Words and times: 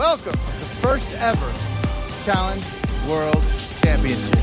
Welcome 0.00 0.32
to 0.32 0.38
the 0.38 0.78
first 0.80 1.20
ever 1.20 1.52
Challenge 2.24 2.64
World 3.06 3.44
Championship. 3.82 4.34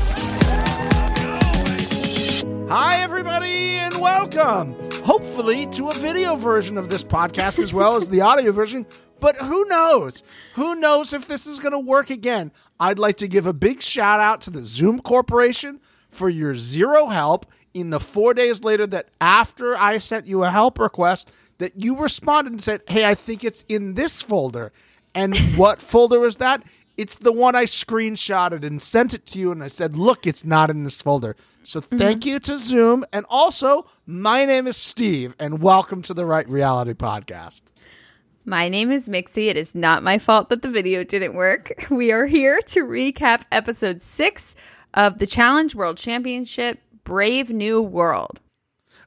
Hi, 2.68 3.02
everybody, 3.02 3.70
and 3.70 4.00
welcome. 4.00 4.76
Hopefully, 5.02 5.66
to 5.72 5.88
a 5.88 5.94
video 5.94 6.36
version 6.36 6.78
of 6.78 6.90
this 6.90 7.02
podcast 7.02 7.58
as 7.58 7.74
well 7.74 7.96
as 7.96 8.06
the 8.06 8.20
audio 8.20 8.52
version. 8.52 8.86
But 9.18 9.34
who 9.38 9.64
knows? 9.64 10.22
Who 10.54 10.76
knows 10.76 11.12
if 11.12 11.26
this 11.26 11.48
is 11.48 11.58
going 11.58 11.72
to 11.72 11.80
work 11.80 12.10
again? 12.10 12.52
I'd 12.78 13.00
like 13.00 13.16
to 13.16 13.26
give 13.26 13.46
a 13.46 13.52
big 13.52 13.82
shout 13.82 14.20
out 14.20 14.42
to 14.42 14.50
the 14.50 14.64
Zoom 14.64 15.00
Corporation 15.00 15.80
for 16.08 16.28
your 16.28 16.54
zero 16.54 17.06
help 17.06 17.46
in 17.74 17.90
the 17.90 17.98
four 17.98 18.32
days 18.32 18.62
later 18.62 18.86
that 18.86 19.08
after 19.20 19.76
I 19.76 19.98
sent 19.98 20.28
you 20.28 20.44
a 20.44 20.50
help 20.50 20.78
request 20.78 21.32
that 21.58 21.72
you 21.74 22.00
responded 22.00 22.52
and 22.52 22.62
said, 22.62 22.82
Hey, 22.86 23.04
I 23.04 23.16
think 23.16 23.42
it's 23.42 23.64
in 23.68 23.94
this 23.94 24.22
folder. 24.22 24.72
And 25.14 25.36
what 25.56 25.80
folder 25.80 26.20
was 26.20 26.36
that? 26.36 26.62
It's 26.96 27.16
the 27.16 27.32
one 27.32 27.54
I 27.54 27.64
screenshotted 27.64 28.64
and 28.64 28.82
sent 28.82 29.14
it 29.14 29.24
to 29.26 29.38
you, 29.38 29.52
and 29.52 29.62
I 29.62 29.68
said, 29.68 29.96
Look, 29.96 30.26
it's 30.26 30.44
not 30.44 30.68
in 30.68 30.82
this 30.82 31.00
folder. 31.00 31.36
So 31.62 31.80
mm-hmm. 31.80 31.96
thank 31.96 32.26
you 32.26 32.40
to 32.40 32.58
Zoom. 32.58 33.04
And 33.12 33.24
also, 33.28 33.86
my 34.06 34.44
name 34.44 34.66
is 34.66 34.76
Steve, 34.76 35.34
and 35.38 35.62
welcome 35.62 36.02
to 36.02 36.14
the 36.14 36.26
Right 36.26 36.48
Reality 36.48 36.94
Podcast. 36.94 37.62
My 38.44 38.68
name 38.68 38.90
is 38.90 39.08
Mixie. 39.08 39.48
It 39.48 39.56
is 39.56 39.74
not 39.74 40.02
my 40.02 40.18
fault 40.18 40.48
that 40.48 40.62
the 40.62 40.70
video 40.70 41.04
didn't 41.04 41.34
work. 41.34 41.70
We 41.90 42.12
are 42.12 42.26
here 42.26 42.60
to 42.68 42.84
recap 42.84 43.42
episode 43.52 44.02
six 44.02 44.56
of 44.94 45.18
the 45.18 45.26
Challenge 45.26 45.74
World 45.74 45.98
Championship 45.98 46.80
Brave 47.04 47.50
New 47.50 47.82
World. 47.82 48.40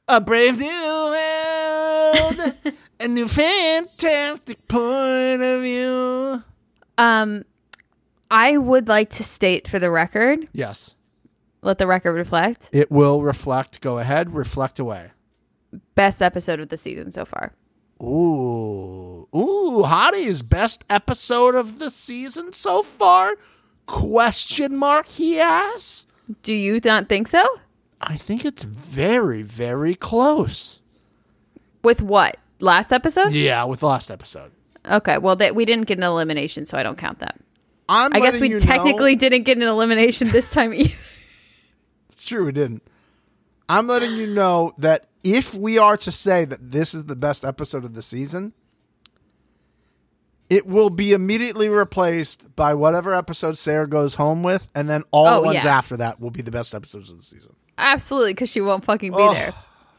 A 0.08 0.20
brave 0.20 0.58
new 0.58 0.66
world, 0.68 2.54
a 3.00 3.08
new 3.08 3.28
fantastic 3.28 4.66
point 4.68 5.42
of 5.42 5.62
view. 5.62 6.42
Um, 6.98 7.44
I 8.30 8.56
would 8.56 8.88
like 8.88 9.10
to 9.10 9.24
state 9.24 9.66
for 9.68 9.78
the 9.78 9.90
record, 9.90 10.48
Yes, 10.52 10.94
let 11.62 11.78
the 11.78 11.86
record 11.86 12.12
reflect, 12.14 12.70
it 12.72 12.90
will 12.90 13.22
reflect. 13.22 13.80
Go 13.80 13.98
ahead, 13.98 14.34
reflect 14.34 14.78
away. 14.78 15.10
best 15.94 16.22
episode 16.22 16.60
of 16.60 16.68
the 16.68 16.76
season 16.76 17.10
so 17.10 17.24
far. 17.24 17.54
Ooh, 18.02 19.28
ooh, 19.34 19.82
Hottie's 19.84 20.42
best 20.42 20.84
episode 20.90 21.54
of 21.54 21.78
the 21.78 21.90
season 21.90 22.52
so 22.52 22.82
far? 22.82 23.36
Question 23.86 24.76
mark? 24.76 25.06
He 25.08 25.38
asks. 25.40 26.06
Do 26.42 26.52
you 26.52 26.80
not 26.84 27.08
think 27.08 27.28
so? 27.28 27.44
I 28.00 28.16
think 28.16 28.44
it's 28.44 28.64
very, 28.64 29.42
very 29.42 29.94
close. 29.94 30.80
With 31.84 32.02
what? 32.02 32.36
Last 32.62 32.92
episode? 32.92 33.32
Yeah, 33.32 33.64
with 33.64 33.80
the 33.80 33.86
last 33.88 34.08
episode. 34.10 34.52
Okay, 34.88 35.18
well, 35.18 35.34
that 35.36 35.54
we 35.56 35.64
didn't 35.64 35.86
get 35.86 35.98
an 35.98 36.04
elimination, 36.04 36.64
so 36.64 36.78
I 36.78 36.82
don't 36.84 36.96
count 36.96 37.18
that. 37.18 37.38
I'm 37.88 38.12
I 38.14 38.20
guess 38.20 38.38
we 38.38 38.56
technically 38.58 39.14
know- 39.16 39.20
didn't 39.20 39.42
get 39.42 39.56
an 39.56 39.64
elimination 39.64 40.30
this 40.30 40.50
time 40.52 40.72
either. 40.74 40.94
It's 42.08 42.24
true, 42.26 42.44
we 42.46 42.52
didn't. 42.52 42.82
I'm 43.68 43.88
letting 43.88 44.16
you 44.16 44.28
know 44.28 44.74
that 44.78 45.06
if 45.24 45.54
we 45.54 45.78
are 45.78 45.96
to 45.98 46.12
say 46.12 46.44
that 46.44 46.70
this 46.70 46.94
is 46.94 47.06
the 47.06 47.16
best 47.16 47.44
episode 47.44 47.84
of 47.84 47.94
the 47.94 48.02
season, 48.02 48.52
it 50.48 50.66
will 50.66 50.90
be 50.90 51.12
immediately 51.12 51.68
replaced 51.68 52.54
by 52.54 52.74
whatever 52.74 53.12
episode 53.14 53.58
Sarah 53.58 53.88
goes 53.88 54.14
home 54.14 54.42
with, 54.44 54.70
and 54.74 54.88
then 54.88 55.02
all 55.10 55.26
Oh, 55.26 55.34
the 55.40 55.46
ones 55.46 55.54
yes. 55.56 55.64
after 55.66 55.96
that 55.96 56.20
will 56.20 56.30
be 56.30 56.42
the 56.42 56.50
best 56.52 56.74
episodes 56.74 57.10
of 57.10 57.18
the 57.18 57.24
season. 57.24 57.54
Absolutely, 57.78 58.34
because 58.34 58.50
she 58.50 58.60
won't 58.60 58.84
fucking 58.84 59.10
be 59.12 59.18
Oh, 59.18 59.32
there. 59.34 59.52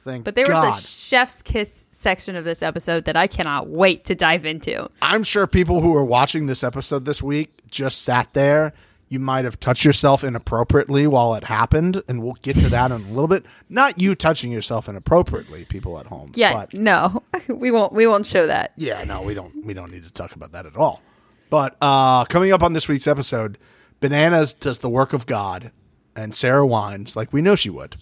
Thank 0.03 0.25
But 0.25 0.35
there 0.35 0.45
was 0.47 0.77
a 0.77 0.81
chef's 0.87 1.41
kiss 1.41 1.87
section 1.91 2.35
of 2.35 2.43
this 2.43 2.61
episode 2.61 3.05
that 3.05 3.15
I 3.15 3.27
cannot 3.27 3.69
wait 3.69 4.03
to 4.05 4.15
dive 4.15 4.45
into. 4.45 4.89
I'm 5.01 5.23
sure 5.23 5.47
people 5.47 5.81
who 5.81 5.95
are 5.95 6.03
watching 6.03 6.45
this 6.47 6.63
episode 6.63 7.05
this 7.05 7.21
week 7.23 7.61
just 7.69 8.01
sat 8.01 8.33
there. 8.33 8.73
You 9.07 9.19
might 9.19 9.45
have 9.45 9.59
touched 9.59 9.85
yourself 9.85 10.23
inappropriately 10.23 11.05
while 11.07 11.35
it 11.35 11.44
happened, 11.44 12.01
and 12.07 12.23
we'll 12.23 12.33
get 12.41 12.55
to 12.57 12.69
that 12.69 12.91
in 12.91 13.01
a 13.01 13.07
little 13.09 13.28
bit. 13.28 13.45
Not 13.69 14.01
you 14.01 14.16
touching 14.16 14.51
yourself 14.51 14.89
inappropriately, 14.89 15.66
people 15.66 16.00
at 16.00 16.07
home. 16.07 16.31
Yeah, 16.35 16.53
but 16.53 16.73
no, 16.73 17.22
we 17.47 17.69
won't. 17.72 17.94
We 17.94 18.07
won't 18.07 18.25
show 18.25 18.47
that. 18.47 18.73
yeah, 18.75 19.03
no, 19.03 19.22
we 19.22 19.35
don't. 19.35 19.66
We 19.66 19.73
don't 19.73 19.91
need 19.91 20.03
to 20.03 20.11
talk 20.11 20.35
about 20.35 20.51
that 20.53 20.66
at 20.66 20.75
all. 20.75 21.01
But 21.49 21.78
uh, 21.79 22.25
coming 22.25 22.51
up 22.51 22.63
on 22.63 22.73
this 22.73 22.88
week's 22.88 23.05
episode, 23.05 23.59
Bananas 23.99 24.53
does 24.55 24.79
the 24.79 24.89
work 24.89 25.13
of 25.13 25.28
God, 25.28 25.72
and 26.16 26.33
Sarah 26.33 26.66
whines 26.66 27.16
like 27.16 27.31
we 27.31 27.41
know 27.41 27.53
she 27.55 27.69
would. 27.69 27.97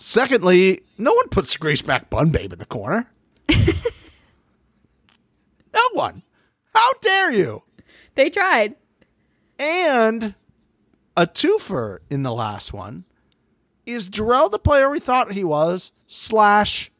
Secondly, 0.00 0.80
no 0.96 1.12
one 1.12 1.28
puts 1.28 1.54
Greaseback 1.58 2.08
Bun 2.08 2.30
Babe 2.30 2.54
in 2.54 2.58
the 2.58 2.64
corner. 2.64 3.12
no 3.50 3.56
one. 5.92 6.22
How 6.74 6.92
dare 7.02 7.30
you? 7.30 7.62
They 8.14 8.30
tried. 8.30 8.76
And 9.58 10.34
a 11.18 11.26
twofer 11.26 11.98
in 12.08 12.22
the 12.22 12.32
last 12.32 12.72
one 12.72 13.04
is 13.84 14.08
Jarrell 14.08 14.50
the 14.50 14.58
player 14.58 14.88
we 14.88 15.00
thought 15.00 15.32
he 15.32 15.44
was, 15.44 15.92
slash 16.06 16.90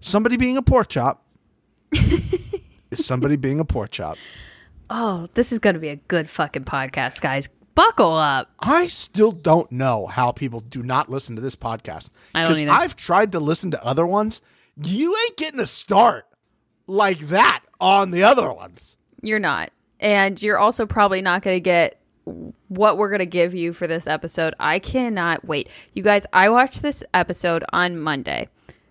somebody 0.00 0.38
being 0.38 0.56
a 0.56 0.62
pork 0.62 0.88
chop. 0.88 1.26
is 1.92 3.04
somebody 3.04 3.36
being 3.36 3.60
a 3.60 3.66
pork 3.66 3.90
chop. 3.90 4.16
Oh, 4.88 5.28
this 5.34 5.52
is 5.52 5.58
going 5.58 5.74
to 5.74 5.80
be 5.80 5.90
a 5.90 5.96
good 5.96 6.30
fucking 6.30 6.64
podcast, 6.64 7.20
guys. 7.20 7.50
Buckle 7.74 8.14
up. 8.14 8.50
I 8.60 8.88
still 8.88 9.32
don't 9.32 9.70
know 9.72 10.06
how 10.06 10.32
people 10.32 10.60
do 10.60 10.82
not 10.82 11.10
listen 11.10 11.34
to 11.36 11.42
this 11.42 11.56
podcast. 11.56 12.10
I 12.34 12.44
don't 12.44 12.60
either. 12.60 12.70
I've 12.70 12.96
tried 12.96 13.32
to 13.32 13.40
listen 13.40 13.70
to 13.72 13.84
other 13.84 14.06
ones. 14.06 14.42
You 14.82 15.14
ain't 15.24 15.36
getting 15.36 15.60
a 15.60 15.66
start 15.66 16.26
like 16.86 17.18
that 17.28 17.62
on 17.80 18.10
the 18.10 18.22
other 18.22 18.52
ones. 18.52 18.96
You're 19.22 19.38
not, 19.38 19.70
and 20.00 20.40
you're 20.42 20.58
also 20.58 20.86
probably 20.86 21.22
not 21.22 21.42
going 21.42 21.56
to 21.56 21.60
get 21.60 22.00
what 22.68 22.98
we're 22.98 23.08
going 23.08 23.18
to 23.20 23.26
give 23.26 23.54
you 23.54 23.72
for 23.72 23.86
this 23.86 24.06
episode. 24.06 24.54
I 24.60 24.78
cannot 24.78 25.44
wait, 25.44 25.68
you 25.92 26.02
guys. 26.02 26.26
I 26.32 26.48
watched 26.48 26.82
this 26.82 27.04
episode 27.12 27.64
on 27.72 27.98
Monday. 27.98 28.48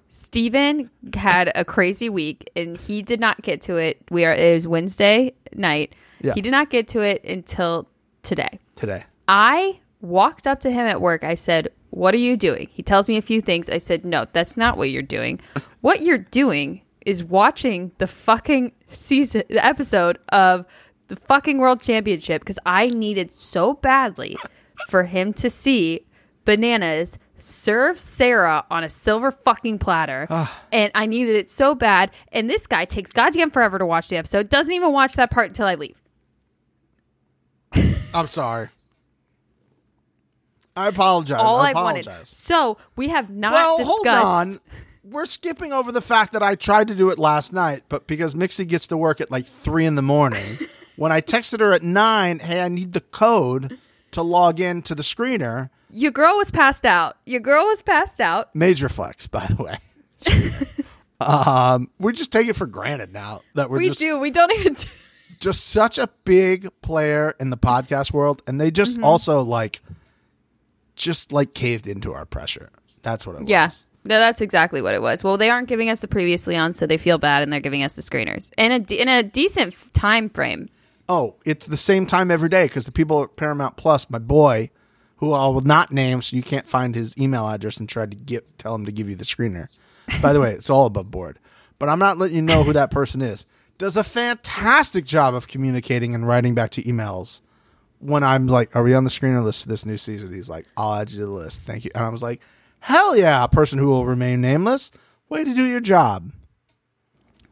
Steven 0.10 0.92
had 1.16 1.52
a 1.56 1.66
crazy 1.66 2.08
week 2.08 2.48
and 2.56 2.78
he 2.78 3.02
did 3.02 3.20
not 3.20 3.42
get 3.42 3.62
to 3.64 3.78
it. 3.78 3.98
We 4.12 4.26
are 4.26 4.34
it 4.34 4.54
was 4.54 4.68
Wednesday 4.68 5.34
night. 5.54 5.96
Yeah. 6.22 6.34
He 6.36 6.42
did 6.42 6.52
not 6.52 6.70
get 6.70 6.88
to 6.90 7.02
it 7.02 7.24
until 7.26 7.90
today. 8.22 8.60
Today. 8.76 9.06
I 9.28 9.80
walked 10.02 10.48
up 10.48 10.60
to 10.62 10.72
him 10.72 10.86
at 10.86 11.02
work. 11.02 11.24
I 11.24 11.36
said, 11.36 11.70
What 11.92 12.14
are 12.14 12.20
you 12.20 12.36
doing? 12.36 12.68
He 12.72 12.84
tells 12.84 13.08
me 13.08 13.18
a 13.18 13.22
few 13.22 13.42
things. 13.42 13.70
I 13.70 13.78
said, 13.78 14.06
No, 14.06 14.26
that's 14.34 14.58
not 14.58 14.78
what 14.78 14.90
you're 14.90 15.02
doing. 15.02 15.40
what 15.82 16.02
you're 16.02 16.18
doing 16.18 16.82
is 17.06 17.24
watching 17.24 17.92
the 17.98 18.08
fucking 18.08 18.72
season, 18.88 19.44
the 19.50 19.64
episode 19.66 20.18
of 20.30 20.66
the 21.08 21.16
fucking 21.16 21.58
world 21.58 21.82
championship 21.82 22.42
because 22.42 22.60
I 22.66 22.88
needed 22.88 23.32
so 23.32 23.74
badly 23.74 24.38
for 24.90 25.04
him 25.04 25.34
to 25.34 25.50
see 25.50 26.06
bananas 26.46 27.20
serve 27.36 28.00
Sarah 28.00 28.66
on 28.72 28.84
a 28.84 28.90
silver 28.90 29.32
fucking 29.32 29.80
platter. 29.80 30.28
Ah. 30.30 30.62
and 30.72 30.92
I 30.96 31.06
needed 31.06 31.36
it 31.36 31.50
so 31.50 31.76
bad. 31.76 32.12
And 32.32 32.50
this 32.50 32.68
guy 32.68 32.86
takes 32.86 33.12
goddamn 33.12 33.52
forever 33.52 33.78
to 33.80 33.86
watch 33.86 34.08
the 34.08 34.18
episode, 34.18 34.50
doesn't 34.50 34.72
even 34.72 34.92
watch 34.94 35.14
that 35.14 35.30
part 35.30 35.48
until 35.48 35.68
I 35.68 35.76
leave. 35.76 36.02
I'm 38.13 38.28
sorry. 38.28 38.69
I 40.75 40.88
apologize. 40.88 41.40
all 41.40 41.57
I 41.57 41.72
I 41.72 41.74
wanted. 41.74 42.07
So 42.25 42.78
we 42.96 43.09
have 43.09 43.29
not 43.29 43.53
well, 43.53 43.78
discussed. 43.78 44.03
hold 44.03 44.07
on. 44.07 44.59
We're 45.03 45.25
skipping 45.25 45.74
over 45.74 45.91
the 45.91 46.01
fact 46.01 46.34
that 46.34 46.41
I 46.41 46.56
tried 46.56 46.88
to 46.88 46.96
do 46.96 47.09
it 47.09 47.19
last 47.19 47.53
night, 47.53 47.84
but 47.90 48.07
because 48.07 48.35
Mixie 48.35 48.68
gets 48.68 48.88
to 48.88 48.97
work 48.97 49.22
at 49.22 49.29
like 49.29 49.46
three 49.46 49.85
in 49.85 49.96
the 49.96 50.01
morning, 50.01 50.57
when 50.96 51.12
I 51.12 51.22
texted 51.22 51.59
her 51.59 51.74
at 51.74 51.84
nine, 51.84 52.40
hey, 52.40 52.62
I 52.62 52.69
need 52.69 52.94
the 52.94 53.01
code 53.01 53.78
to 54.12 54.22
log 54.22 54.59
in 54.59 54.81
to 54.84 54.95
the 54.95 55.03
screener. 55.03 55.69
Your 55.90 56.12
girl 56.12 56.38
was 56.38 56.50
passed 56.50 56.85
out. 56.85 57.18
Your 57.25 57.41
girl 57.41 57.66
was 57.66 57.81
passed 57.81 58.22
out. 58.22 58.56
Major 58.56 58.90
flex, 58.90 59.28
by 59.28 59.45
the 59.45 59.63
way. 59.63 59.78
um, 61.19 61.89
we 62.00 62.13
just 62.13 62.31
take 62.31 62.48
it 62.48 62.56
for 62.56 62.66
granted 62.66 63.12
now 63.13 63.42
that 63.56 63.69
we're 63.69 63.80
we 63.80 63.88
just 63.89 64.00
do. 64.00 64.18
We 64.18 64.31
don't 64.31 64.51
even. 64.59 64.75
Just 65.39 65.68
such 65.68 65.97
a 65.97 66.09
big 66.25 66.69
player 66.81 67.35
in 67.39 67.50
the 67.50 67.57
podcast 67.57 68.13
world, 68.13 68.41
and 68.47 68.59
they 68.59 68.71
just 68.71 68.95
Mm-hmm. 68.97 69.03
also 69.06 69.41
like 69.41 69.81
just 70.95 71.31
like 71.33 71.53
caved 71.53 71.88
into 71.88 72.13
our 72.13 72.25
pressure. 72.25 72.69
That's 73.01 73.25
what 73.25 73.35
it 73.35 73.41
was 73.41 73.50
yeah. 73.50 73.65
was. 73.65 73.85
No, 74.06 74.19
that's 74.19 74.41
exactly 74.41 74.81
what 74.81 74.94
it 74.94 75.01
was. 75.01 75.24
Well, 75.24 75.38
they 75.38 75.50
aren't 75.50 75.69
giving 75.69 75.89
us 75.89 76.01
the 76.01 76.09
previously 76.09 76.57
on, 76.57 76.74
so 76.74 76.85
they 76.85 76.97
feel 76.97 77.18
bad, 77.18 77.41
and 77.41 77.51
they're 77.53 77.62
giving 77.62 77.83
us 77.83 77.95
the 77.95 78.01
screeners 78.01 78.51
in 78.57 78.71
a 78.71 78.80
de- 78.80 79.00
in 79.01 79.07
a 79.07 79.24
decent 79.24 79.75
time 79.94 80.30
frame. 80.30 80.69
Oh, 81.09 81.35
it's 81.45 81.65
the 81.65 81.77
same 81.77 82.06
time 82.06 82.30
every 82.31 82.50
day 82.50 82.65
because 82.65 82.85
the 82.85 82.91
people 82.91 83.24
at 83.24 83.35
Paramount 83.35 83.75
Plus, 83.77 84.09
my 84.09 84.19
boy, 84.19 84.69
who 85.18 85.31
I 85.33 85.47
will 85.47 85.62
not 85.62 85.91
name, 85.91 86.21
so 86.21 86.35
you 86.35 86.44
can't 86.44 86.68
find 86.68 86.95
his 86.95 87.18
email 87.18 87.47
address 87.47 87.77
and 87.77 87.88
try 87.88 88.06
to 88.06 88.15
get 88.15 88.57
tell 88.57 88.75
him 88.75 88.85
to 88.85 88.91
give 88.91 89.09
you 89.09 89.15
the 89.15 89.24
screener. 89.25 89.68
By 90.21 90.33
the 90.33 90.39
way, 90.41 90.51
it's 90.51 90.69
all 90.69 90.85
above 90.85 91.09
board, 91.09 91.39
but 91.80 91.88
I'm 91.88 92.00
not 92.00 92.18
letting 92.18 92.35
you 92.35 92.41
know 92.41 92.63
who 92.63 92.74
that 92.74 92.91
person 92.91 93.21
is. 93.21 93.45
Does 93.78 93.98
a 93.98 94.04
fantastic 94.04 95.06
job 95.06 95.34
of 95.34 95.48
communicating 95.48 96.14
and 96.16 96.28
writing 96.28 96.56
back 96.56 96.72
to 96.72 96.84
emails. 96.84 97.42
When 98.00 98.24
I'm 98.24 98.48
like, 98.48 98.75
"Are 98.75 98.84
we 98.84 98.94
on 98.94 99.04
the 99.04 99.10
screener 99.10 99.44
list 99.44 99.64
for 99.64 99.70
this 99.70 99.86
new 99.86 99.98
season?" 99.98 100.34
He's 100.34 100.50
like, 100.50 100.66
"I'll 100.75 100.94
add 100.94 101.12
you 101.12 101.20
to 101.20 101.25
the 101.25 101.31
list, 101.31 101.62
thank 101.62 101.86
you." 101.86 101.92
And 101.96 102.04
I 102.04 102.10
was 102.10 102.22
like, 102.22 102.42
"Hell 102.80 103.16
yeah!" 103.16 103.44
A 103.44 103.48
person 103.48 103.80
who 103.80 103.88
will 103.88 104.06
remain 104.06 104.42
nameless. 104.42 104.92
Way 105.30 105.44
to 105.44 105.54
do 105.54 105.66
your 105.66 105.80
job. 105.80 106.31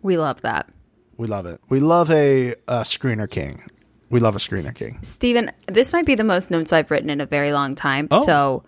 We 0.02 0.18
love 0.18 0.42
that. 0.42 0.70
We 1.18 1.28
love 1.28 1.46
it. 1.46 1.62
We 1.70 1.80
love 1.80 2.12
a, 2.12 2.52
a 2.68 2.82
screener 2.82 3.30
king. 3.30 3.64
We 4.10 4.20
love 4.20 4.36
a 4.36 4.40
screener 4.40 4.76
king. 4.76 5.00
Steven, 5.04 5.52
this 5.68 5.94
might 5.94 6.06
be 6.06 6.16
the 6.16 6.24
most 6.24 6.52
notes 6.52 6.74
I've 6.74 6.92
written 6.92 7.10
in 7.10 7.22
a 7.22 7.26
very 7.26 7.52
long 7.52 7.76
time. 7.76 8.08
Oh. 8.12 8.26
So 8.26 8.64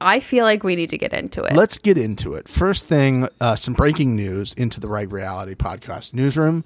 I 0.00 0.20
feel 0.20 0.44
like 0.44 0.62
we 0.62 0.76
need 0.76 0.90
to 0.90 0.98
get 0.98 1.12
into 1.12 1.42
it. 1.44 1.54
Let's 1.54 1.78
get 1.78 1.96
into 1.96 2.34
it. 2.34 2.48
First 2.48 2.86
thing, 2.86 3.28
uh, 3.40 3.56
some 3.56 3.74
breaking 3.74 4.14
news 4.14 4.52
into 4.54 4.80
the 4.80 4.88
Right 4.88 5.10
Reality 5.10 5.54
podcast 5.54 6.14
newsroom. 6.14 6.64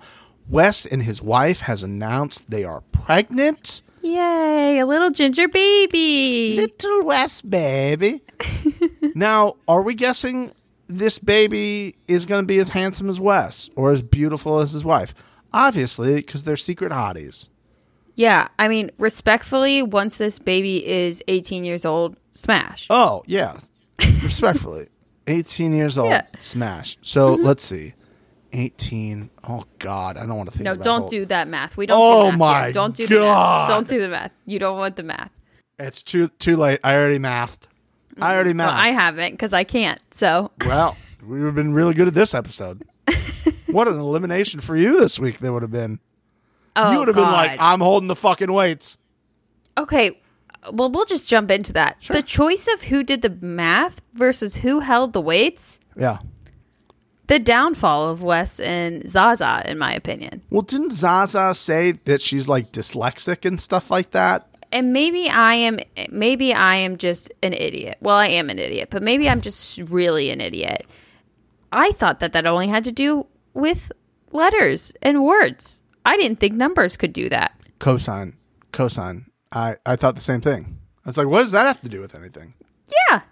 Wes 0.49 0.87
and 0.87 1.03
his 1.03 1.21
wife 1.23 1.61
has 1.61 1.83
announced 1.83 2.51
they 2.51 2.65
are 2.65 2.81
pregnant. 2.93 3.83
Yay, 4.03 4.79
a 4.79 4.87
little 4.87 5.11
ginger 5.11 5.47
baby. 5.49 6.57
Little 6.57 7.05
Wes 7.05 7.43
baby. 7.43 8.23
now, 9.15 9.57
are 9.67 9.83
we 9.83 9.95
guessing 9.95 10.53
this 10.87 11.19
baby 11.19 11.97
is 12.07 12.25
going 12.25 12.43
to 12.43 12.47
be 12.47 12.59
as 12.59 12.71
handsome 12.71 13.09
as 13.11 13.21
Wes 13.21 13.69
or 13.77 13.91
as 13.91 14.03
beautiful 14.03 14.61
as 14.61 14.73
his 14.73 14.85
wife? 14.85 15.15
Obviously, 15.53 16.17
because 16.17 16.45
they're 16.45 16.57
secret 16.57 16.93
hotties. 16.93 17.49
Yeah, 18.15 18.49
I 18.59 18.67
mean, 18.67 18.91
respectfully, 18.99 19.83
once 19.83 20.19
this 20.19 20.39
baby 20.39 20.87
is 20.87 21.23
18 21.29 21.65
years 21.65 21.85
old, 21.85 22.17
smash. 22.39 22.87
Oh, 22.91 23.23
yeah. 23.27 23.59
Respectfully. 24.23 24.89
18 25.27 25.73
years 25.73 25.99
old, 25.99 26.11
Yeah. 26.11 26.23
smash. 26.39 26.97
So 27.03 27.35
mm-hmm. 27.35 27.45
let's 27.45 27.65
see. 27.65 27.95
18. 28.53 29.29
Oh, 29.47 29.65
God. 29.79 30.17
I 30.17 30.25
don't 30.25 30.37
want 30.37 30.51
to 30.51 30.57
think 30.57 30.65
no, 30.65 30.75
don't 30.75 31.01
whole- 31.01 31.09
do 31.09 31.27
that 31.27 31.49
math. 31.49 31.77
We 31.77 31.87
don't. 31.87 31.99
Oh 32.01 32.31
do 32.31 32.31
math 32.31 32.39
my 32.39 32.63
here. 32.65 32.73
Don't 32.73 32.95
do 32.97 33.07
the 33.07 33.17
math. 33.17 33.69
Don't 33.69 33.89
do 33.89 34.01
the 34.01 34.09
math. 34.09 34.33
You 34.47 34.59
don't 34.59 34.79
want 34.79 34.97
the 34.97 35.03
math. 35.03 35.31
It's 35.79 36.03
too 36.03 36.29
too 36.39 36.57
late. 36.57 36.81
I 36.83 36.95
already 36.97 37.19
mathed. 37.19 37.69
I 38.21 38.35
already 38.35 38.53
mm, 38.53 38.59
Well, 38.59 38.69
mathed. 38.69 38.81
I 38.81 38.89
haven't 38.89 39.33
because 39.33 39.53
I 39.53 39.65
can't. 39.65 40.01
So 40.11 40.51
well, 40.67 40.97
we've 41.23 41.55
been 41.55 41.73
really 41.73 41.95
good 41.95 42.09
at 42.09 42.15
this 42.15 42.35
episode. 42.35 42.83
what 43.67 43.87
an 43.87 43.95
elimination 43.99 44.61
for 44.61 44.77
you 44.77 44.99
this 45.01 45.19
week 45.21 45.39
that 45.39 45.53
would 45.53 45.63
have 45.63 45.71
been. 45.71 46.01
oh, 46.75 46.91
you 46.93 46.99
would 46.99 47.09
have 47.09 47.15
been 47.17 47.31
like, 47.31 47.61
I'm 47.61 47.81
holding 47.81 48.09
the 48.09 48.17
fucking 48.17 48.53
weights. 48.53 48.99
okay. 49.77 50.19
Well, 50.73 50.91
we'll 50.91 51.05
just 51.07 51.29
jump 51.29 51.51
into 51.51 51.73
that. 51.75 51.97
The 52.11 52.23
choice 52.23 52.69
of 52.75 52.83
who 52.83 53.03
did 53.03 53.23
the 53.23 53.31
math 53.41 54.01
versus 54.15 54.57
who 54.57 54.81
held 54.81 55.13
the 55.13 55.21
weights, 55.21 55.81
Yeah. 55.97 56.19
the 57.29 57.39
downfall 57.39 58.09
of 58.09 58.23
Wes 58.23 58.59
and 58.61 59.09
Zaza, 59.09 59.63
in 59.67 59.79
my 59.79 59.93
opinion. 59.95 60.43
Well, 60.51 60.63
didn't 60.63 60.93
Zaza 60.93 61.55
say 61.55 61.93
that 62.05 62.21
she's 62.23 62.49
like 62.49 62.73
dyslexic 62.73 63.45
and 63.45 63.61
stuff 63.61 63.91
like 63.91 64.11
that? 64.13 64.47
and 64.71 64.93
maybe 64.93 65.31
I 65.31 65.55
am 65.55 65.79
maybe 66.11 66.53
I 66.53 66.75
am 66.75 66.99
just 66.99 67.33
an 67.43 67.55
idiot. 67.55 67.97
Well, 68.03 68.17
I 68.17 68.27
am 68.27 68.51
an 68.51 68.59
idiot, 68.59 68.89
but 68.91 69.03
maybe 69.03 69.27
I'm 69.27 69.41
just 69.41 69.79
really 69.89 70.29
an 70.29 70.43
idiot. 70.43 70.85
I 71.73 71.93
thought 71.93 72.21
that 72.21 72.35
that 72.35 72.45
only 72.47 72.69
had 72.69 72.85
to 72.85 72.93
do 72.93 73.27
with 73.55 73.91
letters 74.31 74.93
and 75.01 75.25
words. 75.25 75.81
I 76.05 76.19
didn't 76.19 76.39
think 76.39 76.53
numbers 76.55 76.99
could 76.99 77.15
do 77.15 77.31
that. 77.31 77.59
Cosine. 77.79 78.35
Cosine. 78.73 79.25
I, 79.53 79.77
I 79.87 79.97
thought 79.97 80.15
the 80.15 80.21
same 80.21 80.41
thing. 80.41 80.79
I 81.05 81.09
was 81.09 81.17
like, 81.17 81.27
what 81.27 81.41
does 81.41 81.53
that 81.53 81.67
have 81.67 81.81
to 81.83 81.89
do 81.89 82.01
with 82.01 82.15
anything? 82.15 82.55
Yeah. 83.11 83.23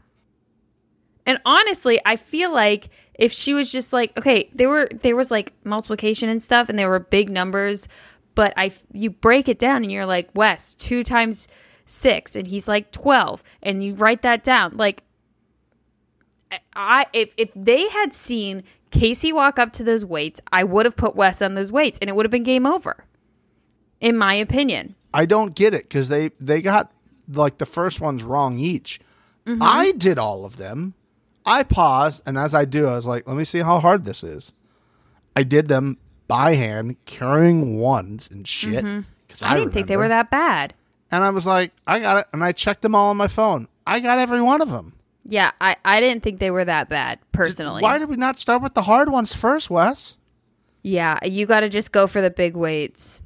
And 1.27 1.41
honestly, 1.45 2.01
I 2.07 2.17
feel 2.17 2.53
like 2.53 2.89
if 3.15 3.33
she 3.33 3.53
was 3.53 3.71
just 3.71 3.93
like, 3.93 4.17
okay, 4.17 4.49
there 4.55 4.69
were 4.69 4.89
there 4.93 5.17
was 5.17 5.31
like 5.31 5.53
multiplication 5.65 6.29
and 6.29 6.43
stuff, 6.43 6.69
and 6.69 6.79
there 6.79 6.89
were 6.89 7.01
big 7.01 7.31
numbers, 7.31 7.89
but 8.35 8.55
I 8.57 8.71
you 8.93 9.11
break 9.11 9.49
it 9.49 9.59
down 9.59 9.83
and 9.83 9.91
you're 9.91 10.07
like, 10.07 10.31
Wes, 10.35 10.75
two 10.75 11.03
times 11.03 11.49
six, 11.85 12.37
and 12.37 12.47
he's 12.47 12.69
like 12.69 12.93
twelve, 12.93 13.43
and 13.63 13.83
you 13.83 13.95
write 13.95 14.23
that 14.23 14.45
down. 14.45 14.77
Like, 14.77 15.03
I 16.75 17.07
if 17.13 17.35
if 17.37 17.51
they 17.57 17.89
had 17.89 18.15
seen 18.15 18.63
Casey 18.93 19.33
walk 19.33 19.59
up 19.59 19.73
to 19.75 19.85
those 19.85 20.05
weights, 20.05 20.41
I 20.53 20.63
would 20.63 20.87
have 20.87 20.97
put 20.97 21.17
Wes 21.17 21.43
on 21.43 21.55
those 21.55 21.73
weights, 21.73 21.99
and 21.99 22.09
it 22.09 22.15
would 22.15 22.25
have 22.25 22.31
been 22.31 22.45
game 22.45 22.67
over, 22.67 23.05
in 24.01 24.17
my 24.17 24.35
opinion. 24.35 24.95
I 25.15 25.27
don't 25.27 25.55
get 25.55 25.75
it 25.75 25.85
because 25.85 26.09
they 26.09 26.31
they 26.41 26.61
got 26.61 26.93
like 27.33 27.59
the 27.59 27.67
first 27.67 28.01
ones 28.01 28.23
wrong 28.23 28.59
each. 28.59 29.01
Mm-hmm. 29.47 29.63
I 29.63 29.93
did 29.93 30.19
all 30.19 30.45
of 30.45 30.57
them. 30.57 30.95
I 31.45 31.63
paused, 31.63 32.23
and 32.27 32.37
as 32.37 32.55
I 32.55 32.65
do, 32.65 32.87
I 32.87 32.97
was 32.97 33.07
like, 33.07 33.27
"Let 33.27 33.37
me 33.37 33.45
see 33.45 33.61
how 33.61 33.79
hard 33.79 34.05
this 34.05 34.25
is." 34.25 34.53
I 35.37 35.43
did 35.43 35.69
them 35.69 35.99
by 36.27 36.55
hand, 36.55 36.97
carrying 37.05 37.79
ones 37.79 38.29
and 38.31 38.47
shit. 38.47 38.85
Mm-hmm. 38.85 39.03
'cause 39.29 39.43
I, 39.43 39.57
didn't 39.57 39.73
think 39.73 39.87
they 39.87 39.97
were 39.97 40.09
that 40.09 40.31
bad. 40.31 40.75
And 41.11 41.23
I 41.23 41.31
was 41.31 41.47
like, 41.47 41.73
"I 41.87 41.99
got 42.01 42.19
it," 42.19 42.27
and 42.33 42.43
I 42.43 42.53
checked 42.53 42.83
them 42.83 42.95
all 42.95 43.11
on 43.11 43.17
my 43.17 43.29
phone. 43.29 43.69
I 43.87 44.01
got 44.01 44.19
every 44.19 44.43
one 44.43 44.61
of 44.61 44.71
them. 44.71 44.95
Yeah, 45.25 45.51
I, 45.61 45.77
I 45.85 46.01
didn't 46.01 46.23
think 46.23 46.39
they 46.41 46.51
were 46.51 46.65
that 46.65 46.89
bad 46.89 47.19
personally. 47.33 47.83
Why 47.83 47.99
did 47.99 48.09
we 48.09 48.17
not 48.17 48.39
start 48.39 48.63
with 48.63 48.75
the 48.75 48.83
hard 48.83 49.09
ones 49.11 49.33
first, 49.33 49.71
Wes? 49.71 50.17
Yeah, 50.83 51.19
you 51.25 51.47
got 51.47 51.61
to 51.61 51.69
just 51.69 51.91
go 51.93 52.07
for 52.07 52.21
the 52.21 52.31
big 52.31 52.57
weights. 52.57 53.21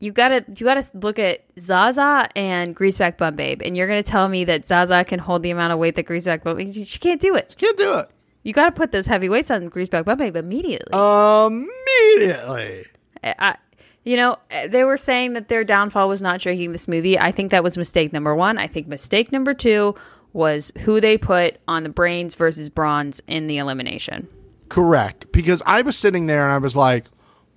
You 0.00 0.12
got 0.12 0.28
to 0.28 0.44
you 0.56 0.66
got 0.66 0.82
to 0.82 0.98
look 0.98 1.18
at 1.18 1.44
Zaza 1.58 2.28
and 2.36 2.76
Greaseback 2.76 3.16
Bum 3.16 3.36
Babe, 3.36 3.62
and 3.64 3.76
you're 3.76 3.86
going 3.86 4.02
to 4.02 4.08
tell 4.08 4.28
me 4.28 4.44
that 4.44 4.64
Zaza 4.64 5.04
can 5.04 5.18
hold 5.18 5.42
the 5.42 5.50
amount 5.50 5.72
of 5.72 5.78
weight 5.78 5.94
that 5.96 6.06
Greaseback 6.06 6.42
Bum 6.42 6.56
Babe. 6.56 6.72
She 6.84 6.98
can't 6.98 7.20
do 7.20 7.34
it. 7.36 7.52
She 7.52 7.66
can't 7.66 7.78
do 7.78 7.98
it 7.98 8.08
You 8.42 8.52
got 8.52 8.66
to 8.66 8.72
put 8.72 8.92
those 8.92 9.06
heavy 9.06 9.28
weights 9.28 9.50
on 9.50 9.70
Greaseback 9.70 10.04
Bum 10.04 10.18
Babe 10.18 10.36
immediately. 10.36 10.92
immediately. 10.96 12.84
I, 13.22 13.56
you 14.04 14.16
know, 14.16 14.36
they 14.68 14.84
were 14.84 14.98
saying 14.98 15.32
that 15.32 15.48
their 15.48 15.64
downfall 15.64 16.08
was 16.08 16.20
not 16.20 16.40
drinking 16.40 16.72
the 16.72 16.78
smoothie. 16.78 17.18
I 17.18 17.32
think 17.32 17.50
that 17.52 17.64
was 17.64 17.78
mistake 17.78 18.12
number 18.12 18.34
one. 18.34 18.58
I 18.58 18.66
think 18.66 18.86
mistake 18.86 19.32
number 19.32 19.54
two 19.54 19.94
was 20.34 20.72
who 20.80 21.00
they 21.00 21.16
put 21.16 21.56
on 21.66 21.84
the 21.84 21.88
brains 21.88 22.34
versus 22.34 22.68
bronze 22.68 23.22
in 23.26 23.46
the 23.46 23.56
elimination. 23.56 24.28
Correct. 24.68 25.30
Because 25.32 25.62
I 25.64 25.82
was 25.82 25.96
sitting 25.96 26.26
there 26.26 26.42
and 26.44 26.52
I 26.52 26.58
was 26.58 26.76
like, 26.76 27.06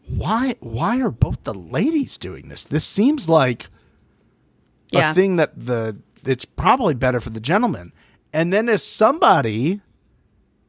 why 0.10 0.56
why 0.60 1.00
are 1.02 1.12
both 1.12 1.44
the 1.44 1.54
ladies 1.54 2.18
doing 2.18 2.50
this? 2.50 2.64
This 2.64 2.86
seems 2.86 3.28
like 3.30 3.68
Yeah. 4.92 5.12
a 5.12 5.14
thing 5.14 5.36
that 5.38 5.52
the 5.58 5.98
it's 6.26 6.46
probably 6.46 6.94
better 6.94 7.20
for 7.20 7.30
the 7.30 7.40
gentleman. 7.40 7.94
And 8.34 8.52
then 8.52 8.68
if 8.70 8.82
somebody 8.82 9.82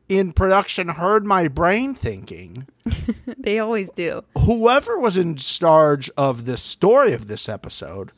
in 0.09 0.33
production 0.33 0.89
heard 0.89 1.27
my 1.27 1.49
brain 1.49 1.95
thinking, 1.95 2.67
They 3.39 3.59
always 3.59 3.91
do. 3.91 4.23
whoever 4.39 4.99
was 4.99 5.17
in 5.17 5.37
charge 5.37 6.11
of 6.17 6.47
the 6.47 6.57
story 6.57 7.13
of 7.13 7.29
this 7.29 7.49
episode, 7.49 8.13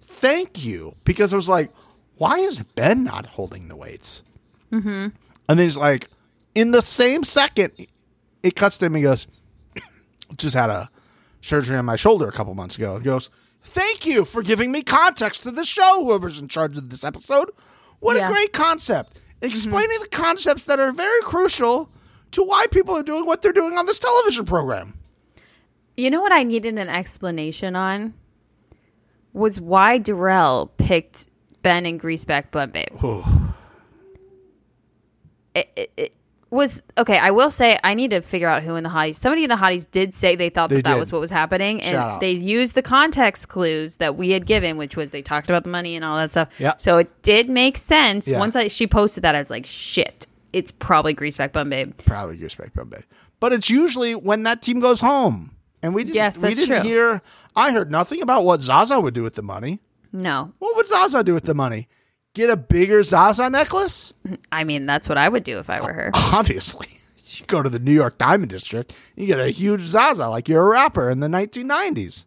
thank 0.00 0.64
you. 0.64 0.94
Because 1.04 1.32
I 1.32 1.36
was 1.36 1.48
like, 1.48 1.70
why 2.16 2.38
is 2.38 2.62
Ben 2.74 3.04
not 3.04 3.26
holding 3.26 3.68
the 3.68 3.76
weights? 3.76 4.22
Mm-hmm. 4.72 4.88
And 4.88 5.12
then 5.46 5.58
he's 5.58 5.76
like, 5.76 6.08
in 6.54 6.70
the 6.70 6.80
same 6.82 7.24
second, 7.24 7.72
it 8.42 8.54
cuts 8.56 8.78
to 8.78 8.86
him. 8.86 8.94
He 8.94 9.02
goes, 9.02 9.26
just 10.36 10.54
had 10.54 10.70
a 10.70 10.90
surgery 11.40 11.76
on 11.76 11.84
my 11.84 11.96
shoulder 11.96 12.28
a 12.28 12.32
couple 12.32 12.54
months 12.54 12.76
ago. 12.76 12.98
He 12.98 13.04
goes, 13.04 13.30
thank 13.62 14.06
you 14.06 14.24
for 14.24 14.42
giving 14.42 14.72
me 14.72 14.82
context 14.82 15.42
to 15.44 15.50
the 15.50 15.64
show, 15.64 16.04
whoever's 16.04 16.38
in 16.38 16.48
charge 16.48 16.76
of 16.78 16.90
this 16.90 17.04
episode. 17.04 17.50
What 18.00 18.16
Yeah. 18.16 18.28
a 18.28 18.30
great 18.32 18.52
concept. 18.52 19.18
Explaining 19.42 19.98
the 20.00 20.08
concepts 20.08 20.64
that 20.66 20.80
are 20.80 20.90
very 20.92 21.20
crucial 21.22 21.90
to 22.30 22.42
why 22.42 22.66
people 22.70 22.94
are 22.96 23.02
doing 23.02 23.26
what 23.26 23.42
they're 23.42 23.52
doing 23.52 23.76
on 23.76 23.86
this 23.86 23.98
television 23.98 24.44
program. 24.46 24.94
You 25.96 26.10
know 26.10 26.20
what 26.20 26.32
I 26.32 26.42
needed 26.42 26.78
an 26.78 26.88
explanation 26.88 27.76
on 27.76 28.14
was 29.32 29.60
why 29.60 29.98
Darrell 29.98 30.72
picked 30.78 31.26
Ben 31.62 31.86
and 31.86 32.00
Greaseback 32.00 32.50
Bun 32.50 32.70
Babe. 32.70 32.88
It, 35.54 35.68
it, 35.76 35.92
it 35.96 36.14
was 36.54 36.82
okay. 36.96 37.18
I 37.18 37.30
will 37.30 37.50
say 37.50 37.78
I 37.84 37.94
need 37.94 38.10
to 38.10 38.20
figure 38.22 38.48
out 38.48 38.62
who 38.62 38.76
in 38.76 38.84
the 38.84 38.90
hotties. 38.90 39.16
Somebody 39.16 39.44
in 39.44 39.50
the 39.50 39.56
hotties 39.56 39.86
did 39.90 40.14
say 40.14 40.36
they 40.36 40.48
thought 40.50 40.70
They 40.70 40.76
that 40.76 40.84
that 40.84 40.94
did. 40.94 41.00
was 41.00 41.12
what 41.12 41.20
was 41.20 41.30
happening, 41.30 41.80
Shout 41.80 41.94
out. 41.94 42.12
and 42.14 42.22
they 42.22 42.32
used 42.32 42.74
the 42.74 42.82
context 42.82 43.48
clues 43.48 43.96
that 43.96 44.16
we 44.16 44.30
had 44.30 44.46
given, 44.46 44.76
which 44.76 44.96
was 44.96 45.10
they 45.10 45.22
talked 45.22 45.50
about 45.50 45.64
the 45.64 45.70
money 45.70 45.96
and 45.96 46.04
all 46.04 46.16
that 46.16 46.30
stuff. 46.30 46.48
Yeah. 46.58 46.72
So 46.78 46.98
it 46.98 47.10
did 47.22 47.48
make 47.50 47.76
sense. 47.76 48.26
Yeah. 48.28 48.38
Once 48.38 48.56
I 48.56 48.68
she 48.68 48.86
posted 48.86 49.22
that, 49.24 49.34
I 49.34 49.38
was 49.40 49.50
like, 49.50 49.66
shit, 49.66 50.26
it's 50.52 50.70
probably 50.72 51.14
Greaseback 51.14 51.52
Bun 51.52 51.68
Babe. 51.68 51.92
Probably 52.06 52.36
respect 52.38 52.74
Bombay. 52.74 53.02
But 53.40 53.52
it's 53.52 53.68
usually 53.68 54.14
when 54.14 54.44
that 54.44 54.62
team 54.62 54.80
goes 54.80 55.00
home. 55.00 55.50
And 55.82 55.94
we 55.94 56.04
didn't, 56.04 56.14
Yes, 56.16 56.38
we 56.38 56.54
didn't 56.54 56.66
true. 56.66 56.80
hear 56.88 57.22
I 57.54 57.72
heard 57.72 57.90
nothing 57.90 58.22
about 58.22 58.44
what 58.44 58.60
Zaza 58.62 58.98
would 59.00 59.12
do 59.12 59.22
with 59.22 59.34
the 59.34 59.42
money. 59.42 59.80
No, 60.12 60.52
What 60.60 60.76
would 60.76 60.86
Zaza 60.86 61.22
do 61.24 61.34
with 61.34 61.44
the 61.44 61.54
money? 61.54 61.88
Get 62.34 62.50
a 62.50 62.56
bigger 62.56 63.02
Zaza 63.02 63.48
necklace? 63.48 64.12
I 64.52 64.64
mean 64.64 64.86
that's 64.86 65.08
what 65.08 65.18
I 65.18 65.28
would 65.28 65.44
do 65.44 65.58
if 65.58 65.70
I 65.70 65.80
were 65.80 65.92
her. 65.92 66.10
Obviously. 66.14 66.88
You 67.36 67.46
go 67.46 67.62
to 67.62 67.68
the 67.68 67.78
New 67.80 67.92
York 67.92 68.18
Diamond 68.18 68.50
District, 68.50 68.94
you 69.16 69.26
get 69.26 69.40
a 69.40 69.48
huge 69.50 69.80
Zaza 69.82 70.28
like 70.28 70.48
you're 70.48 70.62
a 70.64 70.68
rapper 70.70 71.10
in 71.10 71.20
the 71.20 71.26
1990s. 71.28 72.26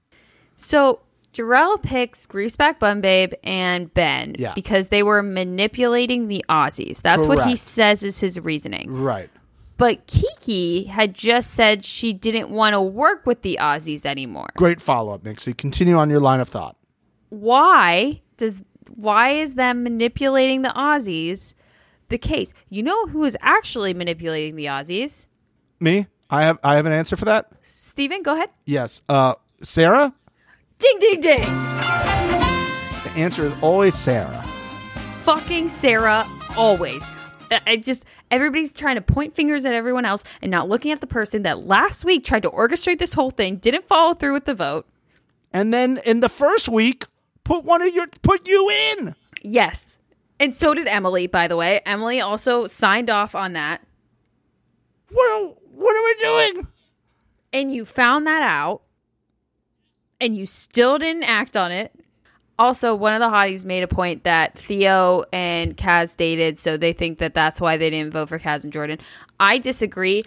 So 0.58 1.00
Darrell 1.34 1.78
picks 1.78 2.26
Greaseback 2.26 2.80
Bun 2.80 3.00
Babe 3.00 3.34
and 3.44 3.94
Ben 3.94 4.36
Yeah. 4.40 4.54
because 4.56 4.88
they 4.90 5.04
were 5.04 5.22
manipulating 5.22 6.28
the 6.28 6.44
Aussies. 6.50 7.02
That's 7.02 7.28
what 7.28 7.46
he 7.46 7.56
says 7.56 8.04
is 8.04 8.20
his 8.20 8.40
reasoning. 8.40 8.92
Right. 8.92 9.30
But 9.78 10.08
Kiki 10.08 10.86
had 10.86 11.14
just 11.14 11.52
said 11.52 11.86
she 11.86 12.12
didn't 12.12 12.50
want 12.50 12.74
to 12.74 12.82
work 12.82 13.26
with 13.28 13.44
the 13.44 13.60
Aussies 13.62 14.06
anymore. 14.06 14.48
Great 14.58 14.82
follow 14.82 15.14
up, 15.14 15.24
Mixie. 15.24 15.56
Continue 15.56 15.96
on 15.96 16.10
your 16.10 16.20
line 16.20 16.40
of 16.40 16.50
thought. 16.50 16.76
Why 17.30 18.22
does 18.38 18.64
why 18.96 19.30
is 19.32 19.56
them 19.56 19.84
manipulating 19.84 20.62
the 20.62 20.70
Aussies 20.70 21.54
the 22.10 22.18
case? 22.18 22.54
You 22.70 22.84
know 22.84 23.06
who 23.08 23.24
is 23.26 23.38
actually 23.42 23.94
manipulating 23.94 24.56
the 24.56 24.66
Aussies? 24.66 25.26
Me? 25.80 26.08
I 26.30 26.44
have 26.44 26.60
I 26.64 26.76
have 26.76 26.86
an 26.86 26.92
answer 26.94 27.16
for 27.16 27.26
that. 27.26 27.52
Steven, 27.64 28.22
go 28.24 28.34
ahead. 28.34 28.50
Yes. 28.66 29.02
Uh, 29.08 29.36
Sarah. 29.62 30.14
Ding, 30.80 30.98
ding, 31.00 31.22
ding. 31.22 31.40
The 31.42 33.12
answer 33.16 33.46
is 33.46 33.54
always 33.64 33.96
Sarah. 33.96 34.44
Fucking 35.22 35.70
Sarah, 35.70 36.26
always. 36.56 37.04
I- 37.50 37.62
I 37.66 37.76
just, 37.78 38.06
everybody's 38.30 38.74
trying 38.74 38.96
to 38.96 39.02
point 39.02 39.34
fingers 39.36 39.66
at 39.66 39.74
everyone 39.74 40.06
else 40.06 40.24
and 40.42 40.52
not 40.52 40.68
looking 40.70 40.92
at 40.92 41.00
the 41.02 41.08
person 41.08 41.44
that 41.44 41.66
last 41.66 42.04
week 42.06 42.24
tried 42.26 42.44
to 42.44 42.50
orchestrate 42.50 43.00
this 43.00 43.14
whole 43.14 43.32
thing, 43.32 43.56
didn't 43.56 43.86
follow 43.86 44.14
through 44.14 44.34
with 44.34 44.46
the 44.46 44.54
vote. 44.54 44.86
And 45.54 45.74
then 45.74 46.00
in 46.06 46.20
the 46.20 46.30
first 46.30 46.68
week, 46.68 47.06
put 47.48 47.64
one 47.64 47.82
of 47.82 47.94
your 47.94 48.08
put 48.22 48.48
you 48.48 48.70
in. 48.70 49.16
Yes. 49.42 49.98
And 50.40 50.54
so 50.54 50.74
did 50.74 50.88
Emily, 50.88 51.28
by 51.28 51.48
the 51.48 51.56
way. 51.56 51.80
Emily 51.86 52.22
also 52.22 52.68
signed 52.68 53.10
off 53.10 53.34
on 53.34 53.54
that. 53.54 53.82
What 55.10 55.58
what 55.72 55.96
are 55.96 56.04
we 56.04 56.16
doing? 56.54 56.68
and 57.54 57.74
you 57.74 57.86
found 57.86 58.28
that 58.28 58.44
out 58.44 58.82
and 60.20 60.36
you 60.36 60.46
still 60.46 60.98
didn't 60.98 61.24
act 61.24 61.56
on 61.56 61.72
it. 61.72 61.94
Also, 62.60 62.96
one 62.96 63.14
of 63.14 63.20
the 63.20 63.28
hotties 63.28 63.66
made 63.66 63.84
a 63.84 63.88
point 63.88 64.24
that 64.24 64.58
Theo 64.58 65.24
and 65.32 65.78
Kaz 65.78 66.18
dated, 66.18 66.58
so 66.58 66.76
they 66.76 66.92
think 66.92 67.20
that 67.20 67.36
that's 67.36 67.62
why 67.62 67.78
they 67.78 67.92
didn't 67.92 68.12
vote 68.12 68.30
for 68.30 68.40
Kaz 68.40 68.64
and 68.64 68.74
Jordan. 68.74 68.98
I 69.40 69.60
disagree. 69.60 70.24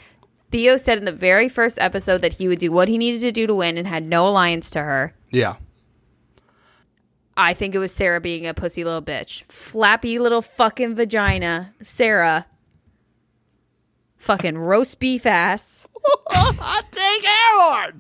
Theo 0.53 0.77
said 0.77 0.99
in 0.99 1.05
the 1.05 1.13
very 1.13 1.49
first 1.49 1.79
episode 1.81 2.23
that 2.23 2.33
he 2.33 2.47
would 2.47 2.61
do 2.61 2.71
what 2.71 2.89
he 2.89 2.99
needed 2.99 3.21
to 3.23 3.33
do 3.33 3.47
to 3.49 3.55
win 3.55 3.77
and 3.77 3.87
had 3.87 4.05
no 4.05 4.27
alliance 4.29 4.71
to 4.71 4.81
her. 4.81 5.13
Yeah. 5.31 5.57
I 7.41 7.55
think 7.55 7.75
it 7.75 7.79
was 7.79 7.91
Sarah 7.91 8.21
being 8.21 8.47
a 8.47 8.53
pussy 8.53 8.85
little 8.85 9.01
bitch. 9.01 9.45
Flappy 9.45 10.19
little 10.19 10.43
fucking 10.43 10.95
vagina. 10.95 11.73
Sarah. 11.83 12.45
Fucking 14.19 14.59
roast 14.59 15.01
beef 15.01 15.25
ass. 15.25 15.89
Hot 16.05 16.85
take 16.93 17.25
Harold. 17.25 17.99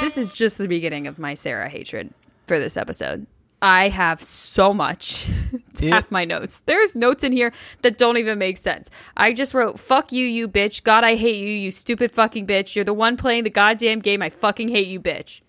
this 0.00 0.16
is 0.16 0.32
just 0.32 0.56
the 0.56 0.66
beginning 0.66 1.06
of 1.06 1.18
my 1.18 1.34
Sarah 1.34 1.68
hatred 1.68 2.08
for 2.46 2.58
this 2.58 2.74
episode. 2.74 3.26
I 3.60 3.90
have 3.90 4.22
so 4.22 4.72
much 4.72 5.28
to 5.74 5.90
have 5.90 6.10
my 6.10 6.24
notes. 6.24 6.62
There's 6.64 6.96
notes 6.96 7.22
in 7.22 7.32
here 7.32 7.52
that 7.82 7.98
don't 7.98 8.16
even 8.16 8.38
make 8.38 8.56
sense. 8.56 8.88
I 9.14 9.34
just 9.34 9.52
wrote, 9.52 9.78
fuck 9.78 10.10
you, 10.10 10.24
you 10.24 10.48
bitch. 10.48 10.82
God, 10.82 11.04
I 11.04 11.16
hate 11.16 11.36
you, 11.36 11.52
you 11.52 11.70
stupid 11.70 12.12
fucking 12.12 12.46
bitch. 12.46 12.74
You're 12.74 12.86
the 12.86 12.94
one 12.94 13.18
playing 13.18 13.44
the 13.44 13.50
goddamn 13.50 13.98
game. 13.98 14.22
I 14.22 14.30
fucking 14.30 14.68
hate 14.68 14.88
you, 14.88 15.00
bitch. 15.00 15.42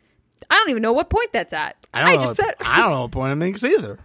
I 0.49 0.55
don't 0.55 0.69
even 0.69 0.81
know 0.81 0.93
what 0.93 1.09
point 1.09 1.31
that's 1.33 1.53
at. 1.53 1.75
I 1.93 2.01
don't 2.03 2.13
know. 2.15 2.25
just 2.25 2.39
what- 2.39 2.45
said, 2.47 2.55
I 2.61 2.79
don't 2.81 2.91
know 2.91 3.01
what 3.03 3.11
point 3.11 3.31
it 3.33 3.35
makes 3.35 3.63
either. 3.63 3.99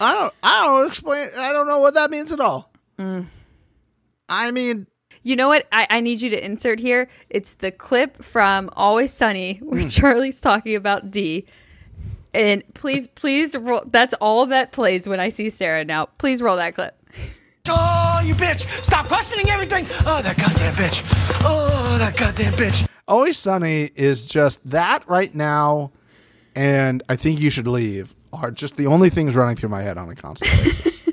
I 0.00 0.12
don't. 0.12 0.34
I 0.42 0.64
don't 0.64 0.88
explain. 0.88 1.28
I 1.38 1.52
don't 1.52 1.66
know 1.68 1.78
what 1.80 1.94
that 1.94 2.10
means 2.10 2.32
at 2.32 2.40
all. 2.40 2.70
I 4.28 4.50
mean, 4.50 4.86
You 5.22 5.36
know 5.36 5.48
what? 5.48 5.66
I, 5.72 5.86
I 5.90 6.00
need 6.00 6.20
you 6.20 6.30
to 6.30 6.44
insert 6.44 6.78
here. 6.80 7.08
It's 7.30 7.54
the 7.54 7.70
clip 7.70 8.22
from 8.22 8.70
Always 8.74 9.12
Sunny 9.12 9.58
where 9.62 9.82
Hmm. 9.82 9.88
Charlie's 9.88 10.40
talking 10.40 10.74
about 10.74 11.10
D. 11.10 11.46
And 12.32 12.64
please, 12.74 13.06
please, 13.06 13.54
roll, 13.56 13.82
that's 13.86 14.12
all 14.14 14.46
that 14.46 14.72
plays 14.72 15.08
when 15.08 15.20
I 15.20 15.28
see 15.28 15.50
Sarah 15.50 15.84
now. 15.84 16.06
Please 16.18 16.42
roll 16.42 16.56
that 16.56 16.74
clip. 16.74 17.00
Oh, 17.68 18.13
you 18.26 18.34
bitch! 18.34 18.66
Stop 18.82 19.08
questioning 19.08 19.50
everything! 19.50 19.86
Oh, 20.06 20.20
that 20.22 20.36
goddamn 20.36 20.74
bitch! 20.74 21.02
Oh, 21.44 21.96
that 21.98 22.16
goddamn 22.16 22.52
bitch! 22.54 22.88
Always 23.06 23.36
Sunny 23.38 23.90
is 23.94 24.24
just 24.24 24.68
that 24.70 25.06
right 25.08 25.34
now, 25.34 25.92
and 26.54 27.02
I 27.08 27.16
think 27.16 27.40
you 27.40 27.50
should 27.50 27.66
leave. 27.68 28.14
Are 28.32 28.50
just 28.50 28.76
the 28.76 28.86
only 28.86 29.10
things 29.10 29.36
running 29.36 29.54
through 29.56 29.68
my 29.68 29.82
head 29.82 29.96
on 29.96 30.08
a 30.08 30.14
constant 30.16 30.50
basis. 30.50 31.08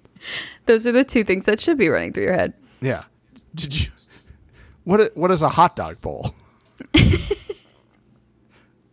Those 0.66 0.86
are 0.86 0.92
the 0.92 1.04
two 1.04 1.24
things 1.24 1.44
that 1.44 1.60
should 1.60 1.76
be 1.76 1.88
running 1.88 2.12
through 2.12 2.22
your 2.24 2.32
head. 2.32 2.54
yeah. 2.80 3.04
Did 3.54 3.78
you? 3.78 3.90
What? 4.84 5.16
What 5.16 5.30
is 5.30 5.42
a 5.42 5.48
hot 5.48 5.76
dog 5.76 6.00
bowl? 6.00 6.34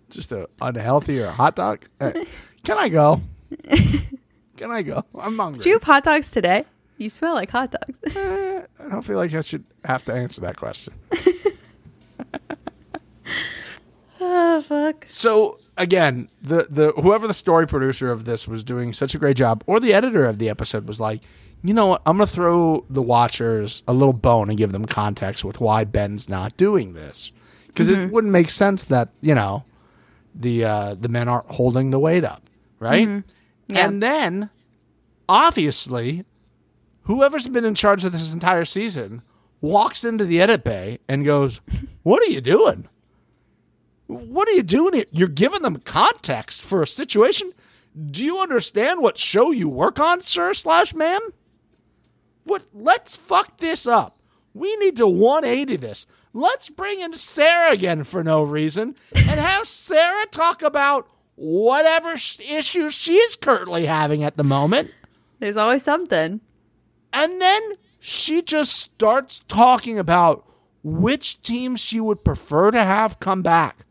just 0.10 0.32
a 0.32 0.48
unhealthier 0.62 1.32
hot 1.32 1.56
dog. 1.56 1.86
Hey, 2.00 2.26
can 2.64 2.78
I 2.78 2.90
go? 2.90 3.22
Can 4.58 4.70
I 4.70 4.84
go? 4.84 5.04
I'm 5.18 5.38
hungry. 5.40 5.64
Do 5.64 5.70
you 5.70 5.76
have 5.76 5.84
hot 5.84 6.04
dogs 6.04 6.30
today? 6.30 6.66
You 7.02 7.10
smell 7.10 7.34
like 7.34 7.50
hot 7.50 7.72
dogs. 7.72 8.00
Eh, 8.16 8.62
I 8.80 8.90
don't 8.90 9.02
feel 9.02 9.18
like 9.18 9.34
I 9.34 9.42
should 9.42 9.64
have 9.84 10.06
to 10.06 10.14
answer 10.14 10.42
that 10.42 10.56
question. 10.56 10.94
oh, 14.20 14.62
fuck. 14.62 15.06
So 15.08 15.60
again, 15.78 16.30
the 16.42 16.68
the 16.70 16.92
whoever 17.02 17.28
the 17.28 17.34
story 17.34 17.68
producer 17.68 18.12
of 18.12 18.26
this 18.26 18.48
was 18.48 18.64
doing 18.64 18.94
such 18.94 19.16
a 19.16 19.18
great 19.18 19.36
job, 19.38 19.64
or 19.66 19.80
the 19.80 19.94
editor 19.94 20.26
of 20.26 20.38
the 20.38 20.50
episode 20.50 20.88
was 20.88 21.00
like, 21.00 21.22
you 21.64 21.74
know 21.74 21.88
what, 21.88 22.02
I'm 22.06 22.18
gonna 22.18 22.28
throw 22.28 22.86
the 22.90 23.02
watchers 23.02 23.84
a 23.88 23.94
little 23.94 24.14
bone 24.14 24.50
and 24.50 24.58
give 24.58 24.72
them 24.72 24.86
context 24.86 25.44
with 25.44 25.60
why 25.60 25.84
Ben's 25.86 26.30
not 26.30 26.56
doing 26.58 26.94
this, 26.94 27.32
because 27.68 27.90
it 27.90 27.98
mm-hmm. 27.98 28.12
wouldn't 28.14 28.32
make 28.32 28.52
sense 28.52 28.84
that 28.86 29.10
you 29.22 29.34
know 29.34 29.64
the 30.36 30.66
uh, 30.66 30.94
the 30.94 31.10
men 31.10 31.28
aren't 31.28 31.48
holding 31.48 31.90
the 31.90 32.00
weight 32.00 32.24
up, 32.24 32.44
right? 32.80 33.08
Mm-hmm. 33.08 33.76
Yeah. 33.76 33.88
And 33.88 34.04
then 34.04 34.50
obviously, 35.28 36.26
whoever's 37.04 37.48
been 37.48 37.66
in 37.66 37.76
charge 37.76 38.06
of 38.06 38.12
this 38.12 38.34
entire 38.34 38.66
season 38.66 39.22
walks 39.60 40.04
into 40.04 40.26
the 40.26 40.42
edit 40.42 40.64
bay 40.64 41.00
and 41.08 41.26
goes, 41.26 41.62
"What 42.04 42.22
are 42.24 42.32
you 42.32 42.42
doing?" 42.42 42.88
what 44.12 44.48
are 44.48 44.54
you 44.54 44.64
doing 44.64 44.94
here? 44.94 45.06
You're 45.12 45.28
giving 45.28 45.62
them 45.62 45.78
context 45.78 46.62
for 46.62 46.82
a 46.82 46.88
situation. 46.88 47.54
Do 48.10 48.24
you 48.24 48.40
understand 48.40 49.02
what 49.02 49.18
show 49.18 49.52
you 49.52 49.70
work 49.70 50.00
on, 50.00 50.22
sir 50.22 50.54
slash 50.54 50.94
ma'am? 50.94 51.22
What? 52.44 52.66
Let's 52.74 53.16
fuck 53.16 53.58
this 53.58 53.88
up. 53.88 54.20
We 54.54 54.76
need 54.78 54.98
to 54.98 55.08
180 55.08 55.78
this. 55.78 56.06
Let's 56.34 56.70
bring 56.70 57.02
in 57.02 57.14
Sarah 57.14 57.72
again 57.72 58.04
for 58.04 58.24
no 58.24 58.44
reason 58.44 58.96
and 59.16 59.40
have 59.40 59.68
Sarah 59.68 60.26
talk 60.28 60.62
about 60.62 61.10
whatever 61.36 62.14
issues 62.40 62.94
she's 62.94 63.36
currently 63.36 63.86
having 63.86 64.24
at 64.24 64.38
the 64.38 64.44
moment. 64.44 64.92
There's 65.40 65.58
always 65.58 65.84
something. 65.84 66.42
And 67.14 67.42
then 67.42 67.62
she 68.00 68.42
just 68.42 68.74
starts 68.74 69.42
talking 69.48 70.00
about 70.00 70.46
which 70.84 71.42
team 71.42 71.76
she 71.76 72.00
would 72.00 72.24
prefer 72.24 72.72
to 72.72 72.84
have 72.84 73.20
come 73.20 73.42
back. 73.42 73.86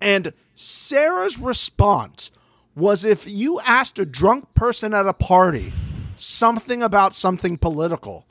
And 0.00 0.32
Sarah's 0.54 1.38
response 1.38 2.30
was 2.74 3.04
if 3.04 3.26
you 3.26 3.60
asked 3.60 3.98
a 3.98 4.06
drunk 4.06 4.54
person 4.54 4.94
at 4.94 5.06
a 5.06 5.12
party 5.12 5.72
something 6.16 6.82
about 6.82 7.14
something 7.14 7.58
political, 7.58 8.26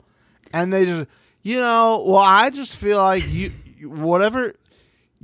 and 0.52 0.72
they 0.72 0.86
just, 0.86 1.06
you 1.42 1.60
know, 1.60 2.02
well, 2.06 2.16
I 2.16 2.50
just 2.50 2.74
feel 2.74 2.98
like 2.98 3.28
you, 3.28 3.50
whatever, 3.82 4.54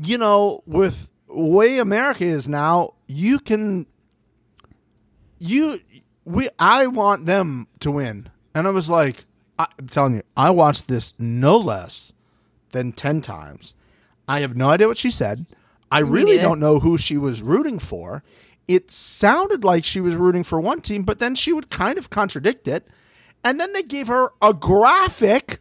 you 0.02 0.18
know, 0.18 0.62
with 0.66 1.08
way 1.28 1.78
America 1.78 2.24
is 2.24 2.48
now, 2.48 2.94
you 3.06 3.38
can 3.38 3.86
you 5.38 5.80
we 6.24 6.48
I 6.58 6.86
want 6.86 7.26
them 7.26 7.68
to 7.80 7.90
win. 7.90 8.28
And 8.56 8.66
I 8.66 8.70
was 8.70 8.88
like, 8.88 9.26
I, 9.58 9.66
I'm 9.78 9.86
telling 9.86 10.14
you, 10.14 10.22
I 10.34 10.48
watched 10.48 10.88
this 10.88 11.12
no 11.18 11.58
less 11.58 12.14
than 12.72 12.92
10 12.92 13.20
times. 13.20 13.74
I 14.26 14.40
have 14.40 14.56
no 14.56 14.70
idea 14.70 14.88
what 14.88 14.96
she 14.96 15.10
said. 15.10 15.44
I 15.90 15.98
really 15.98 16.32
neither. 16.32 16.42
don't 16.44 16.60
know 16.60 16.80
who 16.80 16.96
she 16.96 17.18
was 17.18 17.42
rooting 17.42 17.78
for. 17.78 18.22
It 18.66 18.90
sounded 18.90 19.62
like 19.62 19.84
she 19.84 20.00
was 20.00 20.14
rooting 20.14 20.42
for 20.42 20.58
one 20.58 20.80
team, 20.80 21.02
but 21.02 21.18
then 21.18 21.34
she 21.34 21.52
would 21.52 21.68
kind 21.68 21.98
of 21.98 22.08
contradict 22.08 22.66
it. 22.66 22.88
And 23.44 23.60
then 23.60 23.74
they 23.74 23.82
gave 23.82 24.08
her 24.08 24.30
a 24.40 24.54
graphic, 24.54 25.60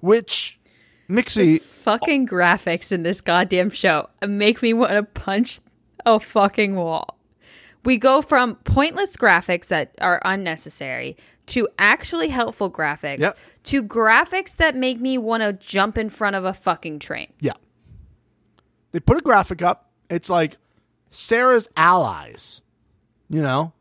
which 0.00 0.58
Mixie, 1.08 1.62
Fucking 1.62 2.26
graphics 2.26 2.90
in 2.90 3.04
this 3.04 3.20
goddamn 3.20 3.70
show 3.70 4.10
make 4.26 4.60
me 4.60 4.74
want 4.74 4.94
to 4.94 5.04
punch 5.04 5.60
a 6.04 6.18
fucking 6.18 6.74
wall. 6.74 7.13
We 7.84 7.96
go 7.98 8.22
from 8.22 8.56
pointless 8.56 9.16
graphics 9.16 9.68
that 9.68 9.94
are 10.00 10.20
unnecessary 10.24 11.16
to 11.46 11.68
actually 11.78 12.28
helpful 12.28 12.70
graphics 12.70 13.18
Yep. 13.18 13.38
to 13.64 13.82
graphics 13.82 14.56
that 14.56 14.74
make 14.74 14.98
me 15.00 15.18
want 15.18 15.42
to 15.42 15.52
jump 15.52 15.98
in 15.98 16.08
front 16.08 16.36
of 16.36 16.44
a 16.44 16.54
fucking 16.54 16.98
train. 16.98 17.32
Yeah. 17.40 17.52
They 18.92 19.00
put 19.00 19.18
a 19.18 19.20
graphic 19.20 19.60
up. 19.60 19.90
It's 20.08 20.30
like 20.30 20.56
Sarah's 21.10 21.68
allies, 21.76 22.62
you 23.28 23.42
know? 23.42 23.72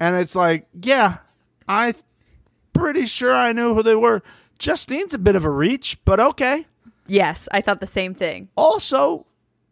And 0.00 0.16
it's 0.16 0.34
like, 0.34 0.66
yeah, 0.82 1.18
I 1.68 1.94
pretty 2.72 3.04
sure 3.06 3.34
I 3.34 3.52
knew 3.52 3.74
who 3.74 3.82
they 3.82 3.94
were. 3.94 4.22
Justine's 4.58 5.12
a 5.12 5.18
bit 5.18 5.36
of 5.36 5.44
a 5.44 5.50
reach, 5.50 5.98
but 6.04 6.18
okay. 6.20 6.66
Yes, 7.06 7.48
I 7.52 7.60
thought 7.60 7.80
the 7.80 7.86
same 7.86 8.14
thing. 8.14 8.48
Also, 8.56 9.26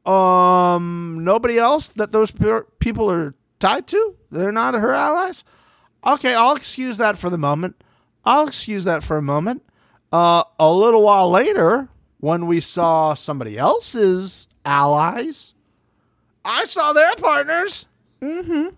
um 0.07 1.21
nobody 1.23 1.59
else 1.59 1.89
that 1.89 2.13
those 2.13 2.31
pe- 2.31 2.63
people 2.79 3.11
are 3.11 3.35
tied 3.59 3.87
to? 3.89 4.17
They're 4.31 4.53
not 4.53 4.75
her 4.75 4.93
allies? 4.93 5.45
Okay, 6.05 6.35
I'll 6.35 6.57
excuse 6.57 6.97
that 6.97 7.19
for 7.19 7.29
the 7.29 7.39
moment. 7.39 7.83
I'll 8.25 8.49
excuse 8.49 8.85
that 8.85 9.03
for 9.03 9.17
a 9.17 9.23
moment. 9.23 9.63
Uh, 10.13 10.45
a 10.59 10.73
little 10.73 11.03
while 11.03 11.31
later, 11.31 11.89
when 12.19 12.47
we 12.47 12.61
saw 12.61 13.15
somebody 13.15 13.59
else's 13.59 14.49
allies, 14.65 15.55
I 16.45 16.65
saw 16.65 16.93
their 16.93 17.15
partners. 17.17 17.87
Mm-hmm. 18.21 18.75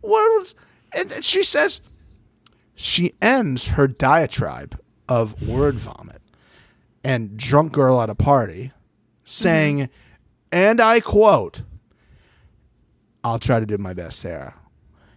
What 0.00 0.38
was? 0.38 0.54
And 0.92 1.08
then 1.10 1.22
she 1.22 1.42
says, 1.42 1.80
she 2.74 3.12
ends 3.20 3.68
her 3.68 3.86
diatribe 3.86 4.78
of 5.08 5.46
word 5.46 5.74
vomit 5.74 6.20
and 7.04 7.36
drunk 7.36 7.72
girl 7.72 8.00
at 8.00 8.10
a 8.10 8.14
party 8.14 8.72
saying, 9.24 9.88
and 10.52 10.80
I 10.80 11.00
quote, 11.00 11.62
I'll 13.24 13.38
try 13.38 13.58
to 13.58 13.66
do 13.66 13.78
my 13.78 13.94
best, 13.94 14.18
Sarah. 14.20 14.54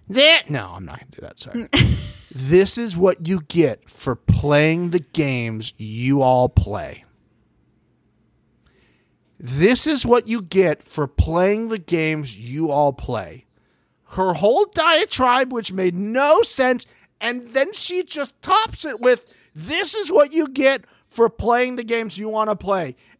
That, 0.08 0.50
no, 0.50 0.72
I'm 0.74 0.86
not 0.86 1.00
going 1.00 1.12
to 1.12 1.20
do 1.20 1.28
that. 1.28 1.40
Sorry. 1.40 1.68
this 2.32 2.78
is 2.78 2.96
what 2.96 3.28
you 3.28 3.42
get 3.42 3.90
for 3.90 4.16
playing 4.16 4.92
the 4.92 5.00
games 5.00 5.74
you 5.78 6.22
all 6.22 6.48
play. 6.48 7.04
This 9.40 9.86
is 9.86 10.06
what 10.06 10.28
you 10.28 10.42
get 10.42 10.84
for 10.84 11.08
playing 11.08 11.68
the 11.68 11.78
games 11.78 12.38
you 12.38 12.72
all 12.72 12.94
play. 12.94 13.46
Her 14.10 14.34
whole 14.34 14.66
diatribe, 14.66 15.52
which 15.52 15.74
made 15.74 15.96
no 15.96 16.42
sense, 16.44 16.86
and 17.20 17.50
then 17.50 17.74
she 17.74 18.04
just 18.04 18.42
tops 18.42 18.86
it 18.86 19.02
with, 19.02 19.34
This 19.54 19.96
is 19.96 20.12
what 20.12 20.32
you 20.32 20.48
get 20.48 20.86
for 21.10 21.30
playing 21.30 21.76
the 21.76 21.84
games 21.84 22.18
you 22.18 22.30
want 22.30 22.50
to 22.50 22.56
play. 22.56 22.96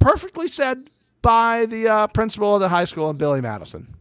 Perfectly 0.00 0.48
said 0.48 0.90
by 1.22 1.66
the 1.66 1.86
uh, 1.88 2.06
principal 2.08 2.54
of 2.56 2.60
the 2.60 2.68
high 2.68 2.86
school 2.86 3.08
in 3.10 3.16
Billy 3.16 3.40
Madison 3.40 3.94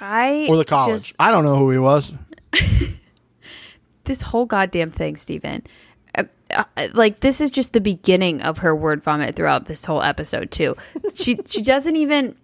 I 0.00 0.46
or 0.48 0.56
the 0.56 0.64
college. 0.64 1.02
just- 1.02 1.16
I 1.20 1.30
don't 1.30 1.44
know 1.44 1.56
who 1.56 1.70
he 1.70 1.78
was. 1.78 2.12
this 4.04 4.22
whole 4.22 4.46
goddamn 4.46 4.90
thing, 4.90 5.16
Stephen. 5.16 5.62
Uh, 6.16 6.24
uh, 6.54 6.88
like 6.94 7.20
this 7.20 7.40
is 7.40 7.50
just 7.50 7.72
the 7.72 7.80
beginning 7.80 8.42
of 8.42 8.58
her 8.58 8.74
word 8.74 9.02
vomit 9.02 9.36
throughout 9.36 9.66
this 9.66 9.84
whole 9.84 10.02
episode 10.02 10.50
too. 10.50 10.76
She 11.14 11.38
she 11.46 11.62
doesn't 11.62 11.96
even 11.96 12.36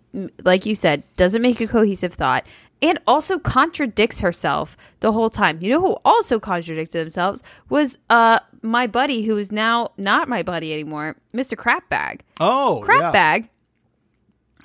like 0.44 0.64
you 0.64 0.74
said 0.74 1.02
doesn't 1.16 1.42
make 1.42 1.60
a 1.60 1.66
cohesive 1.66 2.14
thought 2.14 2.46
and 2.80 2.98
also 3.06 3.38
contradicts 3.38 4.20
herself 4.20 4.76
the 5.00 5.12
whole 5.12 5.30
time. 5.30 5.58
You 5.60 5.70
know 5.70 5.80
who 5.80 5.96
also 6.04 6.38
contradicted 6.38 7.00
themselves 7.00 7.42
was 7.68 7.98
uh 8.10 8.38
my 8.62 8.86
buddy 8.86 9.22
who 9.24 9.36
is 9.36 9.50
now 9.52 9.88
not 9.96 10.28
my 10.28 10.42
buddy 10.42 10.72
anymore, 10.72 11.16
Mr. 11.34 11.56
Crapbag. 11.56 12.20
Oh, 12.40 12.82
Crapbag 12.84 13.48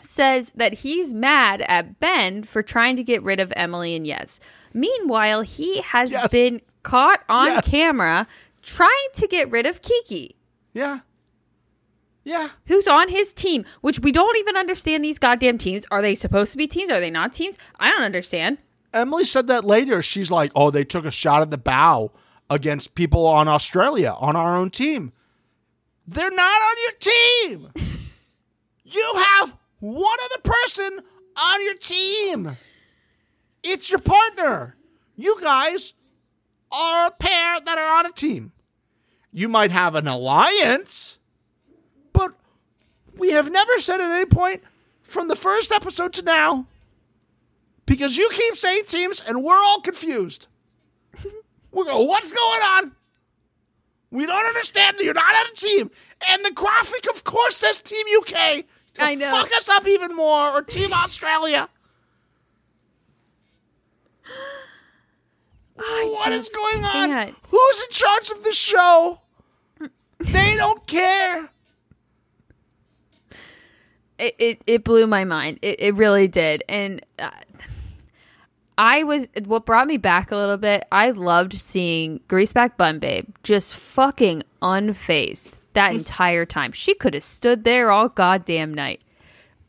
says 0.01 0.51
that 0.55 0.73
he's 0.73 1.13
mad 1.13 1.61
at 1.67 1.99
Ben 1.99 2.43
for 2.43 2.61
trying 2.61 2.95
to 2.97 3.03
get 3.03 3.23
rid 3.23 3.39
of 3.39 3.53
Emily 3.55 3.95
and 3.95 4.05
Yes. 4.05 4.39
Meanwhile, 4.73 5.41
he 5.41 5.81
has 5.81 6.11
Yes. 6.11 6.31
been 6.31 6.61
caught 6.83 7.21
on 7.29 7.47
Yes. 7.47 7.71
camera 7.71 8.27
trying 8.61 9.07
to 9.13 9.27
get 9.27 9.49
rid 9.51 9.65
of 9.65 9.81
Kiki, 9.81 10.35
Yeah. 10.73 10.99
Yeah. 12.25 12.49
who's 12.67 12.87
on 12.87 13.09
his 13.09 13.33
team, 13.33 13.65
which 13.81 13.99
we 13.99 14.11
don't 14.11 14.37
even 14.37 14.55
understand 14.55 15.03
these 15.03 15.19
goddamn 15.19 15.57
teams. 15.57 15.85
Are 15.91 16.01
they 16.01 16.15
supposed 16.15 16.51
to 16.53 16.57
be 16.57 16.67
teams? 16.67 16.89
Are 16.89 16.99
they 16.99 17.11
not 17.11 17.33
teams? 17.33 17.57
I 17.79 17.91
don't 17.91 18.03
understand. 18.03 18.59
Emily 18.93 19.25
said 19.25 19.47
that 19.47 19.65
later. 19.65 20.01
She's 20.01 20.31
like, 20.31 20.51
"Oh, 20.55 20.71
they 20.71 20.83
took 20.83 21.03
a 21.03 21.11
shot 21.11 21.41
at 21.41 21.51
the 21.51 21.57
bow 21.57 22.11
against 22.49 22.95
people 22.95 23.25
on 23.25 23.47
Australia 23.47 24.15
on 24.17 24.35
our 24.35 24.55
own 24.55 24.69
team. 24.69 25.11
They're 26.07 26.31
not 26.31 26.61
on 26.61 26.75
your 26.83 26.91
team. 26.99 27.71
you 28.83 29.13
have 29.39 29.57
one 29.79 30.17
other 30.25 30.41
person 30.43 30.99
on 31.37 31.63
your 31.65 31.75
team. 31.75 32.57
It's 33.63 33.89
your 33.89 33.99
partner. 33.99 34.75
You 35.15 35.39
guys 35.41 35.93
are 36.71 37.07
a 37.07 37.11
pair 37.11 37.59
that 37.61 37.77
are 37.77 37.99
on 37.99 38.05
a 38.05 38.11
team. 38.11 38.51
You 39.31 39.49
might 39.49 39.71
have 39.71 39.95
an 39.95 40.07
alliance, 40.07 41.17
we 43.17 43.31
have 43.31 43.51
never 43.51 43.77
said 43.79 44.01
at 44.01 44.11
any 44.11 44.25
point 44.25 44.61
from 45.01 45.27
the 45.27 45.35
first 45.35 45.71
episode 45.71 46.13
to 46.13 46.21
now 46.23 46.67
because 47.85 48.17
you 48.17 48.29
keep 48.31 48.55
saying 48.55 48.83
teams 48.87 49.21
and 49.21 49.43
we're 49.43 49.61
all 49.61 49.81
confused. 49.81 50.47
we 51.71 51.85
go, 51.85 52.03
what's 52.03 52.31
going 52.31 52.61
on? 52.61 52.91
We 54.11 54.25
don't 54.27 54.45
understand. 54.45 54.97
You're 54.99 55.15
not 55.15 55.33
on 55.35 55.45
a 55.51 55.55
team. 55.55 55.91
And 56.29 56.45
the 56.45 56.51
graphic, 56.51 57.09
of 57.09 57.23
course, 57.23 57.57
says 57.57 57.81
Team 57.81 58.05
UK 58.19 58.63
to 58.93 59.03
I 59.03 59.15
know. 59.15 59.31
fuck 59.31 59.51
us 59.53 59.67
up 59.69 59.87
even 59.87 60.15
more, 60.15 60.51
or 60.51 60.61
Team 60.61 60.93
Australia. 60.93 61.67
What 65.75 66.31
is 66.31 66.49
going 66.49 66.85
on? 66.85 67.09
can't. 67.09 67.35
Who's 67.47 67.83
in 67.83 67.89
charge 67.89 68.29
of 68.29 68.43
the 68.43 68.51
show? 68.51 69.19
They 70.19 70.55
don't 70.55 70.85
care. 70.85 71.49
It, 74.23 74.35
it, 74.39 74.61
it 74.65 74.83
blew 74.83 75.07
my 75.07 75.23
mind. 75.25 75.59
It, 75.61 75.79
it 75.79 75.95
really 75.95 76.27
did. 76.27 76.63
And 76.69 77.05
uh, 77.19 77.29
I 78.77 79.03
was, 79.03 79.27
what 79.45 79.65
brought 79.65 79.87
me 79.87 79.97
back 79.97 80.31
a 80.31 80.35
little 80.35 80.57
bit, 80.57 80.85
I 80.91 81.11
loved 81.11 81.53
seeing 81.53 82.19
Greaseback 82.27 82.77
Bun 82.77 82.99
Babe 82.99 83.27
just 83.43 83.75
fucking 83.75 84.43
unfazed 84.61 85.57
that 85.73 85.93
entire 85.93 86.45
time. 86.45 86.71
She 86.71 86.93
could 86.93 87.13
have 87.13 87.23
stood 87.23 87.63
there 87.63 87.91
all 87.91 88.09
goddamn 88.09 88.73
night. 88.73 89.01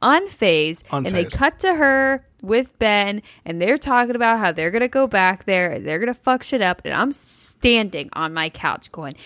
Unfazed. 0.03 0.85
And 0.91 1.07
they 1.07 1.25
cut 1.25 1.59
to 1.61 1.75
her 1.75 2.27
with 2.43 2.79
Ben 2.79 3.23
and 3.47 3.61
they're 3.61 3.79
talking 3.79 4.15
about 4.15 4.39
how 4.39 4.53
they're 4.53 4.71
going 4.71 4.83
to 4.83 4.89
go 4.89 5.07
back 5.07 5.47
there 5.47 5.71
and 5.71 5.87
they're 5.87 5.99
going 5.99 6.13
to 6.13 6.21
fuck 6.21 6.43
shit 6.43 6.61
up. 6.61 6.83
And 6.85 6.93
I'm 6.93 7.13
standing 7.13 8.11
on 8.13 8.35
my 8.35 8.51
couch 8.51 8.93
going, 8.93 9.17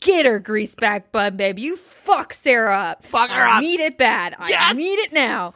Get 0.00 0.26
her, 0.26 0.38
greaseback 0.40 1.04
bun, 1.12 1.36
babe. 1.36 1.58
You 1.58 1.76
fuck 1.76 2.32
Sarah 2.34 2.76
up. 2.76 3.04
Fuck 3.04 3.30
her 3.30 3.34
I 3.42 3.56
up. 3.56 3.62
need 3.62 3.80
it 3.80 3.96
bad. 3.98 4.34
I 4.38 4.72
need 4.74 4.98
it 5.00 5.12
now. 5.12 5.54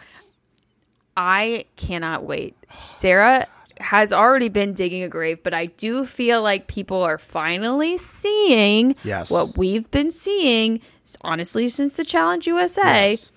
I 1.17 1.65
cannot 1.77 2.25
wait. 2.25 2.57
Sarah 2.79 3.47
has 3.79 4.13
already 4.13 4.49
been 4.49 4.73
digging 4.73 5.03
a 5.03 5.09
grave, 5.09 5.43
but 5.43 5.55
I 5.55 5.67
do 5.67 6.05
feel 6.05 6.43
like 6.43 6.67
people 6.67 7.03
are 7.03 7.19
finally 7.19 7.97
seeing 7.97 8.95
Yes. 9.05 9.31
what 9.31 9.57
we've 9.59 9.91
been 9.91 10.11
seeing, 10.11 10.81
honestly, 11.23 11.69
since 11.69 11.95
the 11.95 12.05
Challenge 12.05 12.47
USA. 12.47 13.11
Yes. 13.11 13.31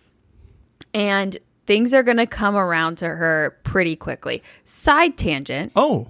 And 0.94 1.38
things 1.66 1.94
are 1.94 2.04
going 2.04 2.18
to 2.18 2.28
come 2.28 2.56
around 2.56 2.98
to 3.00 3.08
her 3.08 3.58
pretty 3.64 3.96
quickly. 3.96 4.44
Side 4.66 5.18
tangent 5.18 5.72
Oh, 5.76 6.08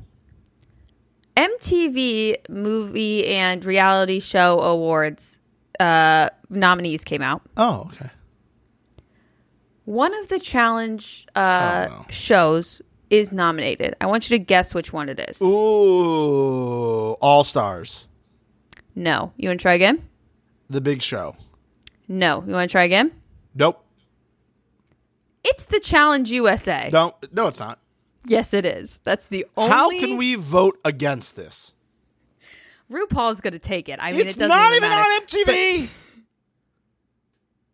MTV 1.35 2.35
Movie 2.49 3.27
and 3.27 3.63
Reality 3.65 4.19
Show 4.19 4.59
Awards 4.59 5.39
uh, 5.79 6.29
nominees 6.49 7.03
came 7.03 7.21
out. 7.21 7.41
oh, 7.57 7.87
okay. 7.87 8.09
One 9.85 10.13
of 10.13 10.29
the 10.29 10.39
challenge 10.39 11.27
uh, 11.35 11.87
Oh, 11.89 11.93
no. 11.95 12.05
shows 12.09 12.81
is 13.09 13.31
nominated. 13.33 13.95
I 13.99 14.05
want 14.05 14.29
you 14.29 14.37
to 14.37 14.43
guess 14.43 14.73
which 14.73 14.93
one 14.93 15.09
it 15.09 15.19
is. 15.29 15.41
Ooh, 15.41 17.13
All 17.19 17.43
Stars, 17.43 18.07
No. 18.95 19.33
You 19.37 19.49
want 19.49 19.59
to 19.59 19.61
try 19.61 19.73
again? 19.73 20.07
The 20.69 20.79
Big 20.81 21.01
Show. 21.01 21.35
No. 22.07 22.43
You 22.47 22.53
want 22.53 22.69
to 22.69 22.71
try 22.71 22.83
again? 22.83 23.11
Nope. 23.55 23.83
It's 25.43 25.65
the 25.65 25.81
Challenge 25.81 26.31
USA. 26.31 26.89
No, 26.93 27.15
no, 27.33 27.47
it's 27.47 27.59
not. 27.59 27.79
Yes, 28.25 28.53
it 28.53 28.65
is. 28.65 28.99
That's 29.03 29.27
the 29.27 29.45
only. 29.57 29.71
How 29.71 29.89
can 29.89 30.17
we 30.17 30.35
vote 30.35 30.79
against 30.85 31.35
this? 31.35 31.73
RuPaul's 32.91 33.41
going 33.41 33.53
to 33.53 33.59
take 33.59 33.89
it. 33.89 33.99
I 34.01 34.11
mean, 34.11 34.21
it's 34.21 34.37
it 34.37 34.39
doesn't 34.41 34.55
not 34.55 34.71
even 34.75 34.89
matter. 34.89 35.11
on 35.11 35.21
MTV. 35.21 35.89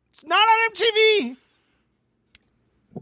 it's 0.09 0.25
not 0.25 0.47
on 0.47 0.71
MTV. 0.71 1.37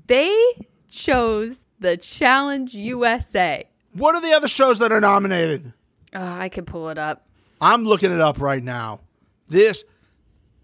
They 0.07 0.67
chose 0.89 1.63
the 1.79 1.97
Challenge 1.97 2.73
USA. 2.73 3.67
What 3.93 4.15
are 4.15 4.21
the 4.21 4.33
other 4.33 4.47
shows 4.47 4.79
that 4.79 4.91
are 4.91 5.01
nominated? 5.01 5.73
Oh, 6.13 6.23
I 6.23 6.49
can 6.49 6.65
pull 6.65 6.89
it 6.89 6.97
up. 6.97 7.27
I'm 7.59 7.83
looking 7.83 8.11
it 8.11 8.21
up 8.21 8.39
right 8.39 8.63
now. 8.63 8.99
This, 9.47 9.83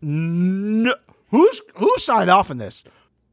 no, 0.01 0.93
who's 1.29 1.61
who 1.75 1.93
signed 1.97 2.29
off 2.29 2.51
on 2.51 2.57
this? 2.57 2.83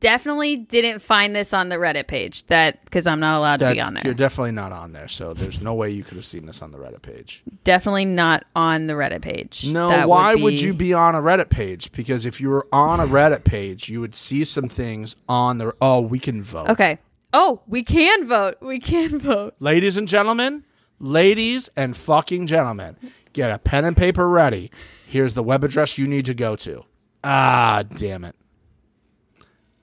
Definitely 0.01 0.57
didn't 0.57 1.01
find 1.01 1.37
this 1.37 1.53
on 1.53 1.69
the 1.69 1.77
Reddit 1.77 2.07
page. 2.07 2.47
That 2.47 2.85
because 2.85 3.07
I'm 3.07 3.21
not 3.21 3.39
allowed 3.39 3.59
to 3.59 3.73
be 3.73 3.81
on 3.81 3.95
there. 3.95 4.03
You're 4.05 4.15
definitely 4.15 4.53
not 4.53 4.73
on 4.73 4.93
there, 4.93 5.09
so 5.09 5.35
there's 5.35 5.61
no 5.61 5.75
way 5.75 5.91
you 5.91 6.03
could 6.03 6.17
have 6.17 6.25
seen 6.25 6.47
this 6.47 6.63
on 6.63 6.73
the 6.73 6.79
Reddit 6.79 7.03
page. 7.03 7.43
Definitely 7.65 8.07
not 8.07 8.45
on 8.57 8.87
the 8.87 8.95
Reddit 8.95 9.23
page. 9.23 9.67
No, 9.67 9.89
That 9.89 10.09
why 10.09 10.35
would 10.35 10.61
you 10.61 10.73
be 10.73 10.95
on 10.95 11.15
a 11.15 11.21
Reddit 11.21 11.51
page? 11.51 11.93
Because 11.93 12.27
if 12.27 12.41
you 12.41 12.49
were 12.49 12.67
on 12.73 12.99
a 12.99 13.07
Reddit 13.07 13.45
page, 13.45 13.89
you 13.89 14.01
would 14.01 14.15
see 14.15 14.45
some 14.45 14.69
things 14.69 15.17
on 15.29 15.59
the. 15.59 15.75
Oh, 15.81 16.01
we 16.01 16.19
can 16.19 16.43
vote. 16.43 16.71
Okay. 16.71 16.99
Oh, 17.33 17.63
we 17.69 17.83
can 17.83 18.27
vote. 18.27 18.57
We 18.61 18.81
can 18.81 19.19
vote. 19.19 19.55
Ladies 19.61 19.97
and 19.97 20.09
gentlemen, 20.09 20.65
Ladies 21.03 21.71
and 21.77 21.97
fucking 21.97 22.47
gentlemen, 22.47 22.95
get 23.33 23.51
a 23.51 23.59
pen 23.59 23.87
and 23.87 23.97
paper 23.97 24.29
ready. 24.29 24.71
Here's 25.07 25.33
the 25.33 25.43
web 25.43 25.65
address 25.65 25.97
you 25.97 26.07
need 26.07 26.27
to 26.27 26.35
go 26.35 26.57
to. 26.57 26.85
Ah, 27.25 27.85
damn 27.95 28.23
it. 28.25 28.37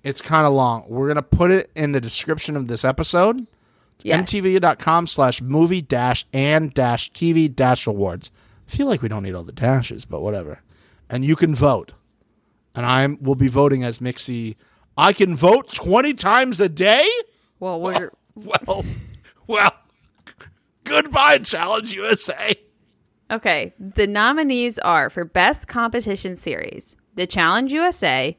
It's 0.08 0.22
kind 0.22 0.48
of 0.48 0.54
long. 0.54 0.86
We're 0.88 1.08
going 1.08 1.18
to 1.18 1.22
put 1.22 1.52
it 1.52 1.70
in 1.76 1.92
the 1.92 2.00
description 2.00 2.56
of 2.56 2.70
this 2.70 2.86
episode. 2.86 3.46
Yes. 4.04 4.32
mtv.com 4.32 5.06
slash 5.06 5.42
movie 5.42 5.82
dash 5.82 6.26
and 6.32 6.74
dash 6.74 7.12
TV 7.12 7.54
dash 7.54 7.86
awards. 7.86 8.32
I 8.66 8.72
feel 8.72 8.88
like 8.88 9.02
we 9.02 9.10
don't 9.10 9.24
need 9.24 9.36
all 9.36 9.44
the 9.44 9.52
dashes, 9.52 10.06
but 10.06 10.22
whatever. 10.22 10.62
And 11.10 11.26
you 11.26 11.36
can 11.36 11.54
vote. 11.54 11.92
And 12.74 12.86
I 12.86 13.06
will 13.20 13.36
be 13.36 13.50
voting 13.50 13.84
as 13.84 14.00
Mixie. 14.00 14.56
I 14.98 15.12
can 15.12 15.36
vote 15.36 15.74
20 15.74 16.14
times 16.14 16.62
a 16.62 16.70
day? 16.70 17.06
Well, 17.60 17.82
we're 17.82 18.12
Well, 18.36 18.86
well, 19.46 19.74
goodbye, 20.86 21.40
Challenge 21.40 21.94
USA. 21.94 22.56
okay. 23.30 23.74
The 23.78 24.08
nominees 24.08 24.80
are 24.80 25.10
for 25.10 25.26
Best 25.26 25.68
Competition 25.68 26.38
Series: 26.38 26.96
The 27.16 27.28
Challenge 27.28 27.74
USA, 27.74 28.38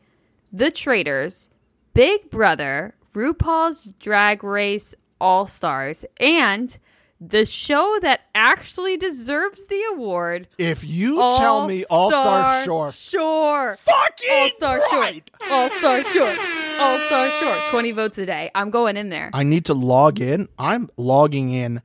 The 0.51 0.71
Traitors, 0.71 1.51
Big 1.99 2.31
Brother, 2.31 2.95
RuPaul's 3.13 3.91
Drag 3.99 4.45
Race 4.45 4.95
All 5.21 5.49
Stars, 5.49 6.05
and 6.21 6.79
the 7.21 7.45
show 7.45 7.99
that 8.03 8.21
actually 8.37 8.97
deserves 8.97 9.65
the 9.65 9.83
award. 9.95 10.47
If 10.59 10.85
you 10.85 11.17
tell 11.17 11.67
me 11.67 11.85
All 11.91 12.13
Star 12.13 12.63
Shore, 12.63 12.93
Shore. 12.93 13.77
fucking 13.81 14.29
All 14.31 14.51
Star 14.51 14.79
right. 14.79 15.29
Shore. 15.43 15.53
All 15.53 15.71
Star 15.71 16.05
Shore. 16.05 16.37
All 16.79 16.99
Star 17.01 17.31
Shore. 17.33 17.71
20 17.71 17.91
votes 17.91 18.17
a 18.19 18.27
day. 18.27 18.53
I'm 18.55 18.71
going 18.71 18.97
in 18.97 19.09
there. 19.09 19.31
I 19.35 19.43
need 19.43 19.65
to 19.65 19.75
log 19.75 20.21
in. 20.21 20.49
I'm 20.57 20.91
logging 20.97 21.51
in 21.51 21.83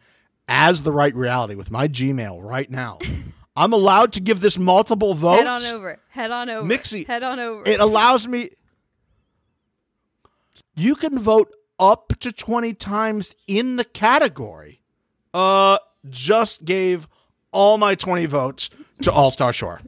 as 0.48 0.84
the 0.84 0.92
right 0.92 1.16
reality 1.16 1.56
with 1.56 1.72
my 1.72 1.88
Gmail 1.88 2.38
right 2.40 2.70
now. 2.70 3.00
I'm 3.56 3.74
allowed 3.74 4.14
to 4.14 4.20
give 4.20 4.42
this 4.42 4.60
multiple 4.60 5.16
votes. 5.16 5.40
Head 5.42 5.48
on 5.48 5.76
over. 5.76 6.00
Head 6.10 6.30
on 6.30 6.50
over. 6.52 6.68
Mixie. 6.68 7.08
Head 7.08 7.24
on 7.24 7.40
over. 7.40 7.64
It 7.66 7.80
allows 7.80 8.28
me. 8.28 8.52
You 10.76 10.96
can 10.96 11.20
vote 11.20 11.54
up 11.80 12.14
to 12.20 12.32
20 12.32 12.74
times 12.74 13.36
in 13.48 13.76
the 13.76 13.84
category. 13.84 14.82
Uh, 15.34 15.78
just 16.10 16.66
gave 16.66 17.08
all 17.52 17.78
my 17.78 17.96
20 17.96 18.26
votes 18.26 18.70
to 19.02 19.12
All 19.12 19.32
Star 19.32 19.54
Shore. 19.54 19.82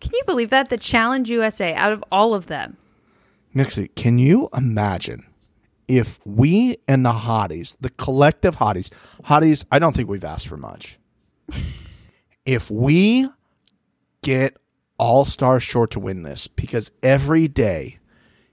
Can 0.00 0.12
you 0.12 0.22
believe 0.26 0.50
that? 0.50 0.68
The 0.68 0.76
Challenge 0.76 1.30
USA, 1.30 1.72
out 1.74 1.92
of 1.92 2.04
all 2.12 2.34
of 2.34 2.46
them. 2.46 2.76
Mixie, 3.54 3.88
can 3.94 4.18
you 4.18 4.48
imagine 4.54 5.24
if 5.88 6.20
we 6.26 6.76
and 6.86 7.04
the 7.04 7.12
hotties, 7.12 7.76
the 7.80 7.90
collective 7.90 8.56
hotties, 8.56 8.90
hotties, 9.24 9.64
I 9.70 9.78
don't 9.78 9.94
think 9.94 10.08
we've 10.08 10.24
asked 10.24 10.48
for 10.48 10.56
much. 10.56 10.98
if 12.44 12.70
we 12.70 13.28
get 14.22 14.56
All 14.98 15.24
Star 15.24 15.60
Shore 15.60 15.86
to 15.88 16.00
win 16.00 16.22
this, 16.22 16.46
because 16.46 16.90
every 17.02 17.48
day, 17.48 17.98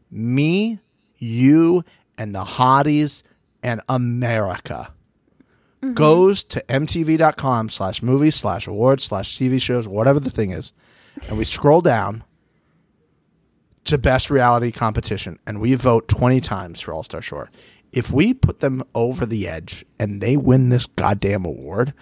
me, 0.10 0.80
you, 1.24 1.84
and 2.18 2.36
the 2.36 2.44
hotties 2.44 3.24
and 3.64 3.82
America 3.90 4.94
mm-hmm. 5.82 5.94
goes 5.94 6.44
to 6.46 6.64
mtv.com 6.68 7.70
slash 7.70 8.02
movies 8.02 8.36
slash 8.36 8.68
awards 8.68 9.04
slash 9.04 9.38
TV 9.38 9.62
shows, 9.62 9.88
whatever 9.88 10.20
the 10.20 10.30
thing 10.30 10.52
is, 10.52 10.74
and 11.28 11.38
we 11.38 11.46
scroll 11.46 11.82
down 11.82 12.24
to 13.86 13.98
best 13.98 14.30
reality 14.30 14.72
competition 14.72 15.38
and 15.46 15.60
we 15.60 15.74
vote 15.76 16.08
20 16.08 16.40
times 16.40 16.80
for 16.80 16.94
All 16.94 17.04
Star 17.04 17.22
Shore. 17.22 17.50
If 17.92 18.12
we 18.12 18.34
put 18.34 18.60
them 18.60 18.84
over 18.96 19.26
the 19.26 19.48
edge 19.48 19.86
and 20.00 20.22
they 20.22 20.38
win 20.38 20.70
this 20.70 20.86
goddamn 20.86 21.46
award, 21.46 21.94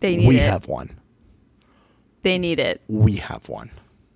They 0.00 0.16
need 0.16 0.28
we 0.28 0.36
it. 0.36 0.42
have 0.42 0.68
one. 0.68 0.98
They 2.22 2.38
need 2.38 2.58
it. 2.58 2.82
We 2.88 3.16
have 3.16 3.48
one. 3.48 3.70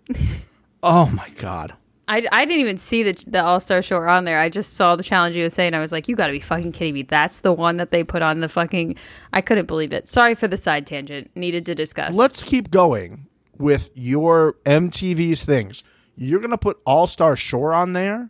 oh 0.83 1.07
my 1.07 1.29
God. 1.37 1.75
I, 2.07 2.23
I 2.31 2.45
didn't 2.45 2.61
even 2.61 2.77
see 2.77 3.03
the, 3.03 3.25
the 3.27 3.43
All 3.43 3.61
Star 3.61 3.81
Shore 3.81 4.09
on 4.09 4.25
there. 4.25 4.39
I 4.39 4.49
just 4.49 4.75
saw 4.75 4.95
the 4.95 5.03
Challenge 5.03 5.37
USA 5.37 5.67
and 5.67 5.75
I 5.75 5.81
was 5.81 5.91
like, 5.93 6.07
you 6.07 6.17
got 6.17 6.27
to 6.27 6.33
be 6.33 6.41
fucking 6.41 6.73
kidding 6.73 6.95
me. 6.95 7.03
That's 7.03 7.41
the 7.41 7.53
one 7.53 7.79
that 7.79 7.91
they 7.91 8.05
put 8.05 8.23
on 8.23 8.41
the 8.41 8.49
fucking. 8.49 8.97
I 9.33 9.41
couldn't 9.41 9.67
believe 9.67 9.93
it. 9.93 10.09
Sorry 10.09 10.35
for 10.35 10.47
the 10.47 10.57
side 10.57 10.87
tangent. 10.87 11.31
Needed 11.35 11.65
to 11.67 11.75
discuss. 11.75 12.15
Let's 12.15 12.43
keep 12.43 12.71
going 12.71 13.27
with 13.57 13.91
your 13.95 14.55
MTV's 14.65 15.45
things. 15.45 15.83
You're 16.17 16.41
going 16.41 16.51
to 16.51 16.59
put 16.59 16.79
All 16.85 17.07
Star 17.07 17.37
Shore 17.37 17.73
on 17.73 17.95
there, 17.95 18.29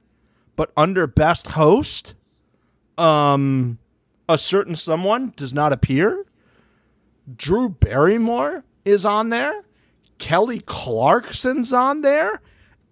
but 0.57 0.73
under 0.77 1.07
best 1.07 1.49
host, 1.49 2.15
um, 2.97 3.79
a 4.29 4.39
certain 4.39 4.77
someone 4.77 5.33
does 5.37 5.53
not 5.53 5.73
appear. 5.73 6.25
Drew 7.37 7.69
Barrymore 7.71 8.65
is 8.85 9.05
on 9.05 9.31
there. 9.31 9.65
Kelly 10.19 10.61
Clarkson's 10.61 11.73
on 11.73 12.03
there. 12.03 12.41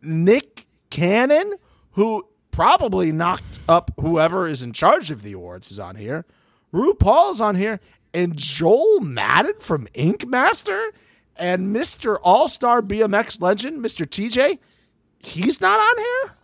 Nick 0.03 0.67
Cannon, 0.93 1.55
who 1.93 2.29
probably 2.51 3.13
knocked 3.13 3.61
up 3.67 3.91
whoever 3.99 4.47
is 4.47 4.63
in 4.63 4.75
charge 4.75 5.11
of 5.11 5.23
the 5.23 5.33
awards, 5.33 5.73
is 5.73 5.79
on 5.79 5.97
here. 5.97 6.27
RuPaul's 6.73 7.41
on 7.41 7.55
here. 7.55 7.81
And 8.13 8.37
Joel 8.37 9.01
Madden 9.01 9.55
from 9.59 9.89
Ink 9.95 10.27
Master 10.27 10.93
and 11.35 11.75
Mr. 11.75 12.19
All 12.23 12.47
Star 12.47 12.83
BMX 12.83 13.41
legend, 13.41 13.83
Mr. 13.83 14.05
TJ, 14.05 14.59
he's 15.19 15.63
not 15.63 15.81
on 15.81 15.99
here? 15.99 16.37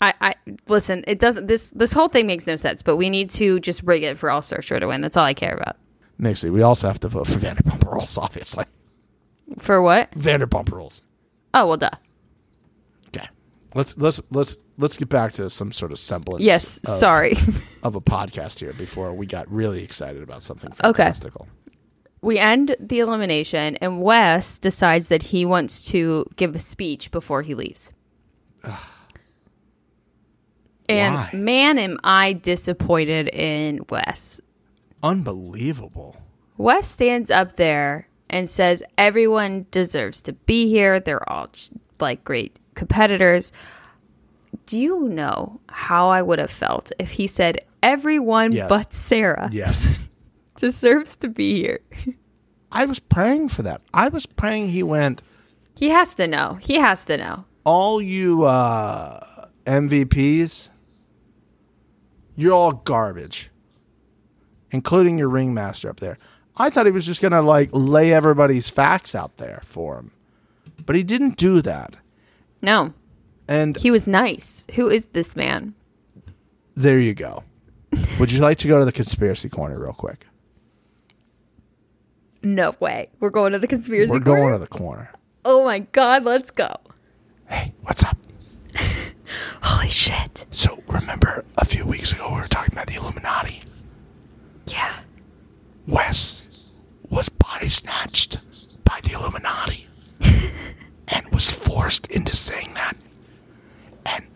I, 0.00 0.14
I 0.20 0.34
listen. 0.68 1.02
It 1.08 1.18
doesn't. 1.18 1.48
This 1.48 1.72
this 1.72 1.92
whole 1.92 2.08
thing 2.08 2.28
makes 2.28 2.46
no 2.46 2.54
sense. 2.54 2.80
But 2.80 2.94
we 2.94 3.10
need 3.10 3.28
to 3.30 3.58
just 3.58 3.82
rig 3.82 4.04
it 4.04 4.18
for 4.18 4.30
All 4.30 4.40
Star 4.40 4.62
Shore 4.62 4.78
to 4.78 4.86
win. 4.86 5.00
That's 5.00 5.16
all 5.16 5.24
I 5.24 5.34
care 5.34 5.54
about. 5.54 5.76
Mixie, 6.20 6.50
we 6.52 6.62
also 6.62 6.86
have 6.86 7.00
to 7.00 7.08
vote 7.08 7.26
for 7.26 7.40
Vanderpump 7.40 7.90
Rules, 7.90 8.16
obviously. 8.16 8.66
For 9.58 9.82
what? 9.82 10.12
Vanderpump 10.12 10.70
Rules. 10.70 11.02
Oh 11.52 11.66
well, 11.66 11.76
duh. 11.76 11.90
Okay. 13.70 13.78
Let's 13.78 13.96
let's 13.98 14.20
let's 14.30 14.58
let's 14.78 14.96
get 14.96 15.08
back 15.08 15.32
to 15.32 15.48
some 15.50 15.72
sort 15.72 15.92
of 15.92 15.98
semblance. 15.98 16.42
Yes. 16.42 16.78
of- 16.78 16.98
Sorry. 16.98 17.34
Of 17.82 17.94
a 17.96 18.00
podcast 18.02 18.58
here 18.58 18.74
before 18.74 19.14
we 19.14 19.24
got 19.24 19.50
really 19.50 19.82
excited 19.82 20.22
about 20.22 20.42
something 20.42 20.70
Okay. 20.84 21.02
fantastical. 21.04 21.48
we 22.20 22.38
end 22.38 22.76
the 22.78 22.98
elimination, 22.98 23.76
and 23.76 24.02
Wes 24.02 24.58
decides 24.58 25.08
that 25.08 25.22
he 25.22 25.46
wants 25.46 25.82
to 25.86 26.26
give 26.36 26.54
a 26.54 26.58
speech 26.58 27.10
before 27.10 27.40
he 27.40 27.54
leaves. 27.54 27.90
And 30.90 31.14
Why? 31.14 31.30
man, 31.32 31.78
am 31.78 31.96
I 32.04 32.34
disappointed 32.34 33.28
in 33.28 33.80
Wes. 33.88 34.40
Unbelievable. 35.02 36.16
Wes 36.58 36.86
stands 36.86 37.30
up 37.30 37.56
there 37.56 38.08
and 38.28 38.46
says 38.50 38.82
everyone 38.98 39.64
deserves 39.70 40.20
to 40.22 40.32
be 40.34 40.68
here. 40.68 41.00
They're 41.00 41.26
all 41.32 41.48
like 41.98 42.24
great 42.24 42.58
competitors. 42.80 43.52
Do 44.66 44.78
you 44.78 45.08
know 45.08 45.60
how 45.68 46.08
I 46.08 46.22
would 46.22 46.38
have 46.38 46.50
felt 46.50 46.90
if 46.98 47.10
he 47.12 47.26
said 47.26 47.60
everyone 47.82 48.52
Yes. 48.52 48.68
but 48.68 48.92
Sarah 48.92 49.48
Yes. 49.52 49.86
deserves 50.56 51.16
to 51.18 51.28
be 51.28 51.54
here? 51.60 51.80
I 52.72 52.86
was 52.86 52.98
praying 52.98 53.50
for 53.50 53.62
that. 53.62 53.82
I 53.92 54.08
was 54.08 54.24
praying 54.26 54.70
he 54.70 54.82
went, 54.82 55.22
He 55.76 55.90
has 55.90 56.14
to 56.16 56.26
know. 56.26 56.54
He 56.60 56.76
has 56.78 57.04
to 57.04 57.16
know. 57.16 57.44
all 57.64 58.00
you 58.00 58.44
uh, 58.44 59.20
MVPs, 59.66 60.70
you're 62.34 62.54
all 62.54 62.72
garbage, 62.72 63.50
including 64.70 65.18
your 65.18 65.28
ringmaster 65.28 65.90
up 65.90 66.00
there. 66.00 66.16
I 66.56 66.70
thought 66.70 66.86
he 66.86 66.92
was 66.92 67.06
just 67.06 67.20
gonna 67.20 67.42
like 67.42 67.68
lay 67.72 68.12
everybody's 68.12 68.68
facts 68.70 69.14
out 69.14 69.36
there 69.36 69.60
for 69.64 69.98
him, 69.98 70.10
but 70.86 70.96
he 70.96 71.02
didn't 71.02 71.36
do 71.36 71.60
that. 71.62 71.96
No, 72.62 72.92
And 73.48 73.76
he 73.76 73.90
was 73.90 74.06
nice. 74.06 74.66
Who 74.74 74.88
is 74.88 75.04
this 75.12 75.34
man? 75.36 75.74
there 76.76 76.98
you 76.98 77.14
go. 77.14 77.42
Would 78.18 78.30
you 78.32 78.40
like 78.40 78.58
to 78.58 78.68
go 78.68 78.78
to 78.78 78.84
the 78.84 78.92
conspiracy 78.92 79.48
corner 79.48 79.78
real 79.78 79.92
quick? 79.92 80.26
No 82.42 82.74
way. 82.80 83.08
We're 83.18 83.30
going 83.30 83.52
to 83.52 83.58
the 83.58 83.66
conspiracy 83.66 84.10
We're 84.10 84.20
corner? 84.20 84.40
going 84.40 84.52
to 84.54 84.58
the 84.58 84.66
corner. 84.66 85.10
Oh 85.44 85.64
my 85.64 85.80
god, 85.80 86.24
let's 86.24 86.50
go. 86.50 86.72
Hey, 87.48 87.74
what's 87.82 88.02
up? 88.04 88.16
Holy 89.62 89.88
shit. 89.90 90.46
So 90.50 90.82
remember 90.86 91.44
a 91.58 91.64
few 91.64 91.84
weeks 91.84 92.12
ago 92.12 92.28
we 92.32 92.40
were 92.40 92.48
talking 92.48 92.72
about 92.72 92.86
the 92.86 92.94
Illuminati. 92.94 93.62
Yeah. 94.66 94.94
Wes 95.86 96.46
was 97.10 97.28
body 97.28 97.68
snatched 97.68 98.38
by 98.84 99.00
the 99.02 99.12
Illuminati 99.12 99.86
and 101.10 101.26
was 101.32 101.50
forced 101.50 102.06
into 102.08 102.34
saying 102.36 102.72
that. 102.74 102.96
And 104.06 104.26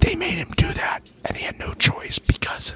they 0.00 0.14
made 0.14 0.36
him 0.38 0.50
do 0.56 0.72
that, 0.72 1.00
and 1.24 1.36
he 1.36 1.44
had 1.44 1.58
no 1.58 1.74
choice 1.74 2.18
because 2.18 2.74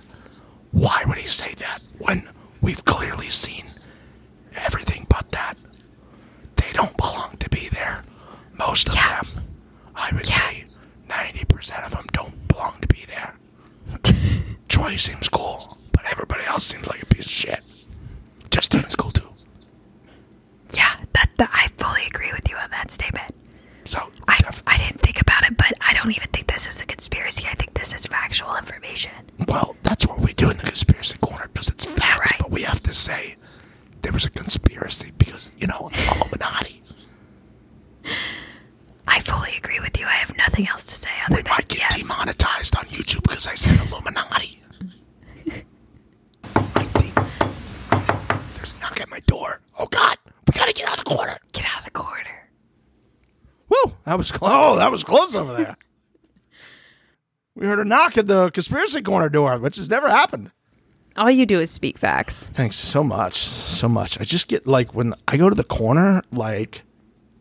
why 0.73 1.03
would 1.07 1.19
he 1.19 1.27
say 1.27 1.55
that 1.55 1.81
when 1.99 2.29
we've 2.61 2.85
clearly 2.85 3.29
seen 3.31 3.67
everything 4.55 5.07
but 5.09 5.31
that? 5.33 5.57
They 6.57 6.73
don't 6.73 6.97
belong 6.97 7.37
to 7.39 7.49
be 7.51 7.69
there. 7.71 8.05
Most 8.59 8.89
of 8.89 8.95
them, 8.95 9.45
I 9.95 10.11
would 10.13 10.27
say 10.27 10.67
90% 11.09 11.87
of 11.87 11.93
them 11.93 12.07
don't 12.13 12.49
belong 12.49 12.81
to 12.81 12.89
be 12.89 13.05
there. 13.07 13.39
Troy 14.69 14.97
seems 14.97 15.29
cool, 15.29 15.79
but 15.93 16.05
everybody 16.11 16.45
else 16.45 16.65
seems 16.67 16.87
like 16.87 17.03
a 17.03 17.07
piece 17.07 17.27
of 17.27 17.31
shit. 17.33 17.61
Justin 18.51 18.81
Justine's 18.83 18.97
cool 18.97 19.11
too. 19.11 19.29
Yeah, 20.75 20.97
that, 21.15 21.30
that 21.41 21.51
I 21.53 21.69
fully 21.83 22.03
agree 22.07 22.31
with 22.33 22.49
you 22.51 22.57
on 22.57 22.71
that 22.71 22.91
statement. 22.91 23.35
So 23.87 23.99
I, 24.29 24.37
def- 24.39 24.63
I 24.67 24.77
didn't 24.77 25.01
think 25.01 25.21
about 25.23 25.43
it, 25.49 25.57
but 25.57 25.73
I 25.81 25.95
don't 25.95 26.11
even 26.15 26.29
think 26.29 26.47
this 26.47 26.67
is 26.69 26.83
a 26.83 26.87
conspiracy. 26.87 27.45
I 27.51 27.55
think 27.55 27.73
this 27.75 27.95
is 27.95 28.05
factual 28.07 28.55
information. 28.57 29.11
well, 29.49 29.75
that's 29.83 30.07
what 30.07 30.21
we 30.21 30.35
do 30.35 30.51
in 30.51 30.59
the 30.59 30.65
conspiracy 30.65 31.17
corner 31.19 31.49
because 31.53 31.69
it's 31.69 31.87
facts. 31.87 32.19
Right. 32.33 32.39
But 32.41 32.51
we 32.51 32.63
have 32.63 32.83
to 32.83 32.93
say 32.93 33.37
there 34.03 34.13
was 34.13 34.27
a 34.27 34.31
conspiracy 34.31 35.13
because 35.17 35.51
you 35.57 35.67
know 35.67 35.91
I'm 35.93 36.19
Illuminati. 36.21 36.83
I 39.09 39.21
fully 39.21 39.57
agree 39.57 39.81
with 39.81 39.99
you. 39.99 40.07
I 40.07 40.11
have 40.13 40.37
nothing 40.37 40.69
else 40.69 40.85
to 40.87 40.95
say 40.95 41.11
other 41.27 41.37
We 41.37 41.43
than 41.43 41.51
might 41.53 41.69
get 41.69 41.79
yes. 41.79 42.03
demonetized 42.09 42.77
on 42.77 42.85
YouTube 42.85 43.23
because 43.23 43.47
I 43.47 43.55
said 43.55 43.81
Illuminati. 43.89 44.63
I 46.55 46.85
think 46.85 47.15
there's 48.55 48.75
a 48.75 48.79
knock 48.81 49.01
at 49.01 49.09
my 49.11 49.21
door. 49.27 49.61
Oh 49.79 49.87
God, 49.87 50.17
we 50.53 50.59
gotta 50.59 50.73
get 50.73 50.89
out 50.89 50.99
of 50.99 51.05
the 51.05 51.11
corner. 51.11 51.39
Get 51.53 51.65
out 51.67 51.81
of 51.81 51.85
the 51.85 51.91
corner. 51.91 52.49
Whoa, 53.69 53.93
that 54.05 54.19
was 54.19 54.33
close. 54.33 54.51
Oh, 54.53 54.77
that 54.77 54.91
was 54.91 55.05
close 55.05 55.35
over 55.35 55.53
there. 55.53 55.77
we 57.55 57.67
heard 57.67 57.79
a 57.79 57.85
knock 57.85 58.19
at 58.19 58.27
the 58.27 58.51
conspiracy 58.51 59.03
corner 59.03 59.29
door, 59.29 59.59
which 59.59 59.77
has 59.77 59.89
never 59.89 60.09
happened. 60.09 60.51
All 61.17 61.31
you 61.31 61.47
do 61.47 61.61
is 61.61 61.71
speak 61.71 61.99
facts. 61.99 62.49
Thanks 62.49 62.77
so 62.77 63.05
much, 63.05 63.35
so 63.35 63.89
much. 63.89 64.21
I 64.21 64.25
just 64.25 64.49
get 64.49 64.67
like 64.67 64.95
when 64.95 65.15
I 65.29 65.37
go 65.37 65.49
to 65.49 65.55
the 65.55 65.65
corner, 65.65 66.23
like 66.33 66.83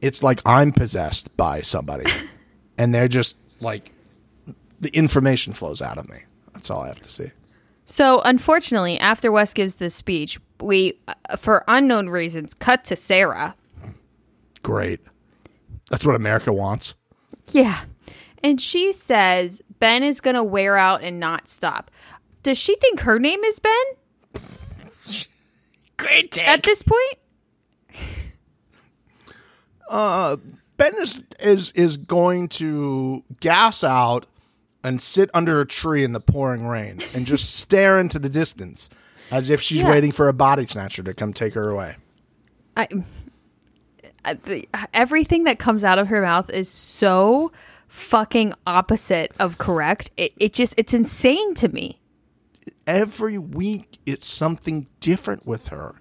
it's 0.01 0.21
like 0.21 0.41
I'm 0.45 0.71
possessed 0.71 1.35
by 1.35 1.61
somebody, 1.61 2.09
and 2.77 2.93
they're 2.93 3.07
just 3.07 3.37
like 3.59 3.91
the 4.79 4.89
information 4.89 5.53
flows 5.53 5.81
out 5.81 5.97
of 5.97 6.09
me. 6.09 6.19
That's 6.53 6.69
all 6.69 6.81
I 6.81 6.87
have 6.87 7.01
to 7.01 7.09
say. 7.09 7.31
So, 7.85 8.21
unfortunately, 8.21 8.99
after 8.99 9.31
Wes 9.31 9.51
gives 9.53 9.75
this 9.75 9.95
speech, 9.95 10.39
we, 10.61 10.99
uh, 11.07 11.37
for 11.37 11.63
unknown 11.67 12.09
reasons, 12.09 12.53
cut 12.53 12.83
to 12.85 12.95
Sarah. 12.95 13.55
Great. 14.63 14.99
That's 15.89 16.05
what 16.05 16.15
America 16.15 16.53
wants. 16.53 16.95
Yeah. 17.51 17.81
And 18.43 18.61
she 18.61 18.93
says 18.93 19.61
Ben 19.79 20.03
is 20.03 20.21
going 20.21 20.35
to 20.35 20.43
wear 20.43 20.77
out 20.77 21.03
and 21.03 21.19
not 21.19 21.49
stop. 21.49 21.91
Does 22.43 22.57
she 22.57 22.75
think 22.77 23.01
her 23.01 23.19
name 23.19 23.43
is 23.43 23.59
Ben 23.59 24.43
Great 25.97 26.31
take. 26.31 26.47
at 26.47 26.63
this 26.63 26.83
point? 26.83 27.17
Ben 30.79 30.93
is 30.97 31.21
is 31.39 31.71
is 31.73 31.97
going 31.97 32.47
to 32.47 33.23
gas 33.41 33.83
out 33.83 34.25
and 34.83 35.01
sit 35.01 35.29
under 35.33 35.59
a 35.59 35.65
tree 35.67 36.05
in 36.05 36.13
the 36.13 36.21
pouring 36.21 36.65
rain 36.65 37.01
and 37.13 37.25
just 37.25 37.53
stare 37.59 37.99
into 37.99 38.17
the 38.17 38.29
distance 38.29 38.89
as 39.31 39.49
if 39.49 39.61
she's 39.61 39.81
Yeah. 39.81 39.89
waiting 39.91 40.11
for 40.11 40.27
a 40.27 40.33
body 40.33 40.65
snatcher 40.65 41.03
to 41.03 41.13
come 41.13 41.33
take 41.33 41.53
her 41.53 41.69
away. 41.69 41.95
I, 42.77 42.87
I 44.25 44.33
the, 44.35 44.67
everything 44.93 45.43
that 45.45 45.59
comes 45.59 45.83
out 45.83 45.99
of 45.99 46.07
her 46.07 46.21
mouth 46.21 46.49
is 46.49 46.69
so 46.69 47.51
fucking 47.87 48.53
opposite 48.67 49.31
of 49.39 49.57
correct. 49.57 50.11
It, 50.17 50.33
it 50.37 50.53
just, 50.53 50.73
it's 50.77 50.93
insane 50.93 51.53
to 51.55 51.69
me. 51.69 51.99
Every 52.85 53.37
week 53.37 53.99
it's 54.05 54.27
something 54.27 54.87
different 54.99 55.45
with 55.45 55.67
her. 55.69 55.95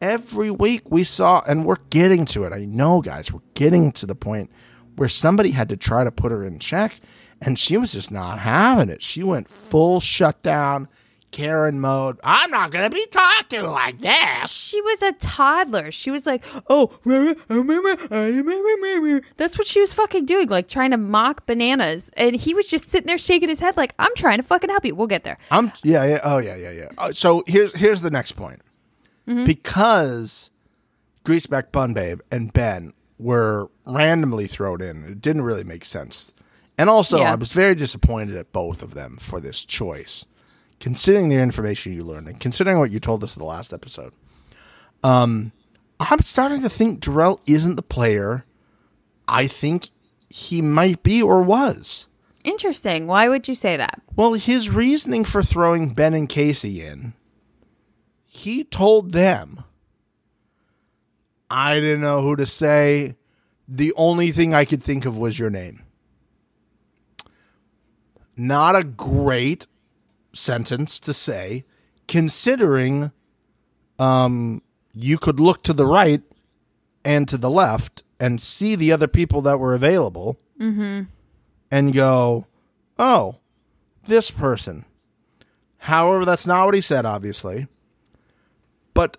Every 0.00 0.50
week 0.50 0.90
we 0.90 1.04
saw 1.04 1.42
and 1.46 1.64
we're 1.64 1.76
getting 1.90 2.24
to 2.26 2.44
it. 2.44 2.52
I 2.52 2.64
know 2.66 3.00
guys, 3.00 3.32
we're 3.32 3.40
getting 3.54 3.92
to 3.92 4.06
the 4.06 4.14
point 4.14 4.50
where 4.96 5.08
somebody 5.08 5.50
had 5.50 5.68
to 5.70 5.76
try 5.76 6.04
to 6.04 6.12
put 6.12 6.30
her 6.32 6.44
in 6.44 6.58
check 6.58 7.00
and 7.40 7.58
she 7.58 7.76
was 7.76 7.92
just 7.92 8.10
not 8.12 8.38
having 8.38 8.88
it. 8.90 9.02
She 9.02 9.22
went 9.22 9.48
full 9.48 10.00
shutdown 10.00 10.88
Karen 11.34 11.80
mode. 11.80 12.20
I'm 12.22 12.48
not 12.52 12.70
going 12.70 12.88
to 12.88 12.94
be 12.94 13.04
talking 13.06 13.64
like 13.64 13.98
this. 13.98 14.52
She 14.52 14.80
was 14.80 15.02
a 15.02 15.12
toddler. 15.14 15.90
She 15.90 16.12
was 16.12 16.26
like, 16.26 16.44
oh, 16.70 16.92
that's 19.36 19.58
what 19.58 19.66
she 19.66 19.80
was 19.80 19.92
fucking 19.92 20.26
doing, 20.26 20.48
like 20.48 20.68
trying 20.68 20.92
to 20.92 20.96
mock 20.96 21.44
bananas. 21.46 22.10
And 22.16 22.36
he 22.36 22.54
was 22.54 22.66
just 22.66 22.88
sitting 22.88 23.08
there 23.08 23.18
shaking 23.18 23.48
his 23.48 23.58
head, 23.58 23.76
like, 23.76 23.94
I'm 23.98 24.14
trying 24.14 24.36
to 24.36 24.44
fucking 24.44 24.70
help 24.70 24.84
you. 24.84 24.94
We'll 24.94 25.08
get 25.08 25.24
there. 25.24 25.38
I'm 25.50 25.72
yeah, 25.82 26.04
yeah. 26.04 26.20
Oh 26.22 26.38
yeah, 26.38 26.54
yeah, 26.54 26.70
yeah. 26.70 26.88
Uh, 26.96 27.12
so 27.12 27.42
here's 27.48 27.74
here's 27.76 28.00
the 28.00 28.10
next 28.10 28.32
point. 28.32 28.60
Because 29.26 30.50
Greaseback 31.24 31.72
Bun 31.72 31.94
Babe 31.94 32.20
and 32.30 32.52
Ben 32.52 32.92
were 33.18 33.70
randomly 33.86 34.46
thrown 34.46 34.80
in. 34.82 35.04
It 35.04 35.20
didn't 35.20 35.42
really 35.42 35.64
make 35.64 35.84
sense. 35.84 36.30
And 36.76 36.90
also, 36.90 37.18
Yeah. 37.18 37.32
I 37.32 37.34
was 37.36 37.52
very 37.52 37.74
disappointed 37.74 38.36
at 38.36 38.52
both 38.52 38.82
of 38.82 38.94
them 38.94 39.16
for 39.18 39.40
this 39.40 39.64
choice, 39.64 40.26
considering 40.80 41.28
the 41.28 41.36
information 41.36 41.92
you 41.92 42.04
learned 42.04 42.28
and 42.28 42.40
considering 42.40 42.78
what 42.78 42.90
you 42.90 43.00
told 43.00 43.24
us 43.24 43.36
in 43.36 43.40
the 43.40 43.46
last 43.46 43.72
episode. 43.72 44.12
Um, 45.02 45.52
I'm 46.00 46.20
starting 46.20 46.62
to 46.62 46.68
think 46.68 47.00
Darrell 47.00 47.40
isn't 47.46 47.76
the 47.76 47.82
player 47.82 48.44
I 49.28 49.46
think 49.46 49.90
he 50.28 50.60
might 50.60 51.02
be 51.02 51.22
or 51.22 51.42
was. 51.42 52.08
Interesting. 52.42 53.06
Why 53.06 53.28
would 53.28 53.48
you 53.48 53.54
say 53.54 53.76
that? 53.76 54.02
Well, 54.16 54.34
his 54.34 54.70
reasoning 54.70 55.24
for 55.24 55.42
throwing 55.42 55.94
Ben 55.94 56.12
and 56.12 56.28
Casey 56.28 56.84
in, 56.84 57.14
he 58.26 58.64
told 58.64 59.12
them, 59.12 59.64
I 61.50 61.76
didn't 61.76 62.02
know 62.02 62.22
who 62.22 62.36
to 62.36 62.46
say. 62.46 63.16
The 63.66 63.94
only 63.96 64.30
thing 64.30 64.52
I 64.52 64.66
could 64.66 64.82
think 64.82 65.06
of 65.06 65.16
was 65.16 65.38
your 65.38 65.50
name. 65.50 65.82
Not 68.36 68.76
a 68.76 68.82
great 68.84 69.66
sentence 70.34 70.98
to 71.00 71.14
say, 71.14 71.64
considering 72.08 73.12
um, 73.98 74.62
you 74.92 75.18
could 75.18 75.40
look 75.40 75.62
to 75.62 75.72
the 75.72 75.86
right 75.86 76.22
and 77.04 77.28
to 77.28 77.38
the 77.38 77.50
left 77.50 78.02
and 78.20 78.40
see 78.40 78.74
the 78.74 78.92
other 78.92 79.08
people 79.08 79.40
that 79.42 79.58
were 79.58 79.74
available 79.74 80.38
and 81.70 81.92
go, 81.92 82.46
oh, 82.98 83.36
this 84.04 84.30
person. 84.30 84.84
However, 85.78 86.24
that's 86.24 86.46
not 86.46 86.64
what 86.66 86.74
he 86.74 86.80
said, 86.80 87.04
obviously. 87.04 87.66
But 88.94 89.16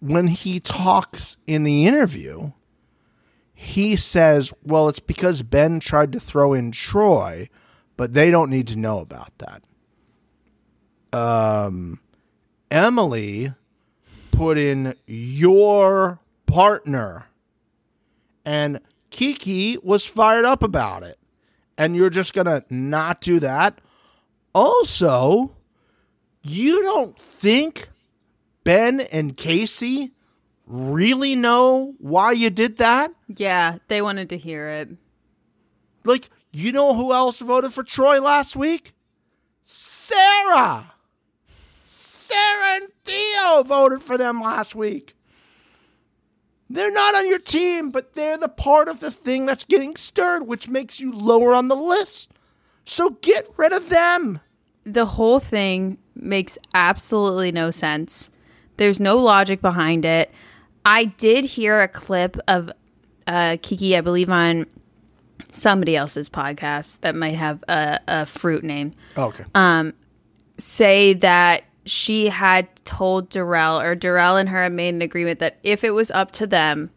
when 0.00 0.28
he 0.28 0.58
talks 0.60 1.36
in 1.46 1.64
the 1.64 1.86
interview, 1.86 2.52
he 3.54 3.94
says, 3.96 4.52
well, 4.64 4.88
it's 4.88 5.00
because 5.00 5.42
Ben 5.42 5.80
tried 5.80 6.12
to 6.12 6.20
throw 6.20 6.52
in 6.54 6.70
Troy, 6.72 7.48
but 7.96 8.12
they 8.12 8.30
don't 8.30 8.50
need 8.50 8.68
to 8.68 8.78
know 8.78 9.00
about 9.00 9.36
that. 9.38 9.62
Um, 11.12 12.00
Emily 12.70 13.52
put 14.32 14.58
in 14.58 14.94
your 15.06 16.20
partner, 16.46 17.26
and 18.44 18.80
Kiki 19.10 19.78
was 19.82 20.04
fired 20.04 20.44
up 20.44 20.62
about 20.62 21.02
it 21.02 21.18
and 21.78 21.94
you're 21.94 22.10
just 22.10 22.34
gonna 22.34 22.64
not 22.68 23.20
do 23.22 23.38
that. 23.40 23.80
Also, 24.54 25.56
you 26.42 26.82
don't 26.82 27.18
think 27.18 27.88
Ben 28.64 29.00
and 29.00 29.36
Casey 29.36 30.12
really 30.66 31.36
know 31.36 31.94
why 31.98 32.32
you 32.32 32.50
did 32.50 32.76
that? 32.78 33.12
Yeah, 33.28 33.78
they 33.86 34.02
wanted 34.02 34.28
to 34.30 34.36
hear 34.36 34.68
it. 34.68 34.90
Like, 36.04 36.28
you 36.52 36.72
know 36.72 36.94
who 36.94 37.12
else 37.12 37.38
voted 37.38 37.72
for 37.72 37.84
Troy 37.84 38.20
last 38.20 38.56
week? 38.56 38.92
Sarah. 39.62 40.92
Sarah 42.28 42.76
and 42.82 42.88
Theo 43.04 43.62
voted 43.62 44.02
for 44.02 44.18
them 44.18 44.40
last 44.40 44.74
week. 44.74 45.14
They're 46.68 46.92
not 46.92 47.14
on 47.14 47.26
your 47.26 47.38
team, 47.38 47.88
but 47.88 48.12
they're 48.12 48.36
the 48.36 48.48
part 48.48 48.88
of 48.88 49.00
the 49.00 49.10
thing 49.10 49.46
that's 49.46 49.64
getting 49.64 49.96
stirred, 49.96 50.46
which 50.46 50.68
makes 50.68 51.00
you 51.00 51.10
lower 51.10 51.54
on 51.54 51.68
the 51.68 51.76
list. 51.76 52.30
So 52.84 53.10
get 53.22 53.48
rid 53.56 53.72
of 53.72 53.88
them. 53.88 54.40
The 54.84 55.06
whole 55.06 55.40
thing 55.40 55.96
makes 56.14 56.58
absolutely 56.74 57.52
no 57.52 57.70
sense. 57.70 58.28
There's 58.76 59.00
no 59.00 59.16
logic 59.16 59.62
behind 59.62 60.04
it. 60.04 60.30
I 60.84 61.06
did 61.06 61.46
hear 61.46 61.80
a 61.80 61.88
clip 61.88 62.38
of 62.46 62.70
uh, 63.26 63.56
Kiki, 63.62 63.96
I 63.96 64.02
believe, 64.02 64.28
on 64.28 64.66
somebody 65.50 65.96
else's 65.96 66.28
podcast 66.28 67.00
that 67.00 67.14
might 67.14 67.36
have 67.36 67.64
a, 67.68 68.00
a 68.06 68.26
fruit 68.26 68.64
name. 68.64 68.92
Okay. 69.16 69.44
Um, 69.54 69.94
say 70.58 71.14
that 71.14 71.64
she 71.90 72.28
had 72.28 72.68
told 72.84 73.30
Darrell 73.30 73.80
or 73.80 73.94
Darrell 73.94 74.36
and 74.36 74.48
her 74.48 74.62
had 74.64 74.72
made 74.72 74.94
an 74.94 75.02
agreement 75.02 75.38
that 75.40 75.58
if 75.62 75.84
it 75.84 75.90
was 75.90 76.10
up 76.10 76.32
to 76.32 76.46
them, 76.46 76.90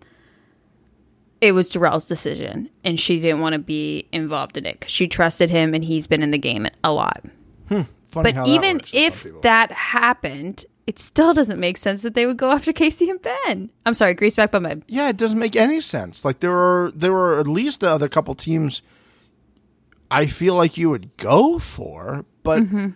it 1.40 1.54
was 1.54 1.70
Darrell's 1.70 2.06
decision, 2.06 2.70
and 2.84 3.00
she 3.00 3.20
didn't 3.20 3.42
want 3.42 3.54
to 3.54 3.60
be 3.60 4.08
involved 4.12 4.58
in 4.58 4.66
it 4.66 4.80
because 4.80 4.92
she 4.92 5.08
trusted 5.08 5.50
him, 5.50 5.74
and 5.74 5.84
he's 5.84 6.06
been 6.06 6.22
in 6.22 6.32
the 6.32 6.38
game 6.38 6.68
a 6.84 6.92
lot. 6.92 7.26
Hmm, 7.68 7.82
funny 8.08 8.32
But 8.32 8.36
how 8.36 8.46
that 8.46 8.52
even 8.52 8.76
works 8.76 8.92
if 8.94 9.42
that 9.42 9.72
happened, 9.72 10.66
it 10.86 11.00
still 11.00 11.34
doesn't 11.34 11.60
make 11.60 11.78
sense 11.78 12.04
that 12.04 12.14
they 12.14 12.28
would 12.28 12.38
go 12.38 12.52
after 12.52 12.72
Casey 12.72 13.10
and 13.10 13.20
Ben. 13.20 13.72
I'm 13.86 13.96
sorry, 13.96 14.14
Greaseback 14.14 14.52
Bum 14.52 14.64
Babe. 14.64 14.84
yeah, 14.88 15.10
it 15.10 15.18
doesn't 15.18 15.40
make 15.40 15.56
any 15.56 15.82
sense. 15.82 16.24
Like 16.24 16.42
there 16.42 16.54
are 16.56 16.92
there 16.92 17.12
were 17.14 17.40
at 17.40 17.48
least 17.48 17.80
the 17.80 17.90
other 17.90 18.08
couple 18.08 18.36
teams 18.36 18.84
I 20.12 20.26
feel 20.26 20.56
like 20.56 20.78
you 20.78 20.90
would 20.90 21.16
go 21.18 21.58
for, 21.58 22.26
but 22.44 22.64
mm-hmm. 22.64 22.90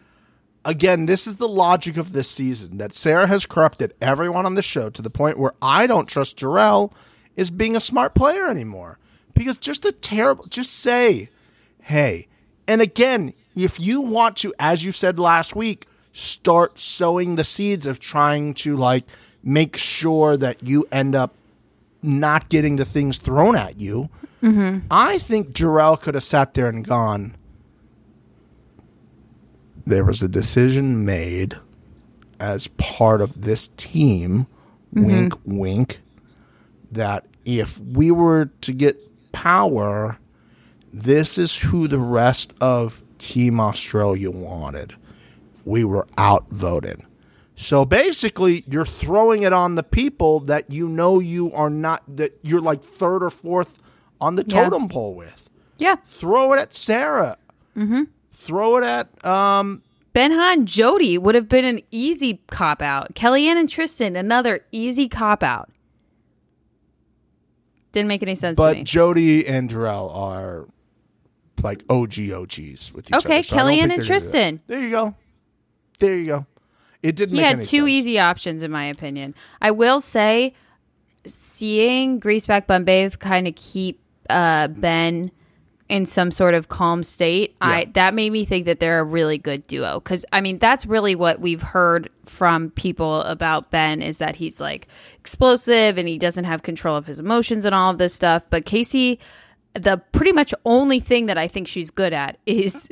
Again, 0.65 1.05
this 1.05 1.27
is 1.27 1.37
the 1.37 1.47
logic 1.47 1.95
of 1.95 2.11
this 2.11 2.29
season 2.29 2.77
that 2.77 2.93
Sarah 2.93 3.27
has 3.27 3.45
corrupted 3.45 3.93
everyone 4.01 4.45
on 4.45 4.55
the 4.55 4.61
show 4.61 4.89
to 4.89 5.01
the 5.01 5.09
point 5.09 5.37
where 5.37 5.53
I 5.61 5.87
don't 5.87 6.07
trust 6.07 6.37
Jarrell 6.37 6.91
is 7.35 7.51
being 7.51 7.75
a 7.75 7.79
smart 7.79 8.15
player 8.15 8.47
anymore. 8.47 8.97
Because 9.33 9.57
just 9.57 9.85
a 9.85 9.91
terrible, 9.91 10.45
just 10.45 10.73
say, 10.73 11.29
hey, 11.81 12.27
and 12.67 12.81
again, 12.81 13.33
if 13.55 13.79
you 13.79 14.01
want 14.01 14.37
to, 14.37 14.53
as 14.59 14.83
you 14.83 14.91
said 14.91 15.19
last 15.19 15.55
week, 15.55 15.87
start 16.13 16.79
sowing 16.79 17.35
the 17.35 17.43
seeds 17.43 17.85
of 17.85 17.99
trying 17.99 18.53
to 18.53 18.75
like 18.75 19.03
make 19.43 19.75
sure 19.77 20.37
that 20.37 20.65
you 20.65 20.87
end 20.91 21.15
up 21.15 21.35
not 22.01 22.49
getting 22.49 22.77
the 22.77 22.85
things 22.85 23.17
thrown 23.17 23.55
at 23.55 23.79
you. 23.79 24.09
Mm-hmm. 24.41 24.87
I 24.89 25.17
think 25.17 25.49
Jarrell 25.49 25.99
could 25.99 26.15
have 26.15 26.23
sat 26.23 26.53
there 26.53 26.67
and 26.67 26.85
gone, 26.85 27.35
there 29.85 30.03
was 30.03 30.21
a 30.21 30.27
decision 30.27 31.05
made 31.05 31.55
as 32.39 32.67
part 32.67 33.21
of 33.21 33.41
this 33.41 33.69
team, 33.77 34.47
wink, 34.93 35.33
wink, 35.45 36.01
that 36.91 37.25
if 37.45 37.79
we 37.79 38.11
were 38.11 38.45
to 38.61 38.73
get 38.73 38.97
power, 39.31 40.17
this 40.91 41.37
is 41.37 41.55
who 41.57 41.87
the 41.87 41.99
rest 41.99 42.53
of 42.61 43.03
Team 43.17 43.59
Australia 43.59 44.31
wanted. 44.31 44.95
We 45.65 45.83
were 45.83 46.07
outvoted. 46.17 47.01
So 47.55 47.85
basically, 47.85 48.63
you're 48.67 48.85
throwing 48.85 49.43
it 49.43 49.53
on 49.53 49.75
the 49.75 49.83
people 49.83 50.41
that 50.41 50.69
you 50.71 50.87
know 50.89 51.19
you 51.19 51.53
are 51.53 51.69
not, 51.69 52.03
that 52.17 52.37
you're 52.43 52.61
like 52.61 52.83
third 52.83 53.23
or 53.23 53.29
fourth 53.29 53.81
on 54.19 54.35
the 54.35 54.43
Yeah. 54.47 54.63
totem 54.69 54.89
pole 54.89 55.15
with. 55.15 55.49
Yeah. 55.77 55.95
Throw 56.05 56.53
it 56.53 56.59
at 56.59 56.73
Sarah. 56.73 57.37
Mm-hmm. 57.77 58.03
Throw 58.35 58.77
it 58.77 58.83
at 58.83 59.25
um, 59.25 59.81
Benhan 60.13 60.65
Jody 60.65 61.17
would 61.17 61.35
have 61.35 61.49
been 61.49 61.65
an 61.65 61.81
easy 61.89 62.41
cop 62.51 62.81
out. 62.81 63.15
Kellyanne 63.15 63.57
and 63.57 63.69
Tristan, 63.69 64.15
another 64.15 64.65
easy 64.71 65.07
cop 65.09 65.41
out. 65.41 65.69
Didn't 67.91 68.07
make 68.09 68.21
any 68.21 68.35
sense 68.35 68.57
to 68.57 68.63
But. 68.63 68.83
Jody 68.83 69.47
and 69.47 69.69
Jarrell 69.69 70.13
are 70.15 70.67
like 71.63 71.83
OG 71.89 72.29
OGs 72.31 72.93
with 72.93 73.07
each 73.09 73.13
Okay, 73.25 73.39
other. 73.39 73.43
so 73.43 73.55
I 73.55 73.59
Kellyanne 73.59 73.71
and 73.71 73.79
they're 73.79 73.87
gonna 73.87 73.89
do 73.89 74.01
that. 74.01 74.05
Tristan. 74.07 74.61
There 74.67 74.79
you 74.81 74.89
go. 74.91 75.15
There 75.99 76.15
you 76.17 76.25
go. 76.25 76.45
It 77.01 77.15
didn't 77.15 77.35
he 77.35 77.41
had 77.41 77.59
two 77.63 77.79
sense. 77.85 77.89
easy 77.89 78.19
options, 78.19 78.63
in 78.63 78.71
my 78.71 78.85
opinion. 78.85 79.33
I 79.61 79.71
will 79.71 80.01
say, 80.01 80.53
seeing 81.25 82.19
Greaseback 82.19 82.65
Bunbathe 82.67 83.17
kind 83.19 83.47
of 83.47 83.55
keep 83.55 84.01
uh, 84.29 84.67
Ben 84.67 85.31
in 85.87 86.05
some 86.05 86.31
sort 86.31 86.55
of 86.55 86.67
calm 86.67 87.03
state, 87.03 87.55
I 87.61 87.85
that 87.93 88.13
made 88.13 88.31
me 88.31 88.43
think 88.43 88.65
that 88.65 88.79
they're 88.79 88.99
a 88.99 89.03
really 89.03 89.37
good 89.37 89.67
duo. 89.67 89.99
Because 89.99 90.25
I 90.33 90.41
mean, 90.41 90.57
that's 90.57 90.85
really 90.85 91.15
what 91.15 91.39
we've 91.39 91.61
heard 91.61 92.09
from 92.25 92.71
people 92.71 93.21
about 93.21 93.69
Ben 93.69 94.01
is 94.01 94.17
that 94.17 94.35
he's 94.35 94.59
like 94.59 94.87
explosive 95.19 95.97
and 95.97 96.07
he 96.07 96.17
doesn't 96.17 96.45
have 96.45 96.63
control 96.63 96.95
of 96.95 97.05
his 97.05 97.19
emotions 97.19 97.65
and 97.65 97.75
all 97.75 97.91
of 97.91 97.99
this 97.99 98.15
stuff. 98.15 98.43
But 98.49 98.65
Casey, 98.65 99.19
the 99.73 99.97
pretty 100.11 100.31
much 100.31 100.53
only 100.65 100.99
thing 100.99 101.27
that 101.27 101.37
I 101.37 101.47
think 101.47 101.67
she's 101.67 101.91
good 101.91 102.13
at 102.13 102.37
is 102.47 102.89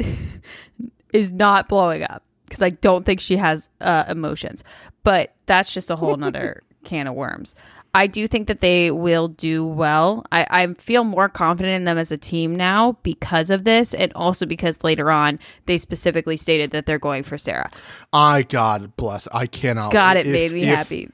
is 1.13 1.31
not 1.31 1.67
blowing 1.67 2.03
up 2.03 2.23
because 2.45 2.61
I 2.61 2.69
don't 2.69 3.05
think 3.05 3.19
she 3.19 3.37
has 3.37 3.71
uh, 3.81 4.03
emotions. 4.07 4.63
But 5.03 5.33
that's 5.47 5.73
just 5.73 5.89
a 5.89 5.95
whole 5.95 6.15
nother 6.15 6.61
can 6.83 7.07
of 7.07 7.15
worms. 7.15 7.55
I 7.95 8.07
do 8.07 8.27
think 8.27 8.47
that 8.47 8.59
they 8.59 8.89
will 8.89 9.27
do 9.27 9.63
well. 9.63 10.25
I, 10.31 10.47
I 10.49 10.73
feel 10.73 11.03
more 11.03 11.29
confident 11.29 11.75
in 11.75 11.83
them 11.83 11.97
as 11.99 12.11
a 12.11 12.17
team 12.17 12.55
now 12.55 12.97
because 13.03 13.51
of 13.51 13.65
this, 13.65 13.93
and 13.93 14.11
also 14.13 14.45
because 14.45 14.83
later 14.83 15.11
on 15.11 15.39
they 15.67 15.77
specifically 15.77 16.37
stated 16.37 16.71
that 16.71 16.87
they're 16.87 16.99
going 16.99 17.23
for 17.23 17.37
Sarah. 17.37 17.69
I 18.11 18.43
God 18.43 18.95
bless. 18.97 19.27
I 19.31 19.45
cannot. 19.45 19.91
God, 19.91 20.17
it 20.17 20.25
if- 20.25 20.33
made 20.33 20.51
me 20.51 20.61
if 20.63 20.77
happy. 20.77 21.09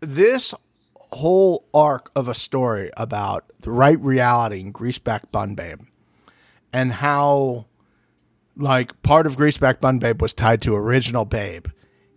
This 0.00 0.54
whole 0.94 1.66
arc 1.74 2.10
of 2.16 2.28
a 2.28 2.34
story 2.34 2.90
about 2.96 3.44
the 3.60 3.70
right 3.70 4.00
reality 4.00 4.60
in 4.60 4.72
Greaseback 4.72 5.30
Bun 5.30 5.54
Babe 5.54 5.80
and 6.72 6.92
how 6.92 7.66
like 8.56 9.00
part 9.02 9.26
of 9.26 9.36
Greaseback 9.36 9.80
Bun 9.80 9.98
Babe 9.98 10.22
was 10.22 10.32
tied 10.32 10.62
to 10.62 10.74
original 10.74 11.24
Babe. 11.24 11.66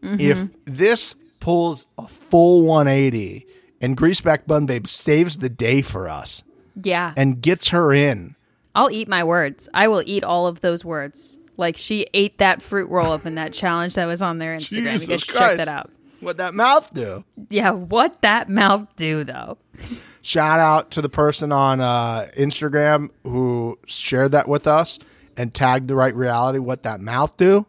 Mm-hmm. 0.02 0.18
If 0.20 0.48
this 0.66 1.16
pulls 1.40 1.88
a 1.98 2.08
full 2.08 2.64
180 2.64 3.46
and 3.82 3.96
Greaseback 3.98 4.48
Bun 4.48 4.66
Babe 4.66 4.88
saves 4.88 5.38
the 5.38 5.50
day 5.50 5.82
for 5.82 6.08
us 6.10 6.44
Yeah, 6.82 7.14
and 7.18 7.42
gets 7.42 7.70
her 7.70 7.94
in, 7.94 8.36
I'll 8.74 8.92
eat 8.92 9.08
my 9.08 9.24
words. 9.24 9.70
I 9.74 9.88
will 9.88 10.04
eat 10.06 10.24
all 10.24 10.48
of 10.48 10.62
those 10.62 10.84
words. 10.84 11.38
Like 11.58 11.78
she 11.78 12.06
ate 12.14 12.38
that 12.40 12.62
fruit 12.62 12.90
roll 12.90 13.12
up 13.14 13.26
in 13.26 13.36
that 13.36 13.54
challenge 13.62 13.94
that 13.96 14.06
was 14.06 14.22
on 14.22 14.38
their 14.40 14.56
Instagram. 14.58 14.72
you 14.84 14.84
Jesus 14.92 15.08
guys 15.08 15.20
should 15.22 15.28
check 15.28 15.38
Christ. 15.38 15.58
that 15.60 15.68
out. 15.70 15.92
What 16.20 16.38
that 16.38 16.54
mouth 16.54 16.94
do? 16.94 17.24
Yeah, 17.50 17.72
what 17.72 18.22
that 18.22 18.50
mouth 18.50 18.88
do 18.96 19.24
though? 19.24 19.58
Shout 20.22 20.60
out 20.60 20.92
to 20.92 21.02
the 21.02 21.10
person 21.10 21.52
on 21.52 21.80
uh, 21.80 22.28
Instagram 22.38 23.12
who 23.24 23.78
shared 23.86 24.32
that 24.32 24.48
with 24.48 24.66
us 24.66 24.98
and 25.38 25.54
tagged 25.54 25.88
the 25.88 25.96
right 25.96 26.16
reality. 26.16 26.58
What 26.60 26.84
that 26.84 27.00
mouth 27.00 27.38
do? 27.38 27.68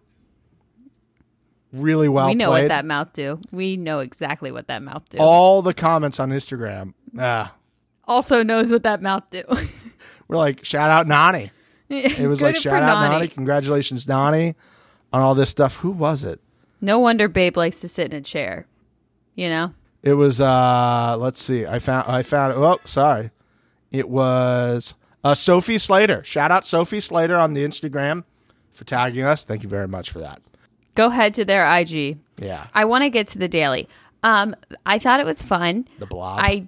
Really 1.76 2.08
well 2.08 2.28
we 2.28 2.34
know 2.34 2.48
played. 2.48 2.64
what 2.64 2.68
that 2.68 2.84
mouth 2.84 3.12
do. 3.12 3.40
We 3.52 3.76
know 3.76 4.00
exactly 4.00 4.50
what 4.50 4.68
that 4.68 4.82
mouth 4.82 5.08
do. 5.08 5.18
All 5.18 5.62
the 5.62 5.74
comments 5.74 6.18
on 6.20 6.30
Instagram. 6.30 6.94
Ah, 7.18 7.54
also 8.04 8.42
knows 8.42 8.70
what 8.70 8.82
that 8.84 9.02
mouth 9.02 9.24
do. 9.30 9.42
we're 10.28 10.36
like, 10.36 10.64
shout 10.64 10.90
out 10.90 11.06
Nani. 11.06 11.50
It 11.88 12.26
was 12.26 12.42
like, 12.42 12.56
shout 12.56 12.82
out 12.82 13.00
Nani. 13.00 13.14
Nani. 13.14 13.28
Congratulations, 13.28 14.08
Nani, 14.08 14.56
on 15.12 15.22
all 15.22 15.36
this 15.36 15.50
stuff. 15.50 15.76
Who 15.76 15.90
was 15.90 16.24
it? 16.24 16.40
No 16.80 16.98
wonder 16.98 17.28
Babe 17.28 17.56
likes 17.56 17.80
to 17.82 17.88
sit 17.88 18.12
in 18.12 18.18
a 18.18 18.20
chair. 18.20 18.66
You 19.36 19.48
know? 19.48 19.74
It 20.02 20.14
was 20.14 20.40
uh 20.40 21.16
let's 21.18 21.42
see. 21.42 21.66
I 21.66 21.78
found 21.78 22.08
I 22.08 22.22
found 22.22 22.54
oh 22.56 22.78
sorry. 22.84 23.30
It 23.90 24.08
was 24.08 24.94
uh 25.24 25.34
Sophie 25.34 25.78
Slater. 25.78 26.22
Shout 26.24 26.50
out 26.50 26.66
Sophie 26.66 27.00
Slater 27.00 27.36
on 27.36 27.54
the 27.54 27.64
Instagram 27.64 28.24
for 28.72 28.84
tagging 28.84 29.24
us. 29.24 29.44
Thank 29.44 29.62
you 29.62 29.68
very 29.68 29.88
much 29.88 30.10
for 30.10 30.18
that. 30.20 30.40
Go 30.96 31.10
head 31.10 31.34
to 31.34 31.44
their 31.44 31.64
IG. 31.78 32.18
Yeah. 32.38 32.66
I 32.74 32.84
want 32.84 33.04
to 33.04 33.10
get 33.10 33.28
to 33.28 33.38
the 33.38 33.48
daily. 33.48 33.88
Um, 34.22 34.56
I 34.84 34.98
thought 34.98 35.20
it 35.20 35.26
was 35.26 35.42
fun. 35.42 35.86
The 36.00 36.06
blog. 36.06 36.40
I 36.40 36.66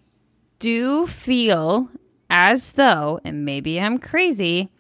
do 0.61 1.07
feel 1.07 1.89
as 2.31 2.73
though, 2.73 3.21
and 3.25 3.45
maybe 3.45 3.81
I'm 3.81 3.99
crazy, 3.99 4.71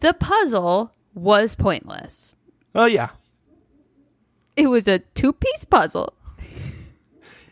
the 0.00 0.12
puzzle 0.14 0.92
was 1.14 1.54
pointless. 1.56 2.34
Oh 2.74 2.84
yeah. 2.86 3.08
It 4.56 4.68
was 4.68 4.86
a 4.86 4.98
two 5.00 5.32
piece 5.32 5.64
puzzle. 5.64 6.14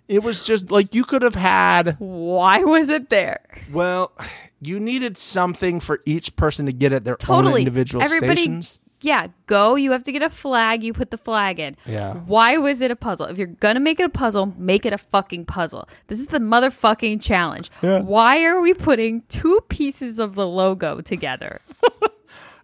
It 0.09 0.23
was 0.23 0.47
just 0.47 0.71
like 0.71 0.95
you 0.95 1.03
could 1.05 1.23
have 1.23 1.35
had 1.35 1.97
Why 1.99 2.63
was 2.63 2.89
it 2.89 3.09
there? 3.09 3.41
well, 3.73 4.13
you 4.61 4.79
needed 4.79 5.19
something 5.19 5.81
for 5.81 6.01
each 6.05 6.37
person 6.37 6.67
to 6.67 6.73
get 6.73 6.93
at 6.93 7.05
their 7.05 7.15
own 7.15 7.19
Totally. 7.45 7.63
individual 7.63 8.05
Everybody, 8.05 8.43
stations. 8.43 8.81
Yeah, 9.07 9.29
go. 9.47 9.77
You 9.77 9.93
have 9.93 10.03
to 10.03 10.13
get 10.13 10.23
a 10.23 10.31
flag. 10.31 10.83
You 10.83 10.93
put 10.93 11.11
the 11.11 11.19
flag 11.19 11.61
in. 11.61 11.77
Yeah. 11.87 12.15
Why 12.15 12.57
was 12.59 12.81
it 12.81 12.91
a 12.91 12.97
puzzle? 12.97 13.27
If 13.27 13.39
you're 13.39 13.47
gonna 13.47 13.81
make 13.81 14.01
it 14.01 14.05
a 14.05 14.09
puzzle, 14.09 14.53
make 14.59 14.85
it 14.85 14.93
a 14.93 14.99
fucking 14.99 15.47
puzzle. 15.47 15.89
This 16.09 16.21
is 16.21 16.27
the 16.27 16.41
motherfucking 16.41 17.23
challenge. 17.23 17.71
Yeah. 17.83 18.01
Why 18.01 18.45
are 18.45 18.61
we 18.61 18.75
putting 18.75 19.23
two 19.29 19.61
pieces 19.69 20.19
of 20.19 20.35
the 20.35 20.47
logo 20.47 21.01
together? 21.01 21.61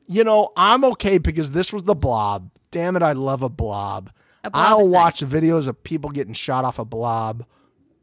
You 0.09 0.25
know, 0.25 0.51
I'm 0.57 0.85
okay 0.85 1.17
because 1.17 1.53
this 1.53 1.73
was 1.73 1.85
the 1.85 1.95
blob. 1.95 2.51
Damn 2.71 2.97
it, 2.97 3.03
I 3.03 3.13
love 3.13 3.43
a 3.43 3.49
blob. 3.49 4.11
A 4.45 4.51
blob 4.51 4.67
I'll 4.67 4.89
watch 4.89 5.23
nice. 5.23 5.31
videos 5.31 5.69
of 5.69 5.83
people 5.85 6.11
getting 6.11 6.35
shot 6.35 6.67
off 6.67 6.79
a 6.79 6.85
blob 6.85 7.47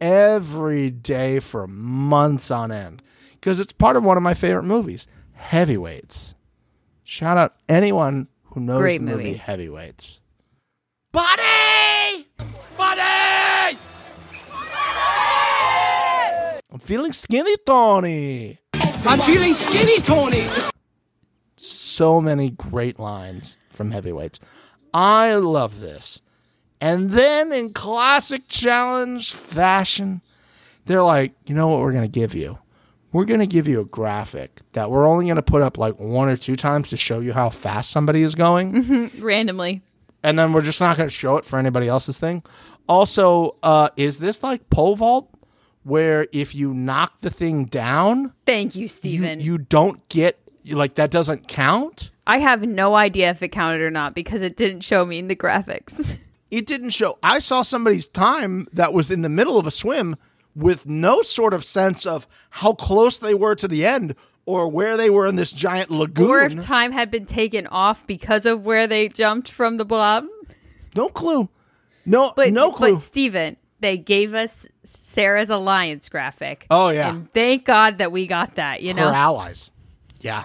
every 0.00 0.90
day 0.90 1.38
for 1.38 1.68
months 1.68 2.50
on 2.50 2.72
end 2.72 3.02
because 3.34 3.60
it's 3.60 3.72
part 3.72 3.94
of 3.96 4.02
one 4.02 4.16
of 4.16 4.24
my 4.24 4.34
favorite 4.34 4.64
movies, 4.64 5.06
Heavyweights. 5.34 6.34
Shout 7.10 7.36
out 7.36 7.56
anyone 7.68 8.28
who 8.44 8.60
knows 8.60 8.78
Great 8.78 8.98
the 8.98 9.06
movie. 9.06 9.24
movie. 9.24 9.36
Heavyweights. 9.38 10.20
Buddy! 11.10 12.28
Buddy! 12.78 13.78
I'm 16.70 16.78
feeling 16.78 17.12
skinny, 17.12 17.56
Tony. 17.66 18.60
I'm 19.04 19.18
feeling 19.18 19.54
skinny, 19.54 20.00
Tony. 20.00 20.46
so 21.56 22.20
many 22.20 22.50
great 22.50 23.00
lines 23.00 23.58
from 23.70 23.90
heavyweights. 23.90 24.38
I 24.94 25.34
love 25.34 25.80
this. 25.80 26.22
And 26.80 27.10
then 27.10 27.52
in 27.52 27.72
classic 27.72 28.46
challenge 28.46 29.32
fashion, 29.32 30.22
they're 30.86 31.02
like, 31.02 31.32
you 31.44 31.56
know 31.56 31.66
what 31.66 31.80
we're 31.80 31.90
going 31.90 32.08
to 32.08 32.20
give 32.20 32.36
you? 32.36 32.60
We're 33.12 33.24
going 33.24 33.40
to 33.40 33.46
give 33.46 33.66
you 33.66 33.80
a 33.80 33.84
graphic 33.84 34.60
that 34.72 34.90
we're 34.90 35.06
only 35.06 35.24
going 35.24 35.36
to 35.36 35.42
put 35.42 35.62
up 35.62 35.78
like 35.78 35.98
one 35.98 36.28
or 36.28 36.36
two 36.36 36.54
times 36.56 36.88
to 36.90 36.96
show 36.96 37.20
you 37.20 37.32
how 37.32 37.50
fast 37.50 37.90
somebody 37.90 38.22
is 38.22 38.34
going. 38.34 39.10
Randomly. 39.18 39.82
and 40.22 40.38
then 40.38 40.52
we're 40.52 40.60
just 40.60 40.80
not 40.80 40.96
going 40.96 41.08
to 41.08 41.14
show 41.14 41.36
it 41.36 41.44
for 41.44 41.58
anybody 41.58 41.88
else's 41.88 42.18
thing. 42.18 42.42
Also, 42.88 43.56
uh, 43.62 43.88
is 43.96 44.18
this 44.18 44.42
like 44.42 44.68
pole 44.70 44.96
vault 44.96 45.28
where 45.82 46.26
if 46.32 46.54
you 46.54 46.74
knock 46.74 47.20
the 47.20 47.30
thing 47.30 47.64
down, 47.64 48.32
Thank 48.46 48.74
you, 48.76 48.82
you, 48.82 48.88
Steven. 48.88 49.40
you 49.40 49.58
don't 49.58 50.06
get, 50.08 50.38
like, 50.70 50.94
that 50.96 51.10
doesn't 51.10 51.48
count? 51.48 52.10
I 52.26 52.38
have 52.38 52.62
no 52.62 52.94
idea 52.94 53.30
if 53.30 53.42
it 53.42 53.48
counted 53.48 53.80
or 53.80 53.90
not 53.90 54.14
because 54.14 54.42
it 54.42 54.56
didn't 54.56 54.82
show 54.82 55.04
me 55.06 55.18
in 55.18 55.28
the 55.28 55.36
graphics. 55.36 56.16
It 56.50 56.66
didn't 56.66 56.90
show. 56.90 57.16
I 57.22 57.38
saw 57.38 57.62
somebody's 57.62 58.08
time 58.08 58.66
that 58.72 58.92
was 58.92 59.08
in 59.12 59.22
the 59.22 59.28
middle 59.28 59.56
of 59.56 59.68
a 59.68 59.70
swim 59.70 60.16
with 60.54 60.86
no 60.86 61.22
sort 61.22 61.54
of 61.54 61.64
sense 61.64 62.06
of 62.06 62.26
how 62.50 62.72
close 62.74 63.18
they 63.18 63.34
were 63.34 63.54
to 63.54 63.68
the 63.68 63.84
end 63.86 64.14
or 64.46 64.68
where 64.68 64.96
they 64.96 65.10
were 65.10 65.26
in 65.26 65.36
this 65.36 65.52
giant 65.52 65.90
lagoon. 65.90 66.28
or 66.30 66.40
if 66.40 66.60
time 66.64 66.92
had 66.92 67.10
been 67.10 67.26
taken 67.26 67.66
off 67.68 68.06
because 68.06 68.46
of 68.46 68.64
where 68.64 68.86
they 68.86 69.08
jumped 69.08 69.50
from 69.50 69.76
the 69.76 69.84
blob. 69.84 70.24
no 70.96 71.08
clue. 71.08 71.48
No, 72.06 72.32
But 72.34 72.52
no 72.52 72.72
clue. 72.72 72.94
But 72.94 73.00
Steven, 73.00 73.56
they 73.78 73.96
gave 73.96 74.34
us 74.34 74.66
Sarah's 74.84 75.50
alliance 75.50 76.08
graphic. 76.08 76.66
Oh, 76.70 76.88
yeah. 76.88 77.10
And 77.10 77.30
thank 77.32 77.64
God 77.66 77.98
that 77.98 78.10
we 78.10 78.26
got 78.26 78.56
that, 78.56 78.82
you 78.82 78.94
Her 78.94 79.00
know. 79.00 79.10
allies. 79.10 79.70
Yeah. 80.20 80.44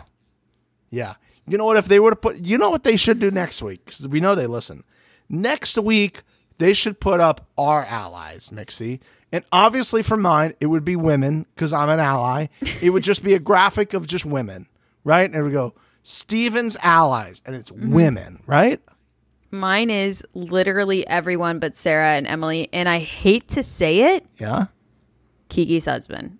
Yeah. 0.91 1.15
You 1.47 1.57
know 1.57 1.65
what? 1.65 1.77
If 1.77 1.87
they 1.87 1.99
were 1.99 2.11
to 2.11 2.15
put, 2.15 2.37
you 2.37 2.57
know 2.57 2.69
what 2.69 2.83
they 2.83 2.97
should 2.97 3.19
do 3.19 3.31
next 3.31 3.61
week? 3.61 3.85
Because 3.85 4.07
we 4.07 4.19
know 4.19 4.35
they 4.35 4.47
listen. 4.47 4.83
Next 5.29 5.77
week, 5.77 6.21
they 6.57 6.73
should 6.73 6.99
put 6.99 7.19
up 7.19 7.47
our 7.57 7.83
allies, 7.85 8.49
Mixie. 8.51 8.99
And 9.31 9.43
obviously, 9.51 10.01
for 10.03 10.15
mine, 10.17 10.53
it 10.59 10.67
would 10.67 10.85
be 10.85 10.95
women 10.95 11.45
because 11.55 11.73
I'm 11.73 11.89
an 11.89 11.99
ally. 11.99 12.47
It 12.81 12.91
would 12.91 13.03
just 13.03 13.23
be 13.23 13.33
a 13.33 13.39
graphic 13.39 13.93
of 13.93 14.07
just 14.07 14.25
women, 14.25 14.67
right? 15.03 15.29
And 15.31 15.43
would 15.43 15.51
go 15.53 15.73
Steven's 16.03 16.77
allies, 16.81 17.41
and 17.45 17.55
it's 17.55 17.71
Mm-hmm. 17.71 17.93
women, 17.93 18.39
right? 18.45 18.79
Mine 19.51 19.89
is 19.89 20.23
literally 20.33 21.07
everyone 21.07 21.59
but 21.59 21.75
Sarah 21.75 22.15
and 22.15 22.27
Emily, 22.27 22.69
and 22.73 22.87
I 22.89 22.99
hate 22.99 23.47
to 23.49 23.63
say 23.63 24.15
it, 24.15 24.25
Yeah. 24.39 24.65
Kiki's 25.49 25.85
husband. 25.85 26.37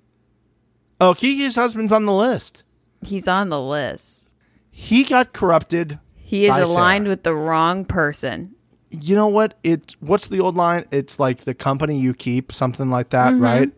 Oh, 1.02 1.14
Kiki's 1.14 1.56
husband's 1.56 1.92
on 1.92 2.06
the 2.06 2.14
list. 2.14 2.64
He's 3.02 3.28
on 3.28 3.50
the 3.50 3.62
list. 3.62 4.28
He 4.72 5.04
got 5.04 5.34
corrupted. 5.34 6.00
He 6.16 6.46
is 6.46 6.56
aligned 6.58 7.04
Sarah. 7.04 7.10
with 7.12 7.24
the 7.24 7.36
wrong 7.36 7.86
person. 7.86 8.55
You 9.04 9.16
know 9.16 9.28
what? 9.28 9.58
It 9.64 9.96
what's 10.00 10.28
the 10.28 10.40
old 10.40 10.56
line? 10.56 10.86
It's 10.92 11.20
like 11.20 11.40
the 11.40 11.54
company 11.54 12.00
you 12.00 12.14
keep, 12.14 12.52
something 12.52 12.90
like 12.90 13.10
that, 13.10 13.34
Mm-hmm. 13.34 13.44
right? 13.44 13.72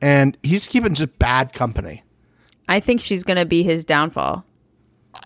And 0.00 0.36
he's 0.42 0.66
keeping 0.68 0.94
just 0.94 1.18
bad 1.18 1.52
company. 1.52 2.02
I 2.68 2.80
think 2.80 3.00
she's 3.00 3.24
going 3.24 3.36
to 3.36 3.44
be 3.44 3.62
his 3.62 3.84
downfall. 3.84 4.44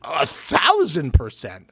A 0.02 0.26
thousand 0.26 1.12
percent. 1.12 1.70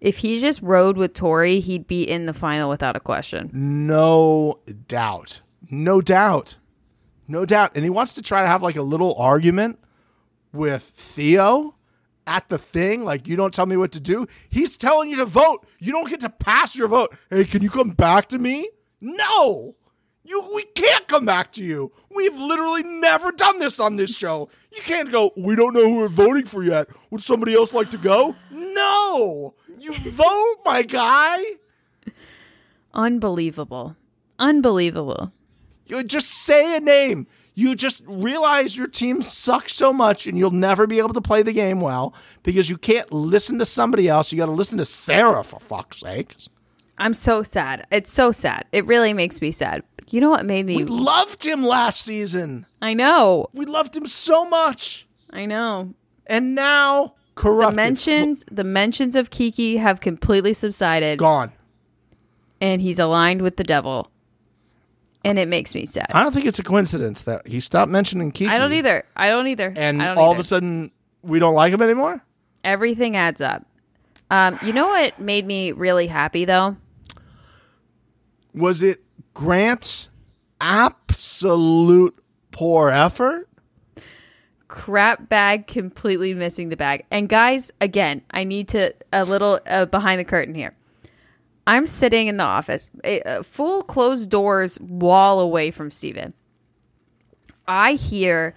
If 0.00 0.18
he 0.18 0.40
just 0.40 0.60
rode 0.60 0.96
with 0.98 1.14
Tori, 1.14 1.60
he'd 1.60 1.86
be 1.86 2.02
in 2.02 2.26
the 2.26 2.34
final 2.34 2.68
without 2.68 2.96
a 2.96 3.00
question. 3.00 3.50
No 3.54 4.58
doubt. 4.88 5.40
No 5.70 6.00
doubt. 6.02 6.58
No 7.28 7.44
doubt. 7.46 7.72
And 7.74 7.84
he 7.84 7.90
wants 7.90 8.14
to 8.14 8.22
try 8.22 8.42
to 8.42 8.48
have 8.48 8.62
like 8.62 8.76
a 8.76 8.82
little 8.82 9.14
argument 9.14 9.78
with 10.52 10.82
Theo 10.82 11.74
at 12.26 12.48
the 12.48 12.58
thing. 12.58 13.04
Like, 13.04 13.28
you 13.28 13.36
don't 13.36 13.54
tell 13.54 13.66
me 13.66 13.76
what 13.76 13.92
to 13.92 14.00
do. 14.00 14.26
He's 14.48 14.76
telling 14.76 15.10
you 15.10 15.16
to 15.16 15.24
vote. 15.24 15.66
You 15.78 15.92
don't 15.92 16.08
get 16.08 16.20
to 16.20 16.30
pass 16.30 16.74
your 16.74 16.88
vote. 16.88 17.16
Hey, 17.30 17.44
can 17.44 17.62
you 17.62 17.70
come 17.70 17.90
back 17.90 18.28
to 18.28 18.38
me? 18.38 18.68
No. 19.00 19.76
You 20.24 20.50
we 20.52 20.64
can't 20.64 21.06
come 21.06 21.24
back 21.24 21.52
to 21.52 21.62
you. 21.62 21.92
We've 22.10 22.36
literally 22.36 22.82
never 22.82 23.30
done 23.30 23.60
this 23.60 23.78
on 23.78 23.94
this 23.94 24.16
show. 24.16 24.48
You 24.74 24.82
can't 24.82 25.12
go, 25.12 25.30
we 25.36 25.54
don't 25.54 25.72
know 25.72 25.84
who 25.84 25.98
we're 25.98 26.08
voting 26.08 26.46
for 26.46 26.64
yet. 26.64 26.88
Would 27.10 27.22
somebody 27.22 27.54
else 27.54 27.72
like 27.72 27.90
to 27.92 27.98
go? 27.98 28.34
No. 28.50 29.54
You 29.78 29.94
vote, 29.94 30.56
my 30.64 30.82
guy. 30.82 31.38
Unbelievable. 32.92 33.94
Unbelievable. 34.38 35.32
You 35.86 36.02
just 36.02 36.28
say 36.28 36.76
a 36.76 36.80
name. 36.80 37.28
You 37.58 37.74
just 37.74 38.04
realize 38.06 38.76
your 38.76 38.86
team 38.86 39.22
sucks 39.22 39.72
so 39.72 39.90
much 39.90 40.26
and 40.26 40.36
you'll 40.38 40.50
never 40.50 40.86
be 40.86 40.98
able 40.98 41.14
to 41.14 41.22
play 41.22 41.42
the 41.42 41.54
game 41.54 41.80
well 41.80 42.12
because 42.42 42.68
you 42.68 42.76
can't 42.76 43.10
listen 43.10 43.58
to 43.60 43.64
somebody 43.64 44.08
else. 44.08 44.30
You 44.30 44.36
got 44.36 44.46
to 44.46 44.52
listen 44.52 44.76
to 44.76 44.84
Sarah 44.84 45.42
for 45.42 45.58
fuck's 45.58 46.00
sake. 46.00 46.36
I'm 46.98 47.14
so 47.14 47.42
sad. 47.42 47.86
It's 47.90 48.12
so 48.12 48.30
sad. 48.30 48.66
It 48.72 48.84
really 48.86 49.14
makes 49.14 49.40
me 49.40 49.52
sad. 49.52 49.82
You 50.10 50.20
know 50.20 50.28
what 50.28 50.44
made 50.44 50.66
me 50.66 50.76
We 50.76 50.84
loved 50.84 51.44
him 51.44 51.64
last 51.64 52.02
season. 52.02 52.66
I 52.82 52.92
know. 52.92 53.46
We 53.54 53.64
loved 53.64 53.96
him 53.96 54.04
so 54.06 54.46
much. 54.48 55.06
I 55.30 55.46
know. 55.46 55.94
And 56.26 56.54
now 56.54 57.14
The 57.36 57.72
mentions 57.74 58.44
the 58.50 58.64
mentions 58.64 59.16
of 59.16 59.30
Kiki 59.30 59.78
have 59.78 60.00
completely 60.02 60.52
subsided 60.52 61.18
gone. 61.18 61.52
and 62.60 62.82
he's 62.82 62.98
aligned 62.98 63.40
with 63.42 63.56
the 63.56 63.64
devil. 63.64 64.10
And 65.26 65.38
it 65.38 65.48
makes 65.48 65.74
me 65.74 65.86
sad. 65.86 66.06
I 66.10 66.22
don't 66.22 66.32
think 66.32 66.46
it's 66.46 66.58
a 66.58 66.62
coincidence 66.62 67.22
that 67.22 67.46
he 67.46 67.60
stopped 67.60 67.90
mentioning 67.90 68.30
Kiki. 68.30 68.50
I 68.50 68.58
don't 68.58 68.72
either. 68.72 69.04
I 69.16 69.28
don't 69.28 69.46
either. 69.48 69.72
And 69.76 69.98
don't 70.00 70.16
all 70.16 70.30
either. 70.30 70.40
of 70.40 70.40
a 70.40 70.44
sudden 70.44 70.90
we 71.22 71.38
don't 71.38 71.54
like 71.54 71.72
him 71.72 71.82
anymore? 71.82 72.22
everything 72.64 73.16
adds 73.16 73.40
up. 73.40 73.64
Um, 74.30 74.58
you 74.62 74.72
know 74.72 74.88
what 74.88 75.20
made 75.20 75.46
me 75.46 75.70
really 75.72 76.08
happy 76.08 76.44
though? 76.44 76.76
Was 78.52 78.82
it 78.82 79.02
Grant's 79.34 80.10
absolute 80.60 82.18
poor 82.50 82.90
effort? 82.90 83.48
crap 84.68 85.28
bag 85.28 85.66
completely 85.66 86.34
missing 86.34 86.70
the 86.70 86.76
bag. 86.76 87.04
And 87.10 87.28
guys, 87.28 87.70
again, 87.80 88.22
I 88.32 88.44
need 88.44 88.68
to 88.68 88.92
a 89.12 89.24
little 89.24 89.60
uh, 89.66 89.86
behind 89.86 90.18
the 90.18 90.24
curtain 90.24 90.54
here. 90.54 90.74
I'm 91.66 91.86
sitting 91.86 92.28
in 92.28 92.36
the 92.36 92.44
office, 92.44 92.90
a, 93.04 93.20
a 93.26 93.42
full 93.42 93.82
closed 93.82 94.30
doors 94.30 94.78
wall 94.80 95.40
away 95.40 95.70
from 95.70 95.90
Steven. 95.90 96.32
I 97.66 97.94
hear 97.94 98.54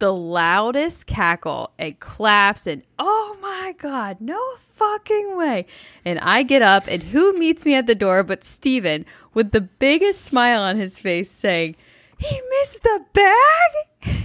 the 0.00 0.12
loudest 0.12 1.06
cackle 1.06 1.72
and 1.78 1.98
claps 1.98 2.66
and 2.66 2.82
oh 2.98 3.36
my 3.40 3.74
god, 3.78 4.20
no 4.20 4.40
fucking 4.58 5.36
way. 5.36 5.66
And 6.04 6.18
I 6.20 6.42
get 6.42 6.62
up 6.62 6.86
and 6.88 7.02
who 7.02 7.36
meets 7.38 7.64
me 7.64 7.74
at 7.74 7.86
the 7.86 7.94
door 7.94 8.22
but 8.22 8.44
Steven 8.44 9.04
with 9.34 9.52
the 9.52 9.60
biggest 9.60 10.22
smile 10.22 10.62
on 10.62 10.76
his 10.76 10.98
face 10.98 11.30
saying, 11.30 11.76
"He 12.18 12.40
missed 12.60 12.82
the 12.82 13.04
bag?" 13.12 14.24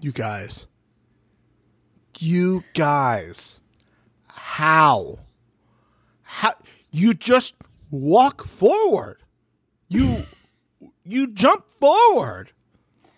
You 0.00 0.12
guys. 0.12 0.66
You 2.18 2.64
guys. 2.74 3.60
How? 4.28 5.18
How 6.22 6.54
you 6.96 7.12
just 7.12 7.54
walk 7.90 8.46
forward. 8.46 9.18
You 9.88 10.22
you 11.04 11.28
jump 11.28 11.70
forward. 11.70 12.52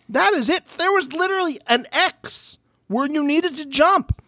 That 0.08 0.34
is 0.34 0.50
it. 0.50 0.66
There 0.70 0.92
was 0.92 1.12
literally 1.12 1.60
an 1.68 1.86
X 1.92 2.58
where 2.88 3.06
you 3.06 3.22
needed 3.22 3.54
to 3.54 3.66
jump. 3.66 4.20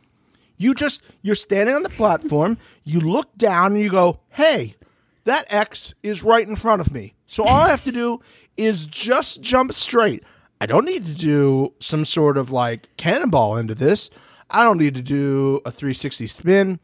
You 0.57 0.72
just 0.72 1.03
you're 1.22 1.34
standing 1.34 1.74
on 1.74 1.82
the 1.82 1.88
platform, 1.88 2.59
you 2.84 3.01
look 3.01 3.36
down 3.36 3.72
and 3.72 3.80
you 3.80 3.90
go, 3.90 4.20
"Hey, 4.28 4.76
that 5.24 5.46
X 5.48 5.94
is 6.03 6.22
right 6.22 6.46
in 6.46 6.55
front 6.55 6.80
of 6.80 6.92
me." 6.92 7.14
So 7.26 7.42
all 7.42 7.62
I 7.62 7.68
have 7.70 7.84
to 7.84 7.92
do 7.92 8.20
is 8.57 8.86
just 8.86 9.40
jump 9.40 9.72
straight. 9.72 10.22
I 10.61 10.66
don't 10.66 10.84
need 10.84 11.07
to 11.07 11.14
do 11.14 11.74
some 11.80 12.05
sort 12.05 12.36
of 12.36 12.53
like 12.53 12.94
cannonball 12.96 13.57
into 13.57 13.74
this. 13.74 14.11
I 14.48 14.62
don't 14.62 14.78
need 14.78 14.94
to 14.94 15.03
do 15.03 15.61
a 15.64 15.70
360 15.70 16.26
spin. 16.28 16.78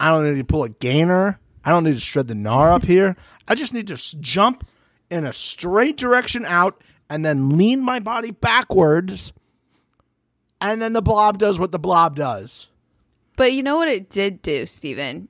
I 0.00 0.08
don't 0.10 0.24
need 0.24 0.38
to 0.38 0.44
pull 0.44 0.64
a 0.64 0.68
gainer. 0.68 1.38
I 1.68 1.72
don't 1.72 1.84
need 1.84 1.92
to 1.92 2.00
shred 2.00 2.28
the 2.28 2.34
gnar 2.34 2.72
up 2.72 2.82
here. 2.84 3.14
I 3.46 3.54
just 3.54 3.74
need 3.74 3.88
to 3.88 3.92
s- 3.92 4.16
jump 4.20 4.66
in 5.10 5.26
a 5.26 5.34
straight 5.34 5.98
direction 5.98 6.46
out 6.46 6.82
and 7.10 7.26
then 7.26 7.58
lean 7.58 7.82
my 7.82 7.98
body 7.98 8.30
backwards. 8.30 9.34
And 10.62 10.80
then 10.80 10.94
the 10.94 11.02
blob 11.02 11.36
does 11.36 11.58
what 11.58 11.70
the 11.70 11.78
blob 11.78 12.16
does. 12.16 12.68
But 13.36 13.52
you 13.52 13.62
know 13.62 13.76
what 13.76 13.86
it 13.88 14.08
did 14.08 14.40
do, 14.40 14.64
Steven? 14.64 15.28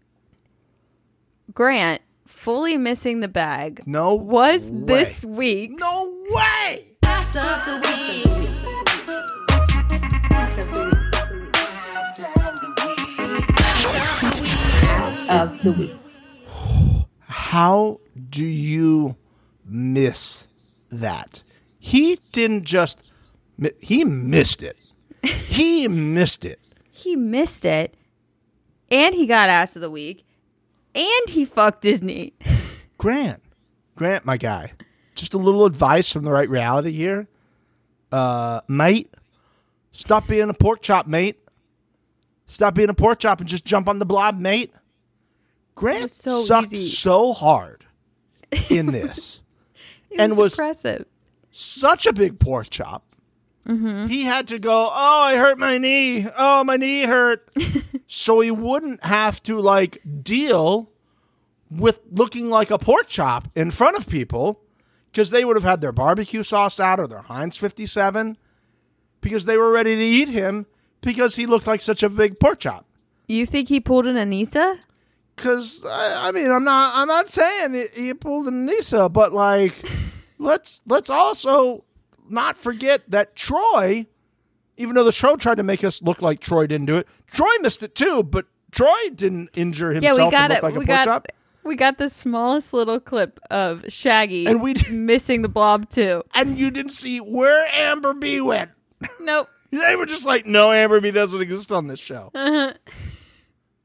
Grant 1.52 2.02
fully 2.24 2.76
missing 2.76 3.18
the 3.18 3.26
bag 3.26 3.82
No 3.84 4.14
was 4.14 4.70
way. 4.70 4.84
this 4.86 5.24
week. 5.24 5.72
No 5.76 6.14
way. 6.30 6.84
of 15.28 15.62
the 15.62 15.72
week. 15.72 15.92
How 17.28 18.00
do 18.30 18.44
you 18.44 19.16
miss 19.64 20.48
that? 20.90 21.42
He 21.78 22.18
didn't 22.32 22.64
just, 22.64 23.02
he 23.80 24.04
missed 24.04 24.62
it. 24.62 24.76
He 25.58 25.88
missed 25.88 26.44
it. 26.44 26.60
He 26.90 27.16
missed 27.16 27.64
it, 27.64 27.96
and 28.90 29.14
he 29.14 29.26
got 29.26 29.48
ass 29.48 29.74
of 29.76 29.82
the 29.82 29.90
week, 29.90 30.24
and 30.94 31.28
he 31.28 31.44
fucked 31.44 31.82
Disney. 31.82 32.32
Grant. 32.98 33.42
Grant, 33.96 34.24
my 34.24 34.36
guy. 34.36 34.72
Just 35.14 35.34
a 35.34 35.38
little 35.38 35.66
advice 35.66 36.10
from 36.10 36.24
the 36.24 36.30
right 36.30 36.48
reality 36.48 36.92
here. 36.92 37.26
Uh, 38.12 38.60
mate, 38.68 39.12
stop 39.92 40.28
being 40.28 40.48
a 40.48 40.54
pork 40.54 40.80
chop, 40.80 41.06
mate. 41.06 41.38
Stop 42.46 42.74
being 42.74 42.88
a 42.88 42.94
pork 42.94 43.18
chop 43.18 43.40
and 43.40 43.48
just 43.48 43.64
jump 43.64 43.88
on 43.88 43.98
the 43.98 44.06
blob, 44.06 44.38
mate. 44.38 44.72
Grant 45.78 46.02
was 46.02 46.12
so 46.12 46.40
sucked 46.42 46.72
easy. 46.72 46.88
so 46.88 47.32
hard 47.32 47.84
in 48.70 48.86
this. 48.92 49.40
And 50.18 50.36
was- 50.36 50.54
impressive. 50.58 51.06
such 51.50 52.06
a 52.06 52.12
big 52.12 52.38
pork 52.38 52.68
chop 52.70 53.04
mm-hmm. 53.66 54.06
He 54.06 54.22
had 54.24 54.48
to 54.48 54.58
go, 54.58 54.88
oh, 54.92 55.22
I 55.22 55.36
hurt 55.36 55.58
my 55.58 55.76
knee. 55.78 56.26
Oh, 56.36 56.64
my 56.64 56.76
knee 56.76 57.02
hurt. 57.02 57.48
so 58.06 58.40
he 58.40 58.50
wouldn't 58.50 59.04
have 59.04 59.42
to 59.44 59.60
like 59.60 59.98
deal 60.22 60.90
with 61.70 62.00
looking 62.10 62.48
like 62.48 62.70
a 62.70 62.78
pork 62.78 63.06
chop 63.08 63.48
in 63.54 63.70
front 63.70 63.96
of 63.98 64.08
people 64.08 64.60
because 65.12 65.28
they 65.30 65.44
would 65.44 65.56
have 65.56 65.64
had 65.64 65.80
their 65.82 65.92
barbecue 65.92 66.42
sauce 66.42 66.80
out 66.80 66.98
or 66.98 67.06
their 67.06 67.20
Heinz 67.22 67.56
57 67.58 68.38
because 69.20 69.44
they 69.44 69.58
were 69.58 69.70
ready 69.70 69.94
to 69.96 70.02
eat 70.02 70.28
him 70.28 70.64
because 71.02 71.36
he 71.36 71.44
looked 71.44 71.66
like 71.66 71.82
such 71.82 72.02
a 72.02 72.08
big 72.08 72.40
pork 72.40 72.60
chop. 72.60 72.86
You 73.26 73.44
think 73.44 73.68
he 73.68 73.80
pulled 73.80 74.06
an 74.06 74.16
Anissa? 74.16 74.78
Because 75.38 75.84
I, 75.84 76.28
I 76.28 76.32
mean, 76.32 76.50
I'm 76.50 76.64
not, 76.64 76.92
I'm 76.94 77.08
not 77.08 77.28
saying 77.28 77.74
he, 77.74 77.86
he 77.94 78.14
pulled 78.14 78.48
an 78.48 78.68
Anissa, 78.68 79.12
but 79.12 79.32
like, 79.32 79.72
let's 80.38 80.82
let's 80.86 81.08
also 81.10 81.84
not 82.28 82.58
forget 82.58 83.02
that 83.10 83.34
Troy, 83.36 84.06
even 84.76 84.94
though 84.94 85.04
the 85.04 85.12
show 85.12 85.36
tried 85.36 85.56
to 85.56 85.62
make 85.62 85.82
us 85.84 86.02
look 86.02 86.20
like 86.22 86.40
Troy 86.40 86.66
didn't 86.66 86.86
do 86.86 86.98
it, 86.98 87.08
Troy 87.32 87.48
missed 87.60 87.82
it 87.82 87.94
too. 87.94 88.22
But 88.22 88.46
Troy 88.70 89.10
didn't 89.14 89.50
injure 89.54 89.92
himself. 89.92 90.18
Yeah, 90.18 90.24
we 90.26 90.30
got 90.30 90.50
it. 90.50 90.62
like 90.62 90.74
we 90.74 90.84
got 90.84 91.04
chop. 91.04 91.26
we 91.64 91.74
got 91.74 91.96
the 91.98 92.08
smallest 92.10 92.74
little 92.74 93.00
clip 93.00 93.40
of 93.50 93.84
Shaggy 93.88 94.46
And 94.46 94.60
we- 94.62 94.74
missing 94.90 95.42
the 95.42 95.48
blob 95.48 95.88
too. 95.88 96.22
And 96.34 96.58
you 96.58 96.70
didn't 96.70 96.92
see 96.92 97.18
where 97.18 97.66
Amber 97.72 98.12
B 98.14 98.40
went. 98.40 98.70
Nope. 99.20 99.48
They 99.70 99.96
were 99.96 100.06
just 100.06 100.24
like, 100.26 100.46
no, 100.46 100.72
Amber 100.72 100.98
B 101.02 101.10
doesn't 101.10 101.42
exist 101.42 101.70
on 101.70 101.88
this 101.88 102.00
show. 102.00 102.30
Uh-huh. 102.34 102.72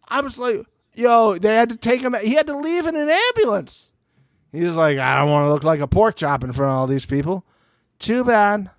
I 0.08 0.22
was 0.22 0.38
like, 0.38 0.66
yo, 0.96 1.38
they 1.38 1.56
had 1.56 1.70
to 1.70 1.78
take 1.78 2.02
him. 2.02 2.16
He 2.22 2.34
had 2.34 2.48
to 2.48 2.58
leave 2.58 2.88
in 2.88 2.96
an 2.96 3.10
ambulance. 3.10 3.90
He 4.52 4.64
was 4.64 4.76
like, 4.76 4.98
I 4.98 5.18
don't 5.18 5.30
want 5.30 5.46
to 5.46 5.54
look 5.54 5.64
like 5.64 5.80
a 5.80 5.88
pork 5.88 6.16
chop 6.16 6.44
in 6.44 6.54
front 6.54 6.72
of 6.72 6.78
all 6.78 6.88
these 6.88 7.06
people. 7.06 7.46
Too 8.00 8.24
bad. 8.24 8.70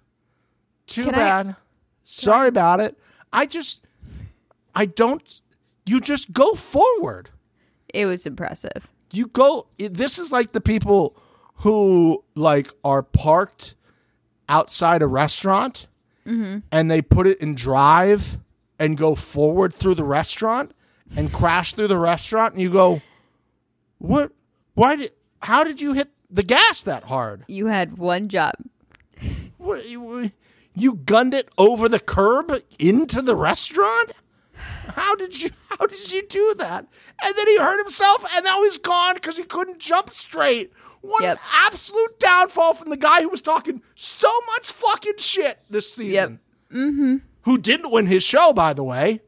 Too 0.86 1.04
Can 1.04 1.14
I- 1.14 1.18
bad. 1.18 1.56
Sorry 2.04 2.48
about 2.48 2.80
it. 2.80 2.98
I 3.32 3.46
just, 3.46 3.86
I 4.74 4.86
don't. 4.86 5.40
You 5.86 6.00
just 6.00 6.32
go 6.32 6.54
forward. 6.54 7.30
It 7.92 8.06
was 8.06 8.26
impressive. 8.26 8.92
You 9.10 9.26
go. 9.26 9.66
This 9.78 10.18
is 10.18 10.30
like 10.30 10.52
the 10.52 10.60
people 10.60 11.16
who 11.56 12.22
like 12.34 12.70
are 12.84 13.02
parked 13.02 13.74
outside 14.48 15.02
a 15.02 15.06
restaurant 15.06 15.86
mm-hmm. 16.26 16.58
and 16.70 16.90
they 16.90 17.00
put 17.00 17.26
it 17.26 17.38
in 17.40 17.54
drive 17.54 18.38
and 18.78 18.96
go 18.96 19.14
forward 19.14 19.72
through 19.72 19.94
the 19.94 20.04
restaurant 20.04 20.72
and 21.16 21.32
crash 21.32 21.74
through 21.74 21.88
the 21.88 21.98
restaurant 21.98 22.54
and 22.54 22.62
you 22.62 22.70
go 22.70 23.00
what? 23.98 24.32
Why 24.74 24.96
did 24.96 25.12
how 25.42 25.64
did 25.64 25.80
you 25.80 25.92
hit 25.92 26.10
the 26.30 26.42
gas 26.42 26.82
that 26.82 27.04
hard? 27.04 27.44
You 27.48 27.66
had 27.66 27.98
one 27.98 28.28
job. 28.28 28.54
what, 29.58 29.86
you, 29.88 30.32
you 30.74 30.94
gunned 30.94 31.34
it 31.34 31.48
over 31.58 31.88
the 31.88 32.00
curb 32.00 32.52
into 32.78 33.22
the 33.22 33.36
restaurant? 33.36 34.12
How 34.54 35.14
did 35.14 35.40
you 35.42 35.50
how 35.78 35.86
did 35.86 36.12
you 36.12 36.26
do 36.26 36.54
that? 36.58 36.86
And 37.22 37.34
then 37.36 37.46
he 37.46 37.58
hurt 37.58 37.78
himself 37.78 38.24
and 38.34 38.44
now 38.44 38.62
he's 38.64 38.78
gone 38.78 39.14
because 39.14 39.36
he 39.36 39.44
couldn't 39.44 39.78
jump 39.78 40.10
straight. 40.10 40.72
What 41.00 41.22
Yep. 41.22 41.36
an 41.36 41.42
absolute 41.52 42.18
downfall 42.18 42.74
from 42.74 42.88
the 42.90 42.96
guy 42.96 43.20
who 43.22 43.28
was 43.28 43.42
talking 43.42 43.82
so 43.94 44.30
much 44.46 44.66
fucking 44.68 45.18
shit 45.18 45.58
this 45.68 45.92
season. 45.92 46.40
Mm-hmm. 46.72 47.16
who 47.42 47.58
didn't 47.58 47.92
win 47.92 48.06
his 48.06 48.24
show 48.24 48.52
by 48.52 48.72
the 48.72 48.82
way 48.82 49.20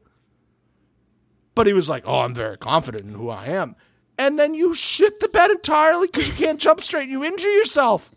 but 1.57 1.67
he 1.67 1.73
was 1.73 1.89
like 1.89 2.03
oh 2.05 2.19
i'm 2.21 2.33
very 2.33 2.57
confident 2.57 3.03
in 3.03 3.13
who 3.13 3.29
i 3.29 3.45
am 3.47 3.75
and 4.17 4.39
then 4.39 4.53
you 4.53 4.73
shit 4.73 5.19
the 5.19 5.27
bed 5.27 5.51
entirely 5.51 6.07
because 6.07 6.27
you 6.27 6.33
can't 6.33 6.59
jump 6.59 6.79
straight 6.81 7.03
and 7.03 7.11
you 7.11 7.23
injure 7.23 7.51
yourself 7.51 8.11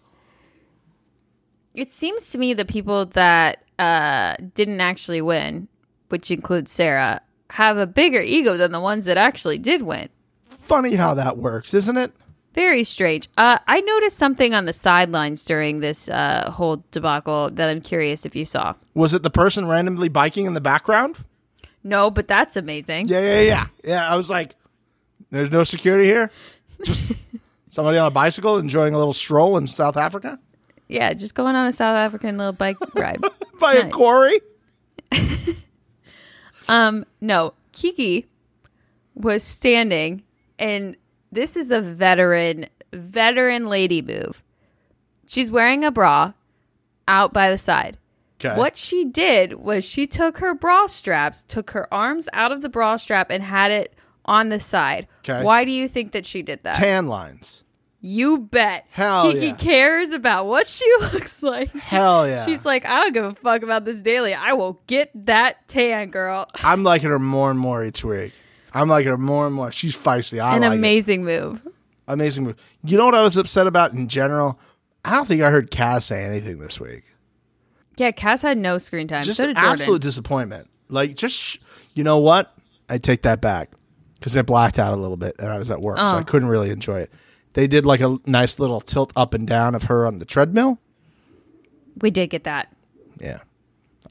It 1.75 1.91
seems 1.91 2.31
to 2.33 2.39
me 2.39 2.55
the 2.55 2.65
people 2.65 3.07
that 3.07 3.65
uh, 3.79 4.35
didn't 4.55 4.81
actually 4.81 5.23
win, 5.23 5.69
which 6.09 6.31
includes 6.31 6.71
Sarah, 6.71 7.21
have 7.51 7.79
a 7.79 7.87
bigger 7.87 8.21
ego 8.21 8.57
than 8.57 8.73
the 8.73 8.81
ones 8.81 9.05
that 9.07 9.17
actually 9.17 9.59
did 9.59 9.83
win. 9.83 10.09
funny 10.67 10.97
how 10.97 11.15
that 11.15 11.39
works 11.39 11.73
isn't 11.75 11.97
it 11.97 12.13
Very 12.55 12.83
strange. 12.85 13.29
Uh, 13.39 13.59
I 13.67 13.81
noticed 13.81 14.19
something 14.19 14.55
on 14.55 14.65
the 14.67 14.73
sidelines 14.73 15.45
during 15.45 15.79
this 15.81 16.09
uh, 16.09 16.51
whole 16.51 16.83
debacle 16.91 17.49
that 17.55 17.69
I'm 17.71 17.81
curious 17.81 18.27
if 18.27 18.35
you 18.35 18.45
saw. 18.45 18.75
Was 18.95 19.15
it 19.15 19.23
the 19.23 19.31
person 19.31 19.67
randomly 19.67 20.09
biking 20.09 20.47
in 20.47 20.55
the 20.55 20.61
background? 20.61 21.17
No, 21.83 22.11
but 22.11 22.29
that's 22.29 22.57
amazing. 22.57 23.09
Yeah, 23.09 23.21
yeah, 23.21 23.41
yeah. 23.41 23.67
Yeah, 23.85 24.09
I 24.13 24.17
was 24.17 24.29
like, 24.29 24.55
there's 25.31 25.51
no 25.51 25.65
security 25.65 26.05
here? 26.05 26.31
Just 26.85 27.13
somebody 27.71 27.99
on 27.99 28.07
a 28.07 28.11
bicycle 28.11 28.59
enjoying 28.59 28.95
a 28.95 28.99
little 28.99 29.13
stroll 29.13 29.57
in 29.57 29.67
South 29.67 29.97
Africa? 29.97 30.39
Yeah, 30.89 31.13
just 31.15 31.35
going 31.35 31.57
on 31.57 31.67
a 31.67 31.73
South 31.73 31.97
African 31.97 32.37
little 32.37 32.53
bike 32.53 32.77
ride. 32.95 33.21
By 33.59 33.75
a 33.75 33.91
quarry? 33.91 34.41
Um, 36.71 37.05
no, 37.21 37.55
Kiki 37.73 38.27
was 39.17 39.43
standing, 39.43 40.23
and 40.57 40.97
this 41.33 41.57
is 41.57 41.73
a 41.73 41.81
veteran, 41.81 42.67
veteran 42.93 43.67
lady 43.67 44.03
move. 44.03 44.45
She's 45.27 45.51
wearing 45.51 45.83
a 45.83 45.91
bra 45.91 46.33
out 47.09 47.33
by 47.33 47.51
the 47.51 47.59
side. 47.59 47.99
Okay. 48.43 48.57
What 48.57 48.77
she 48.77 49.05
did 49.05 49.55
was 49.55 49.85
she 49.85 50.07
took 50.07 50.39
her 50.39 50.55
bra 50.55 50.87
straps, 50.87 51.43
took 51.43 51.71
her 51.73 51.93
arms 51.93 52.29
out 52.33 52.53
of 52.53 52.63
the 52.63 52.69
bra 52.71 52.97
strap, 52.97 53.31
and 53.31 53.43
had 53.43 53.71
it 53.71 53.95
on 54.25 54.49
the 54.49 54.59
side. 54.61 55.07
Okay. 55.29 55.43
Why 55.45 55.65
do 55.65 55.73
you 55.73 55.87
think 55.89 56.13
that 56.13 56.25
she 56.25 56.41
did 56.43 56.63
that? 56.63 56.77
Tan 56.77 57.07
lines. 57.07 57.65
you 58.01 58.39
bet. 58.39 58.87
Hell 58.93 59.31
Kiki 59.33 59.47
yeah. 59.49 59.55
cares 59.57 60.13
about 60.13 60.47
what 60.47 60.67
she 60.67 60.85
looks 61.13 61.43
like. 61.43 61.71
Hell 61.73 62.27
yeah. 62.27 62.47
She's 62.47 62.65
like, 62.65 62.87
I 62.87 63.03
don't 63.03 63.13
give 63.13 63.25
a 63.25 63.35
fuck 63.35 63.63
about 63.63 63.85
this 63.85 64.01
daily. 64.01 64.33
I 64.33 64.55
will 64.55 64.81
get 64.87 65.11
that 65.27 65.69
tan, 65.69 66.09
girl. 66.11 66.47
I'm 66.65 66.83
liking 66.83 67.11
her 67.11 67.19
more 67.19 67.51
and 67.51 67.61
more 67.61 67.85
each 67.85 68.03
week. 68.05 68.33
I'm 68.73 68.89
liking 68.89 69.09
her 69.11 69.19
more 69.19 69.47
and 69.47 69.55
more. 69.55 69.71
She's 69.73 69.95
feisty. 69.97 70.41
I 70.43 70.55
An 70.57 70.63
like 70.63 70.73
it. 70.73 70.75
amazing 70.77 71.25
move. 71.25 71.67
Amazing 72.09 72.45
move. 72.45 72.57
You 72.85 72.97
know 72.97 73.05
what 73.05 73.15
I 73.15 73.23
was 73.23 73.37
upset 73.37 73.67
about 73.67 73.93
in 73.93 74.09
general? 74.09 74.59
I 75.05 75.17
don't 75.17 75.27
think 75.27 75.43
I 75.43 75.51
heard 75.51 75.71
Kaz 75.71 76.05
say 76.05 76.25
anything 76.25 76.59
this 76.59 76.79
week. 76.81 77.03
Yeah, 77.97 78.13
Kaz 78.13 78.43
had 78.43 78.57
no 78.59 78.79
screen 78.79 79.09
time. 79.09 79.23
just 79.25 79.39
so 79.39 79.49
an 79.49 79.57
absolute 79.57 80.01
disappointment. 80.03 80.69
Like, 80.89 81.15
just 81.17 81.37
sh- 81.37 81.59
you 81.95 82.03
know 82.05 82.19
what? 82.19 82.55
I 82.89 82.99
take 82.99 83.23
that 83.23 83.41
back 83.41 83.71
because 84.15 84.37
I 84.37 84.43
blacked 84.43 84.79
out 84.79 84.93
a 84.93 84.97
little 85.01 85.17
bit 85.17 85.37
and 85.39 85.49
I 85.49 85.59
was 85.59 85.71
at 85.71 85.81
work, 85.81 85.99
so 85.99 86.05
Oh. 86.05 86.17
I 86.19 86.23
couldn't 86.23 86.49
really 86.49 86.71
enjoy 86.71 87.01
it. 87.01 87.13
They 87.53 87.67
did 87.67 87.85
like 87.85 88.01
a 88.01 88.17
nice 88.27 88.59
little 88.59 88.81
tilt 88.81 89.13
up 89.17 89.35
and 89.35 89.47
down 89.47 89.75
of 89.75 89.85
her 89.85 90.07
on 90.07 90.19
the 90.19 90.25
treadmill. 90.25 90.79
We 92.01 92.11
did 92.11 92.31
get 92.31 92.45
that. 92.45 92.75
Yeah, 93.21 93.41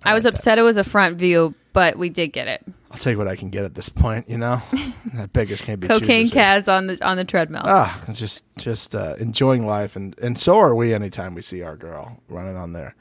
I, 0.06 0.14
was 0.14 0.26
upset 0.26 0.58
it 0.60 0.62
was 0.62 0.78
a 0.78 0.84
front 0.84 1.18
view, 1.18 1.56
but 1.74 1.98
we 1.98 2.10
did 2.10 2.28
get 2.28 2.48
it. 2.48 2.64
I'll 2.92 2.98
take 2.98 3.18
what 3.18 3.28
I 3.28 3.36
can 3.36 3.50
get 3.50 3.64
at 3.66 3.74
this 3.76 3.90
point. 3.90 4.30
You 4.30 4.38
know, 4.38 4.62
that 5.14 5.34
beggars 5.34 5.62
can't 5.62 5.80
be 5.80 5.88
Cocaine. 5.88 6.30
Kaz 6.30 6.72
on 6.72 6.88
the 6.88 7.06
on 7.08 7.18
the 7.18 7.26
treadmill. 7.26 7.64
Ah, 7.66 8.00
just 8.12 8.44
just 8.58 8.94
uh, 8.94 9.16
enjoying 9.20 9.66
life, 9.66 9.96
and 9.96 10.18
and 10.20 10.38
so 10.38 10.60
are 10.60 10.76
we. 10.76 10.94
Anytime 10.94 11.34
we 11.34 11.42
see 11.42 11.64
our 11.64 11.76
girl 11.76 12.22
running 12.28 12.56
on 12.58 12.74
there, 12.74 12.94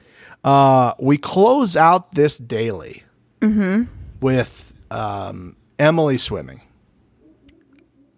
uh, 0.44 0.94
we 0.98 1.18
close 1.18 1.76
out 1.76 2.12
this 2.12 2.38
daily 2.38 3.02
with 4.20 4.74
um, 4.90 5.56
Emily 5.78 6.18
swimming. 6.18 6.62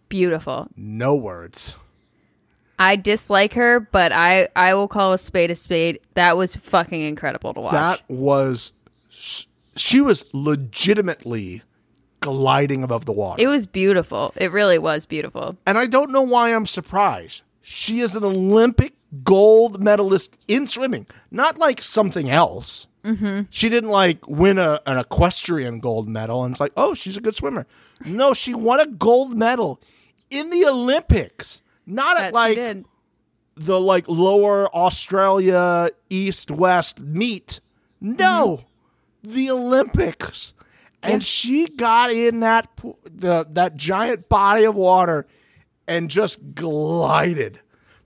Beautiful. 0.09 0.69
No 0.77 1.15
words. 1.15 1.77
I 2.79 2.97
dislike 2.97 3.53
her, 3.55 3.79
but 3.81 4.11
I 4.13 4.49
I 4.57 4.75
will 4.75 4.89
call 4.89 5.13
a 5.13 5.19
spade 5.19 5.51
a 5.51 5.55
spade. 5.55 6.01
That 6.15 6.37
was 6.37 6.57
fucking 6.57 7.01
incredible 7.03 7.53
to 7.55 7.61
watch. 7.61 7.73
That 7.73 8.01
was 8.09 8.73
she 9.77 10.01
was 10.01 10.25
legitimately 10.33 11.63
gliding 12.21 12.83
above 12.83 13.05
the 13.05 13.13
water. 13.13 13.43
it 13.43 13.47
was 13.47 13.67
beautiful. 13.67 14.33
It 14.37 14.51
really 14.51 14.79
was 14.79 15.07
beautiful. 15.07 15.57
and 15.67 15.77
I 15.79 15.87
don't 15.87 16.11
know 16.11 16.23
why 16.23 16.55
I'm 16.55 16.67
surprised. 16.67 17.43
She 17.63 18.01
is 18.01 18.17
an 18.17 18.25
Olympic 18.25 18.95
gold 19.25 19.83
medalist 19.83 20.39
in 20.49 20.67
swimming, 20.67 21.07
not 21.31 21.59
like 21.59 21.81
something 21.81 22.31
else. 22.31 22.87
Mm-hmm. 23.05 23.43
She 23.51 23.69
didn't 23.69 23.91
like 23.91 24.27
win 24.29 24.59
a, 24.59 24.81
an 24.87 24.99
equestrian 24.99 25.81
gold 25.81 26.09
medal 26.09 26.45
and 26.45 26.53
it's 26.53 26.61
like, 26.61 26.73
oh, 26.77 26.95
she's 26.95 27.17
a 27.17 27.21
good 27.21 27.35
swimmer. 27.35 27.67
No, 28.05 28.35
she 28.35 28.55
won 28.55 28.81
a 28.81 28.87
gold 28.87 29.37
medal 29.37 29.81
in 30.31 30.51
the 30.51 30.67
Olympics, 30.67 31.63
not 31.87 32.17
That 32.17 32.27
at 32.27 32.35
like 32.35 32.85
the 33.57 33.81
like 33.81 34.09
lower 34.09 34.75
Australia 34.75 35.91
East 36.09 36.51
West 36.51 37.01
meet. 37.01 37.61
No, 38.01 38.61
the 39.23 39.51
Olympics, 39.51 40.55
and 41.03 41.23
she 41.23 41.67
got 41.67 42.11
in 42.11 42.41
that 42.41 42.69
the 43.05 43.47
that 43.51 43.77
giant 43.77 44.29
body 44.29 44.65
of 44.65 44.75
water 44.75 45.27
and 45.87 46.09
just 46.09 46.55
glided. 46.55 47.61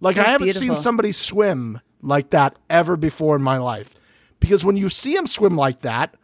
Like 0.05 0.19
I 0.19 0.25
haven't 0.25 0.53
seen 0.53 0.77
somebody 0.77 1.13
swim 1.13 1.81
like 2.03 2.31
that 2.31 2.57
ever 2.71 2.97
before 2.97 3.35
in 3.37 3.43
my 3.43 3.59
life. 3.59 3.95
Because 4.41 4.65
when 4.65 4.77
you 4.77 4.89
see 4.89 5.15
them 5.15 5.27
swim 5.27 5.57
like 5.57 5.81
that, 5.81 6.15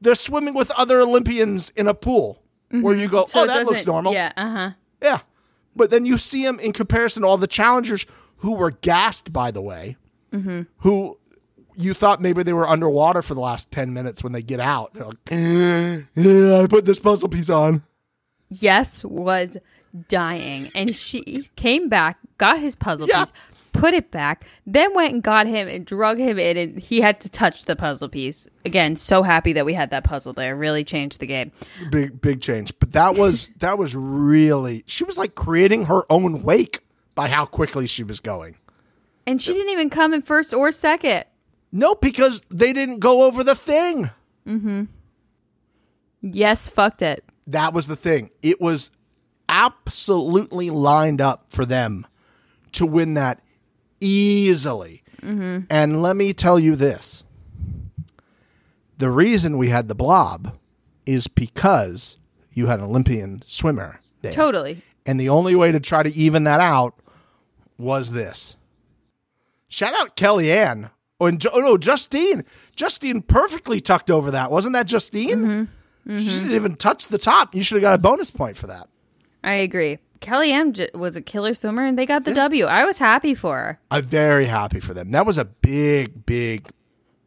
they're 0.00 0.14
swimming 0.14 0.54
with 0.54 0.70
other 0.72 1.00
Olympians 1.00 1.70
in 1.76 1.86
a 1.86 1.94
pool 1.94 2.42
where 2.70 2.96
you 2.96 3.08
go, 3.08 3.26
So 3.26 3.42
"Oh, 3.42 3.46
that 3.46 3.66
looks 3.66 3.86
normal." 3.86 4.14
Yeah, 4.14 4.32
uh 4.36 4.50
huh. 4.50 4.70
Yeah. 5.02 5.18
But 5.76 5.90
then 5.90 6.06
you 6.06 6.18
see 6.18 6.42
them 6.44 6.58
in 6.58 6.72
comparison 6.72 7.22
to 7.22 7.28
all 7.28 7.36
the 7.38 7.46
challengers 7.46 8.06
who 8.38 8.54
were 8.54 8.70
gassed, 8.70 9.32
by 9.32 9.50
the 9.50 9.62
way, 9.62 9.96
Mm-hmm. 10.32 10.62
who 10.78 11.18
you 11.76 11.92
thought 11.94 12.20
maybe 12.22 12.42
they 12.42 12.52
were 12.54 12.68
underwater 12.68 13.20
for 13.22 13.34
the 13.34 13.40
last 13.40 13.70
10 13.70 13.92
minutes 13.92 14.22
when 14.22 14.32
they 14.32 14.42
get 14.42 14.60
out. 14.60 14.92
They're 14.94 15.04
like, 15.04 15.18
yeah, 15.30 16.60
I 16.62 16.66
put 16.68 16.84
this 16.86 16.98
puzzle 16.98 17.28
piece 17.28 17.50
on. 17.50 17.82
Yes 18.48 19.04
was 19.04 19.56
dying, 20.08 20.70
and 20.74 20.94
she 20.94 21.48
came 21.56 21.88
back, 21.88 22.18
got 22.42 22.58
his 22.60 22.74
puzzle 22.76 23.06
Yeah. 23.08 23.20
piece, 23.24 23.32
put 23.72 23.94
it 23.94 24.10
back, 24.10 24.44
then 24.66 24.92
went 24.94 25.14
and 25.14 25.22
got 25.22 25.46
him 25.46 25.68
and 25.68 25.86
drug 25.86 26.18
him 26.18 26.38
in, 26.38 26.56
and 26.56 26.78
he 26.78 27.00
had 27.00 27.20
to 27.20 27.28
touch 27.28 27.64
the 27.66 27.76
puzzle 27.76 28.08
piece. 28.08 28.46
Again, 28.66 28.96
so 28.96 29.22
happy 29.22 29.52
that 29.54 29.64
we 29.64 29.74
had 29.74 29.90
that 29.90 30.04
puzzle 30.04 30.32
there. 30.32 30.56
Really 30.56 30.84
changed 30.84 31.20
the 31.20 31.26
game. 31.26 31.52
Big, 31.90 32.20
big 32.20 32.40
change. 32.40 32.72
But 32.80 32.92
that 32.92 33.16
was, 33.16 33.50
that 33.60 33.78
was 33.78 33.94
really, 33.96 34.82
she 34.86 35.04
was 35.04 35.16
like 35.16 35.34
creating 35.34 35.84
her 35.86 36.02
own 36.10 36.42
wake 36.42 36.80
by 37.14 37.28
how 37.28 37.46
quickly 37.46 37.86
she 37.86 38.02
was 38.02 38.20
going. 38.20 38.56
And 39.26 39.40
she 39.40 39.52
didn't 39.52 39.70
even 39.70 39.88
come 39.88 40.12
in 40.12 40.20
first 40.22 40.52
or 40.52 40.72
second. 40.72 41.24
No, 41.70 41.94
because 41.94 42.42
they 42.50 42.72
didn't 42.72 42.98
go 42.98 43.22
over 43.22 43.42
the 43.44 43.54
thing. 43.54 44.10
Mhm. 44.46 44.88
Yes, 46.20 46.68
fucked 46.68 47.02
it. 47.02 47.24
That 47.46 47.72
was 47.72 47.86
the 47.86 47.96
thing. 47.96 48.30
It 48.42 48.60
was 48.60 48.90
absolutely 49.48 50.70
lined 50.70 51.20
up 51.20 51.46
for 51.48 51.64
them 51.64 52.06
to 52.72 52.86
win 52.86 53.14
that 53.14 53.40
easily. 54.00 55.02
Mm-hmm. 55.22 55.66
And 55.70 56.02
let 56.02 56.16
me 56.16 56.32
tell 56.32 56.58
you 56.58 56.74
this 56.76 57.24
the 58.98 59.10
reason 59.10 59.58
we 59.58 59.68
had 59.68 59.88
the 59.88 59.94
blob 59.94 60.56
is 61.06 61.26
because 61.26 62.16
you 62.52 62.66
had 62.66 62.78
an 62.78 62.84
Olympian 62.84 63.42
swimmer 63.44 64.00
there. 64.20 64.32
Totally. 64.32 64.82
And 65.06 65.18
the 65.18 65.28
only 65.28 65.54
way 65.56 65.72
to 65.72 65.80
try 65.80 66.02
to 66.02 66.14
even 66.14 66.44
that 66.44 66.60
out 66.60 66.94
was 67.78 68.12
this. 68.12 68.56
Shout 69.68 69.94
out 69.94 70.16
Kellyanne. 70.16 70.90
Oh, 71.20 71.26
and, 71.26 71.40
Jo- 71.40 71.50
oh 71.52 71.60
no, 71.60 71.78
Justine. 71.78 72.44
Justine 72.76 73.22
perfectly 73.22 73.80
tucked 73.80 74.10
over 74.10 74.32
that. 74.32 74.50
Wasn't 74.50 74.74
that 74.74 74.86
Justine? 74.86 75.38
Mm-hmm. 75.38 76.16
She 76.16 76.24
mm-hmm. 76.24 76.38
didn't 76.38 76.56
even 76.56 76.76
touch 76.76 77.08
the 77.08 77.18
top. 77.18 77.54
You 77.54 77.62
should 77.62 77.76
have 77.76 77.82
got 77.82 77.94
a 77.94 77.98
bonus 77.98 78.30
point 78.30 78.56
for 78.56 78.66
that. 78.68 78.88
I 79.42 79.54
agree. 79.54 79.98
Kellyanne 80.22 80.72
j- 80.72 80.90
was 80.94 81.16
a 81.16 81.20
killer 81.20 81.52
swimmer, 81.54 81.84
and 81.84 81.98
they 81.98 82.06
got 82.06 82.24
the 82.24 82.32
W. 82.34 82.64
I 82.66 82.84
was 82.84 82.98
happy 82.98 83.34
for 83.34 83.56
her. 83.58 83.80
I'm 83.90 84.04
very 84.04 84.46
happy 84.46 84.80
for 84.80 84.94
them. 84.94 85.10
That 85.10 85.26
was 85.26 85.36
a 85.38 85.44
big, 85.44 86.24
big, 86.24 86.68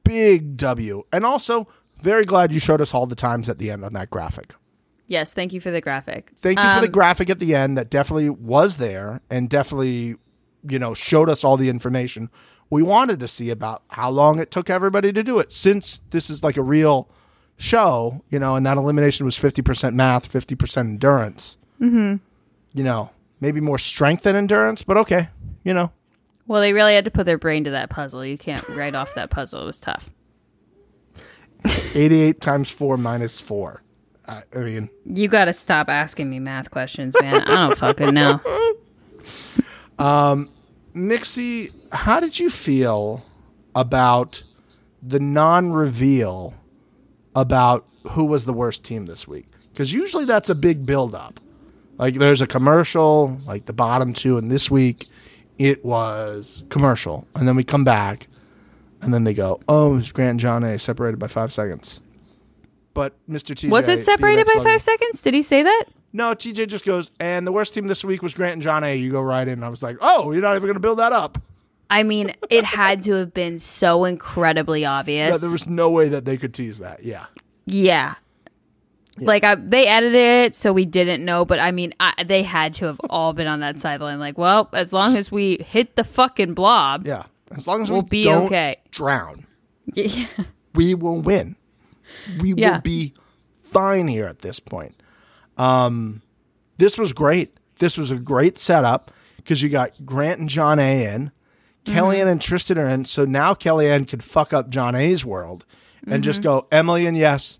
big 0.04 0.58
W. 0.58 1.04
And 1.12 1.26
also, 1.26 1.68
very 2.02 2.26
glad 2.26 2.52
you 2.54 2.60
showed 2.60 2.82
us 2.82 2.94
all 2.94 3.06
the 3.06 3.16
times 3.16 3.50
at 3.50 3.58
the 3.60 3.70
end 3.72 3.84
on 3.86 3.94
that 3.94 4.10
graphic. 4.10 4.54
Yes, 5.08 5.34
thank 5.34 5.54
you 5.54 5.60
for 5.62 5.70
the 5.72 5.82
graphic. 5.82 6.32
Thank 6.36 6.60
you 6.60 6.70
for 6.70 6.80
the 6.82 6.88
Um, 6.88 6.92
graphic 6.92 7.30
at 7.30 7.40
the 7.40 7.54
end 7.54 7.78
that 7.78 7.90
definitely 7.92 8.30
was 8.30 8.78
there 8.78 9.22
and 9.30 9.48
definitely, 9.50 10.16
you 10.68 10.80
know, 10.80 10.94
showed 10.96 11.30
us 11.30 11.44
all 11.44 11.58
the 11.58 11.70
information 11.70 12.30
we 12.72 12.82
wanted 12.82 13.20
to 13.20 13.28
see 13.28 13.52
about 13.52 13.84
how 13.90 14.10
long 14.10 14.40
it 14.40 14.50
took 14.50 14.70
everybody 14.72 15.14
to 15.14 15.22
do 15.22 15.38
it. 15.38 15.52
Since 15.52 16.02
this 16.10 16.32
is 16.32 16.42
like 16.42 16.58
a 16.58 16.64
real 16.64 17.08
show, 17.58 18.24
you 18.30 18.40
know, 18.40 18.56
and 18.56 18.66
that 18.66 18.78
elimination 18.78 19.26
was 19.26 19.38
50% 19.38 19.94
math, 19.94 20.32
50% 20.32 20.78
endurance. 20.78 21.58
Mm-hmm. 21.80 22.16
You 22.76 22.84
know, 22.84 23.10
maybe 23.40 23.60
more 23.62 23.80
strength 23.80 24.24
than 24.24 24.36
endurance, 24.36 24.84
but 24.84 24.98
okay, 24.98 25.30
you 25.64 25.74
know. 25.74 25.92
Well, 26.46 26.62
they 26.62 26.74
really 26.74 26.94
had 26.94 27.06
to 27.06 27.12
put 27.12 27.26
their 27.26 27.40
brain 27.40 27.64
to 27.64 27.72
that 27.72 27.90
puzzle. 27.90 28.24
You 28.24 28.38
can't 28.38 28.68
write 28.70 28.94
off 28.94 29.16
that 29.16 29.32
puzzle. 29.32 29.64
It 29.64 29.66
was 29.66 29.80
tough. 29.80 30.12
88 31.96 32.40
times 32.42 32.70
4 32.70 32.98
minus 32.98 33.42
4. 33.42 33.82
I, 34.28 34.44
I 34.54 34.58
mean, 34.60 34.90
You 35.06 35.28
got 35.28 35.46
to 35.46 35.54
stop 35.54 35.90
asking 35.90 36.30
me 36.30 36.40
math 36.40 36.70
questions, 36.70 37.16
man. 37.20 37.42
I 37.42 37.68
don't 37.68 37.78
fucking 37.78 38.14
know. 38.14 38.40
Um, 39.98 40.50
Mixie, 40.94 41.72
how 41.92 42.20
did 42.20 42.40
you 42.40 42.50
feel 42.50 43.26
about 43.74 44.44
the 45.02 45.20
non-reveal 45.20 46.54
about 47.36 47.86
who 48.12 48.26
was 48.26 48.46
the 48.46 48.54
worst 48.54 48.84
team 48.84 49.06
this 49.06 49.28
week? 49.28 49.48
Because 49.72 49.94
usually 49.94 50.26
that's 50.26 50.50
a 50.50 50.56
big 50.56 50.86
build-up. 50.86 51.40
Like 51.98 52.16
there's 52.16 52.42
a 52.42 52.48
commercial, 52.48 53.40
like 53.46 53.66
the 53.66 53.74
bottom 53.74 54.14
two, 54.14 54.38
and 54.38 54.52
this 54.52 54.70
week 54.70 55.08
it 55.58 55.84
was 55.86 56.64
commercial, 56.70 57.28
and 57.36 57.48
then 57.48 57.56
we 57.56 57.64
come 57.64 57.84
back, 57.84 58.28
and 59.02 59.14
then 59.14 59.24
they 59.24 59.34
go, 59.34 59.60
"Oh, 59.68 59.98
it's 59.98 60.12
Grant 60.12 60.44
and 60.44 60.64
Jonna 60.64 60.80
separated 60.80 61.18
by 61.18 61.28
five 61.28 61.54
seconds." 61.54 62.02
But 62.94 63.14
Mr. 63.30 63.54
TJ 63.56 63.70
Was 63.70 63.88
it 63.90 64.04
separated 64.04 64.46
by 64.46 64.62
five 64.64 64.82
seconds? 64.82 65.22
Did 65.22 65.34
he 65.34 65.42
say 65.42 65.64
that? 65.64 65.86
No, 66.14 66.34
TJ 66.34 66.68
just 66.68 66.86
goes, 66.86 67.12
and 67.20 67.46
the 67.46 67.52
worst 67.52 67.74
team 67.74 67.88
this 67.88 68.06
week 68.06 68.22
was 68.22 68.34
Grant 68.34 68.54
and 68.54 68.62
Jonna. 68.62 68.98
You 69.00 69.12
go 69.12 69.22
right 69.22 69.48
in. 69.48 69.64
I 69.64 69.70
was 69.70 69.84
like, 69.84 69.98
"Oh, 70.02 70.32
you're 70.32 70.42
not 70.42 70.56
even 70.56 70.64
going 70.64 70.76
to 70.76 70.80
build 70.80 71.00
that 71.00 71.12
up." 71.12 71.38
I 71.90 72.04
mean, 72.04 72.34
it 72.50 72.64
had 72.64 73.04
to 73.04 73.14
have 73.14 73.34
been 73.34 73.60
so 73.60 74.06
incredibly 74.06 74.86
obvious. 74.86 75.30
Yeah, 75.32 75.38
there 75.38 75.52
was 75.52 75.68
no 75.68 75.90
way 75.90 76.10
that 76.10 76.26
they 76.26 76.36
could 76.38 76.54
tease 76.54 76.80
that. 76.80 77.04
Yeah. 77.04 77.26
Yeah. 77.66 78.16
Like 79.18 79.44
I, 79.46 79.56
they 79.56 79.88
edited 79.88 80.16
it, 80.46 80.56
so 80.56 80.74
we 80.74 80.86
didn't 80.86 81.24
know. 81.24 81.46
But 81.46 81.60
I 81.60 81.72
mean, 81.72 81.94
I, 82.00 82.24
they 82.26 82.44
had 82.44 82.74
to 82.76 82.86
have 82.86 83.00
all 83.10 83.32
been 83.34 83.48
on 83.48 83.62
that 83.62 83.80
sideline. 83.80 84.20
Like, 84.20 84.38
well, 84.38 84.70
as 84.74 84.92
long 84.92 85.16
as 85.16 85.32
we 85.32 85.58
hit 85.66 85.96
the 85.96 86.04
fucking 86.04 86.54
blob, 86.54 87.06
Yeah. 87.08 87.24
As 87.56 87.68
long 87.68 87.82
as 87.84 87.92
We'll 87.92 88.02
we 88.02 88.10
be 88.10 88.30
okay. 88.30 88.78
drown, 88.92 89.46
yeah. 89.94 90.26
we 90.74 90.96
will 90.96 91.22
win. 91.22 91.56
We 92.40 92.54
will 92.56 92.80
be 92.82 93.14
fine 93.64 94.08
here 94.08 94.26
at 94.26 94.40
this 94.40 94.60
point. 94.60 94.96
Um, 95.58 96.22
this 96.78 96.98
was 96.98 97.14
great. 97.14 97.56
This 97.78 97.98
was 97.98 98.10
a 98.12 98.16
great 98.18 98.58
setup 98.58 99.12
because 99.38 99.62
you 99.62 99.70
got 99.70 99.92
Grant 100.06 100.40
and 100.40 100.50
Jonna 100.50 101.02
in, 101.16 101.32
Mm-hmm. 101.86 102.00
Kellyanne 102.00 102.28
and 102.32 102.42
Tristan 102.42 102.80
are 102.80 102.88
in. 102.90 103.06
So 103.06 103.26
now 103.26 103.54
Kellyanne 103.54 104.08
could 104.08 104.24
fuck 104.24 104.54
up 104.54 104.72
Jonna's 104.72 105.24
world 105.24 105.66
and 106.08 106.24
just 106.24 106.42
go 106.42 106.68
Emily 106.72 107.06
and 107.06 107.16
Yes. 107.16 107.60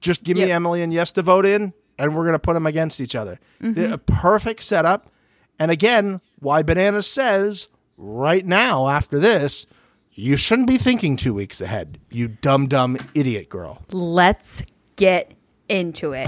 Just 0.00 0.22
give 0.24 0.36
me 0.36 0.44
Mm-hmm. 0.44 0.52
Emily 0.52 0.82
and 0.82 0.92
Yes 0.92 1.12
to 1.12 1.22
vote 1.22 1.44
in, 1.46 1.72
and 1.98 2.14
we're 2.16 2.24
gonna 2.24 2.38
put 2.38 2.54
them 2.54 2.66
against 2.66 3.00
each 3.00 3.14
other. 3.16 3.38
Mm-hmm. 3.62 3.92
A 3.92 3.98
perfect 3.98 4.62
setup. 4.62 5.10
And 5.58 5.70
again, 5.70 6.20
why 6.38 6.62
Bananas 6.62 7.06
says 7.06 7.68
right 7.96 8.46
now 8.46 8.88
after 8.88 9.18
this, 9.18 9.66
you 10.12 10.36
shouldn't 10.36 10.68
be 10.68 10.78
thinking 10.78 11.16
two 11.16 11.34
weeks 11.34 11.60
ahead. 11.60 11.98
You 12.10 12.28
dumb 12.28 12.68
dumb 12.68 12.96
idiot 13.14 13.48
girl. 13.48 13.82
Let's 13.90 14.62
get 14.96 15.32
into 15.68 16.12
it. 16.12 16.26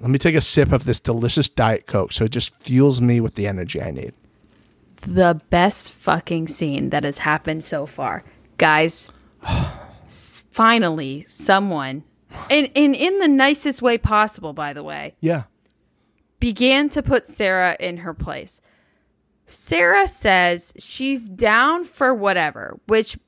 Let 0.00 0.10
me 0.10 0.18
take 0.18 0.34
a 0.34 0.40
sip 0.40 0.72
of 0.72 0.84
this 0.84 1.00
delicious 1.00 1.48
Diet 1.48 1.86
Coke 1.86 2.12
so 2.12 2.24
it 2.24 2.32
just 2.32 2.54
fuels 2.56 3.00
me 3.00 3.20
with 3.20 3.34
the 3.36 3.46
energy 3.46 3.80
I 3.80 3.90
need. 3.92 4.12
the 5.06 5.40
best 5.50 5.92
fucking 5.92 6.48
scene 6.48 6.90
that 6.90 7.04
has 7.04 7.18
happened 7.18 7.62
so 7.62 7.86
far. 7.86 8.24
Guys, 8.58 9.08
finally 10.08 11.24
someone 11.28 12.04
and, 12.50 12.68
and 12.76 12.94
in 12.94 13.18
the 13.18 13.28
nicest 13.28 13.82
way 13.82 13.98
possible, 13.98 14.52
by 14.52 14.72
the 14.72 14.82
way, 14.82 15.14
Yeah. 15.20 15.44
began 16.40 16.88
to 16.90 17.02
put 17.02 17.26
Sarah 17.26 17.76
in 17.80 17.98
her 17.98 18.14
place. 18.14 18.60
Sarah 19.46 20.06
says 20.06 20.72
she's 20.78 21.28
down 21.28 21.84
for 21.84 22.14
whatever, 22.14 22.78
which 22.86 23.18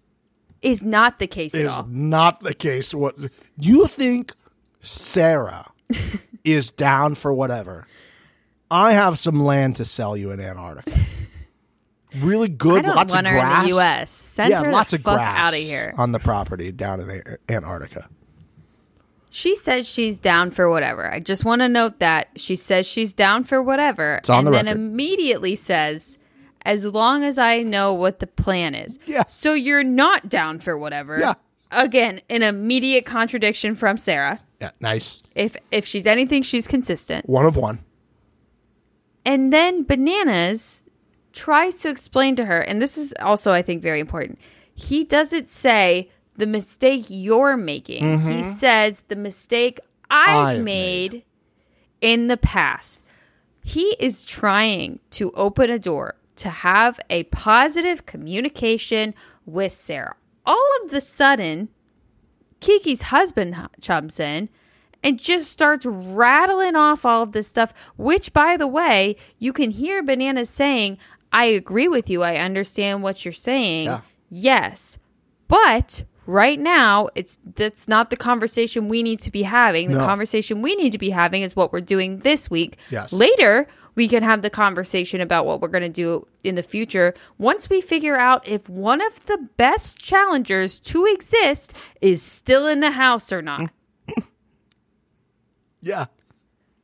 is 0.62 0.82
not 0.84 1.18
the 1.18 1.26
case 1.26 1.54
at 1.54 1.60
Is 1.60 1.72
all. 1.72 1.86
not 1.88 2.40
the 2.40 2.54
case. 2.54 2.94
What 2.94 3.16
you 3.58 3.86
think 3.86 4.32
Sarah 4.80 5.70
is 6.44 6.70
down 6.70 7.14
for 7.14 7.32
whatever. 7.32 7.86
I 8.70 8.92
have 8.94 9.18
some 9.18 9.44
land 9.44 9.76
to 9.76 9.84
sell 9.84 10.16
you 10.16 10.30
in 10.32 10.40
Antarctica. 10.40 10.98
Really 12.16 12.48
good, 12.48 12.86
lots 12.86 13.12
of 13.12 13.16
her 13.16 13.28
in 13.28 13.34
the 13.34 13.40
grass. 13.40 13.68
US. 13.68 14.10
Send 14.10 14.50
yeah, 14.50 14.62
lots 14.62 14.92
of 14.94 15.02
grass 15.02 15.52
of 15.52 15.58
here. 15.60 15.92
on 15.98 16.12
the 16.12 16.18
property 16.18 16.72
down 16.72 17.00
in 17.00 17.22
Antarctica. 17.48 18.08
She 19.36 19.54
says 19.54 19.86
she's 19.86 20.16
down 20.18 20.50
for 20.50 20.70
whatever. 20.70 21.12
I 21.12 21.20
just 21.20 21.44
want 21.44 21.60
to 21.60 21.68
note 21.68 21.98
that 21.98 22.28
she 22.36 22.56
says 22.56 22.86
she's 22.86 23.12
down 23.12 23.44
for 23.44 23.62
whatever, 23.62 24.14
It's 24.14 24.30
on 24.30 24.38
and 24.38 24.46
the 24.46 24.50
then 24.52 24.64
record. 24.64 24.80
immediately 24.80 25.54
says, 25.56 26.16
"As 26.64 26.86
long 26.86 27.22
as 27.22 27.36
I 27.36 27.62
know 27.62 27.92
what 27.92 28.20
the 28.20 28.26
plan 28.26 28.74
is." 28.74 28.98
Yeah. 29.04 29.24
So 29.28 29.52
you're 29.52 29.84
not 29.84 30.30
down 30.30 30.58
for 30.58 30.78
whatever. 30.78 31.20
Yeah. 31.20 31.34
Again, 31.70 32.22
an 32.30 32.42
immediate 32.42 33.04
contradiction 33.04 33.74
from 33.74 33.98
Sarah. 33.98 34.38
Yeah, 34.58 34.70
nice. 34.80 35.22
If 35.34 35.54
if 35.70 35.84
she's 35.86 36.06
anything, 36.06 36.42
she's 36.42 36.66
consistent. 36.66 37.28
One 37.28 37.44
of 37.44 37.56
one. 37.58 37.80
And 39.26 39.52
then 39.52 39.82
Bananas 39.82 40.82
tries 41.34 41.76
to 41.82 41.90
explain 41.90 42.36
to 42.36 42.46
her, 42.46 42.60
and 42.60 42.80
this 42.80 42.96
is 42.96 43.12
also, 43.20 43.52
I 43.52 43.60
think, 43.60 43.82
very 43.82 44.00
important. 44.00 44.38
He 44.74 45.04
doesn't 45.04 45.50
say 45.50 46.08
the 46.36 46.46
mistake 46.46 47.06
you're 47.08 47.56
making. 47.56 48.20
He 48.20 48.50
says 48.52 49.02
the 49.08 49.16
mistake 49.16 49.80
I've, 50.10 50.28
Mm-hmm. 50.28 50.46
I've 50.58 50.62
made, 50.62 51.24
in 52.00 52.26
the 52.28 52.36
past. 52.36 53.02
He 53.62 53.96
is 53.98 54.24
trying 54.24 55.00
to 55.10 55.32
open 55.32 55.70
a 55.70 55.78
door 55.78 56.14
to 56.36 56.50
have 56.50 57.00
a 57.10 57.24
positive 57.24 58.06
communication 58.06 59.14
with 59.44 59.72
Sarah. 59.72 60.14
All 60.44 60.68
of 60.84 60.90
the 60.90 61.00
sudden, 61.00 61.68
Kiki's 62.60 63.02
husband 63.02 63.56
chums 63.80 64.20
in 64.20 64.48
and 65.02 65.18
just 65.18 65.50
starts 65.50 65.84
rattling 65.86 66.76
off 66.76 67.04
all 67.04 67.22
of 67.22 67.32
this 67.32 67.48
stuff, 67.48 67.74
which, 67.96 68.32
by 68.32 68.56
the 68.56 68.66
way, 68.66 69.16
you 69.38 69.52
can 69.52 69.70
hear 69.70 70.02
Banana 70.02 70.44
saying, 70.44 70.98
I 71.32 71.46
agree 71.46 71.88
with 71.88 72.08
you. 72.08 72.22
I 72.22 72.36
understand 72.36 73.02
what 73.02 73.24
you're 73.24 73.32
saying. 73.32 73.86
Yeah. 73.86 74.00
Yes. 74.30 74.98
But 75.48 76.04
right 76.26 76.58
now, 76.60 77.08
it's 77.14 77.38
that's 77.54 77.88
not 77.88 78.10
the 78.10 78.16
conversation 78.16 78.88
we 78.88 79.02
need 79.02 79.20
to 79.20 79.30
be 79.30 79.42
having. 79.42 79.90
The 79.90 79.98
No. 79.98 80.04
conversation 80.06 80.60
we 80.62 80.74
need 80.76 80.92
to 80.92 80.98
be 80.98 81.10
having 81.10 81.42
is 81.42 81.54
what 81.56 81.72
we're 81.72 81.80
doing 81.80 82.18
this 82.18 82.50
week. 82.50 82.76
Yes. 82.90 83.12
Later, 83.12 83.66
we 83.94 84.08
can 84.08 84.22
have 84.22 84.42
the 84.42 84.50
conversation 84.50 85.20
about 85.22 85.46
what 85.46 85.60
we're 85.60 85.68
going 85.68 85.82
to 85.82 85.88
do 85.88 86.26
in 86.44 86.54
the 86.54 86.62
future 86.62 87.14
once 87.38 87.70
we 87.70 87.80
figure 87.80 88.16
out 88.18 88.46
if 88.46 88.68
one 88.68 89.00
of 89.00 89.24
the 89.26 89.38
best 89.56 89.96
challengers 89.98 90.78
to 90.80 91.06
exist 91.06 91.74
is 92.02 92.20
still 92.22 92.66
in 92.66 92.80
the 92.80 92.90
house 92.90 93.32
or 93.32 93.40
not. 93.42 93.70
Yeah. 95.82 96.06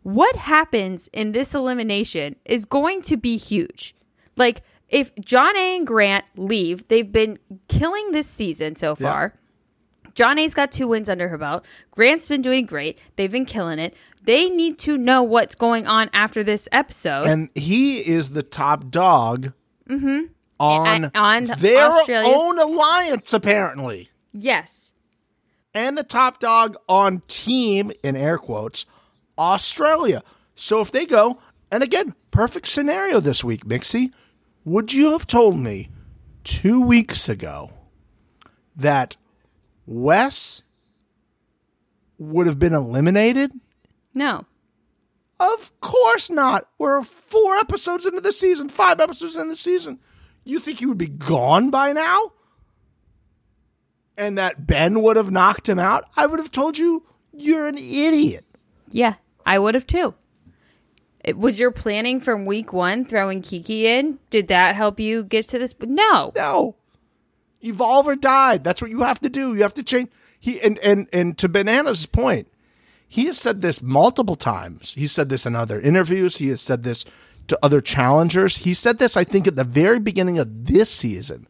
what 0.04 0.36
happens 0.36 1.08
in 1.12 1.32
this 1.32 1.54
elimination 1.54 2.36
is 2.44 2.64
going 2.64 3.02
to 3.02 3.16
be 3.16 3.36
huge. 3.36 3.94
Like 4.36 4.62
if 4.92 5.14
Jonna 5.16 5.76
and 5.76 5.86
Grant 5.86 6.24
leave, 6.36 6.86
they've 6.88 7.10
been 7.10 7.38
killing 7.68 8.12
this 8.12 8.26
season 8.28 8.76
so 8.76 8.94
Yeah. 8.98 9.10
far. 9.10 9.34
Jonna's 10.14 10.52
got 10.54 10.70
two 10.70 10.86
wins 10.88 11.08
under 11.08 11.28
her 11.28 11.38
belt. 11.38 11.64
Grant's 11.90 12.28
been 12.28 12.42
doing 12.42 12.66
great. 12.66 12.98
They've 13.16 13.30
been 13.32 13.46
killing 13.46 13.78
it. 13.78 13.94
They 14.24 14.50
need 14.50 14.78
to 14.80 14.98
know 14.98 15.22
what's 15.22 15.54
going 15.54 15.86
on 15.88 16.10
after 16.12 16.44
this 16.44 16.68
episode. 16.70 17.26
And 17.26 17.48
he 17.54 18.00
is 18.06 18.30
the 18.30 18.42
top 18.42 18.90
dog 18.90 19.52
mm-hmm. 19.88 20.26
on, 20.60 20.86
And- 20.86 21.10
on 21.16 21.44
their 21.58 21.86
Australia's- 21.90 22.36
own 22.36 22.58
alliance, 22.58 23.32
apparently. 23.32 24.10
yes. 24.32 24.92
and 25.74 25.96
the 25.96 26.04
top 26.04 26.38
dog 26.38 26.76
on 26.86 27.22
team 27.28 27.90
in 28.02 28.14
air 28.14 28.36
quotes 28.36 28.84
Australia. 29.38 30.22
So 30.54 30.80
if 30.82 30.92
they 30.92 31.06
go, 31.06 31.38
and 31.70 31.82
again, 31.82 32.14
perfect 32.30 32.66
scenario 32.66 33.20
this 33.20 33.42
week, 33.42 33.64
Mixie. 33.64 34.12
Would 34.64 34.92
you 34.92 35.12
have 35.12 35.26
told 35.26 35.58
me 35.58 35.90
two 36.44 36.80
weeks 36.80 37.28
ago 37.28 37.72
that 38.76 39.16
Wes 39.86 40.62
would 42.18 42.46
have 42.46 42.58
been 42.58 42.74
eliminated? 42.74 43.52
No. 44.14 44.46
Of 45.40 45.72
course 45.80 46.30
not. 46.30 46.68
We're 46.78 47.02
four 47.02 47.56
episodes 47.56 48.06
into 48.06 48.20
the 48.20 48.32
season, 48.32 48.68
five 48.68 49.00
episodes 49.00 49.36
in 49.36 49.48
the 49.48 49.56
season. 49.56 49.98
You 50.44 50.60
think 50.60 50.78
he 50.78 50.86
would 50.86 50.98
be 50.98 51.08
gone 51.08 51.70
by 51.70 51.92
now? 51.92 52.32
And 54.16 54.38
that 54.38 54.66
Ben 54.66 55.02
would 55.02 55.16
have 55.16 55.30
knocked 55.32 55.68
him 55.68 55.78
out? 55.78 56.04
I 56.16 56.26
would 56.26 56.38
have 56.38 56.52
told 56.52 56.78
you 56.78 57.04
you're 57.32 57.66
an 57.66 57.78
idiot. 57.78 58.44
Yeah, 58.90 59.14
I 59.44 59.58
would 59.58 59.74
have 59.74 59.86
too. 59.86 60.14
It, 61.24 61.38
was 61.38 61.60
your 61.60 61.70
planning 61.70 62.18
from 62.20 62.46
week 62.46 62.72
one 62.72 63.04
throwing 63.04 63.42
Kiki 63.42 63.86
in? 63.86 64.18
Did 64.30 64.48
that 64.48 64.74
help 64.74 64.98
you 64.98 65.22
get 65.24 65.48
to 65.48 65.58
this? 65.58 65.74
No. 65.80 66.32
No. 66.34 66.74
Evolve 67.60 68.08
or 68.08 68.16
die. 68.16 68.58
That's 68.58 68.82
what 68.82 68.90
you 68.90 69.02
have 69.02 69.20
to 69.20 69.28
do. 69.28 69.54
You 69.54 69.62
have 69.62 69.74
to 69.74 69.82
change. 69.84 70.10
He 70.40 70.60
and 70.60 70.78
and 70.80 71.06
and 71.12 71.38
to 71.38 71.48
Banana's 71.48 72.06
point, 72.06 72.48
he 73.08 73.26
has 73.26 73.38
said 73.38 73.60
this 73.62 73.80
multiple 73.80 74.34
times. 74.34 74.94
He 74.94 75.06
said 75.06 75.28
this 75.28 75.46
in 75.46 75.54
other 75.54 75.80
interviews. 75.80 76.38
He 76.38 76.48
has 76.48 76.60
said 76.60 76.82
this 76.82 77.04
to 77.46 77.58
other 77.62 77.80
challengers. 77.80 78.56
He 78.56 78.74
said 78.74 78.98
this, 78.98 79.16
I 79.16 79.22
think, 79.22 79.46
at 79.46 79.54
the 79.54 79.62
very 79.64 80.00
beginning 80.00 80.38
of 80.38 80.66
this 80.66 80.90
season. 80.90 81.46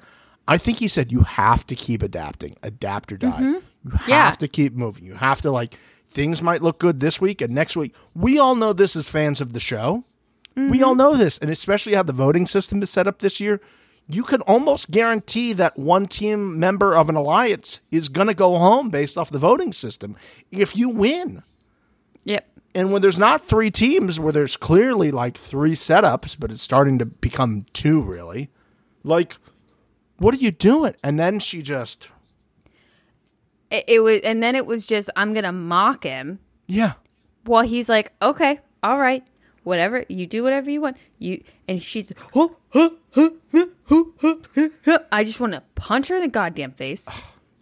I 0.46 0.58
think 0.58 0.80
he 0.80 0.88
said 0.88 1.10
you 1.12 1.20
have 1.20 1.66
to 1.68 1.74
keep 1.74 2.02
adapting, 2.02 2.56
adapt 2.62 3.12
or 3.12 3.16
die. 3.16 3.40
You 3.40 3.52
have 3.54 3.62
Mm-hmm. 3.86 4.10
Yeah. 4.10 4.30
to 4.30 4.46
keep 4.48 4.74
moving. 4.74 5.04
You 5.04 5.14
have 5.14 5.40
to 5.42 5.50
like 5.50 5.76
things 6.12 6.40
might 6.40 6.62
look 6.62 6.78
good 6.78 7.00
this 7.00 7.20
week 7.20 7.40
and 7.40 7.52
next 7.52 7.76
week. 7.76 7.94
We 8.14 8.38
all 8.38 8.54
know 8.54 8.72
this 8.72 8.94
as 8.94 9.08
fans 9.08 9.40
of 9.40 9.52
the 9.52 9.60
show. 9.60 10.04
We 10.54 10.82
all 10.82 10.94
know 10.94 11.16
this, 11.16 11.38
and 11.38 11.50
especially 11.50 11.94
how 11.94 12.02
the 12.02 12.12
voting 12.12 12.46
system 12.46 12.82
is 12.82 12.90
set 12.90 13.06
up 13.06 13.20
this 13.20 13.40
year. 13.40 13.60
You 14.06 14.22
can 14.22 14.42
almost 14.42 14.90
guarantee 14.90 15.54
that 15.54 15.78
one 15.78 16.04
team 16.04 16.58
member 16.58 16.94
of 16.94 17.08
an 17.08 17.14
alliance 17.14 17.80
is 17.90 18.10
going 18.10 18.26
to 18.26 18.34
go 18.34 18.58
home 18.58 18.90
based 18.90 19.16
off 19.16 19.30
the 19.30 19.38
voting 19.38 19.72
system 19.72 20.14
if 20.50 20.76
you 20.76 20.90
win. 20.90 21.42
Yep. 22.24 22.46
And 22.74 22.92
when 22.92 23.00
there's 23.00 23.18
not 23.18 23.40
three 23.40 23.70
teams, 23.70 24.20
where 24.20 24.32
there's 24.32 24.56
clearly 24.56 25.10
like 25.10 25.36
three 25.36 25.72
setups, 25.72 26.36
but 26.38 26.50
it's 26.50 26.62
starting 26.62 26.98
to 26.98 27.06
become 27.06 27.64
two, 27.72 28.02
really, 28.02 28.50
like, 29.04 29.36
what 30.18 30.34
are 30.34 30.38
you 30.38 30.50
doing? 30.50 30.94
And 31.02 31.18
then 31.18 31.38
she 31.38 31.62
just, 31.62 32.10
It, 33.72 33.84
it 33.88 34.00
was, 34.00 34.20
and 34.20 34.40
then 34.42 34.54
it 34.54 34.66
was 34.66 34.86
just, 34.86 35.10
I'm 35.16 35.32
gonna 35.34 35.50
mock 35.52 36.04
him. 36.04 36.38
yeah, 36.68 36.92
Well, 37.46 37.62
he's 37.62 37.88
like, 37.88 38.12
okay, 38.22 38.60
all 38.84 38.98
right, 38.98 39.24
whatever, 39.64 40.04
you 40.08 40.26
do 40.26 40.44
whatever 40.44 40.70
you 40.70 40.80
want. 40.80 40.96
You 41.18 41.42
and 41.66 41.82
she's. 41.82 42.12
I 45.12 45.24
just 45.24 45.40
want 45.40 45.52
to 45.54 45.62
punch 45.74 46.08
her 46.08 46.16
in 46.16 46.22
the 46.22 46.28
goddamn 46.28 46.72
face. 46.72 47.08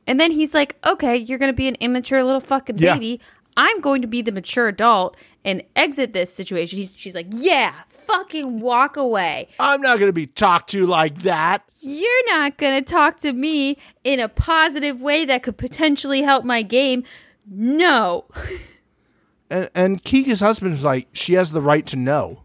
And 0.07 0.19
then 0.19 0.31
he's 0.33 0.55
like, 0.55 0.77
okay, 0.87 1.17
you're 1.17 1.39
gonna 1.39 1.53
be 1.53 1.69
an 1.69 1.77
immature 1.81 2.23
little 2.25 2.41
fucking 2.41 2.79
Yeah. 2.79 2.95
baby. 2.95 3.21
I'm 3.57 3.81
going 3.81 4.01
to 4.03 4.09
be 4.09 4.23
the 4.23 4.33
mature 4.33 4.69
adult 4.69 5.17
and 5.45 5.63
exit 5.77 6.13
this 6.13 6.33
situation. 6.33 6.79
He's, 6.79 6.93
she's 6.97 7.15
like, 7.15 7.27
yeah, 7.31 7.75
fucking 8.11 8.61
walk 8.61 8.97
away. 8.97 9.49
I'm 9.59 9.81
not 9.81 9.99
going 9.99 10.09
to 10.09 10.13
be 10.13 10.27
talked 10.27 10.71
to 10.71 10.87
like 10.87 11.17
that. 11.23 11.63
You're 11.81 12.27
not 12.37 12.57
going 12.59 12.83
to 12.85 12.91
talk 12.91 13.19
to 13.21 13.33
me 13.33 13.77
in 14.05 14.21
a 14.21 14.29
positive 14.29 15.01
way 15.01 15.25
that 15.25 15.43
could 15.43 15.57
potentially 15.57 16.23
help 16.23 16.45
my 16.45 16.63
game. 16.63 17.05
No. 17.49 18.27
And, 19.53 19.69
and 19.75 20.05
Kiki's 20.05 20.39
husband 20.39 20.75
is 20.75 20.85
like, 20.85 21.09
she 21.13 21.35
has 21.35 21.51
the 21.51 21.61
right 21.61 21.85
to 21.87 21.97
know. 21.97 22.45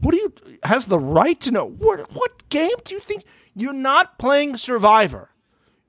What 0.00 0.10
do 0.10 0.16
you 0.16 0.32
has 0.64 0.86
the 0.86 0.98
right 0.98 1.38
to 1.42 1.52
know? 1.52 1.64
What 1.64 2.12
what 2.12 2.48
game 2.48 2.74
do 2.84 2.94
you 2.96 3.00
think 3.00 3.22
you're 3.54 3.72
not 3.72 4.18
playing 4.18 4.56
Survivor? 4.56 5.30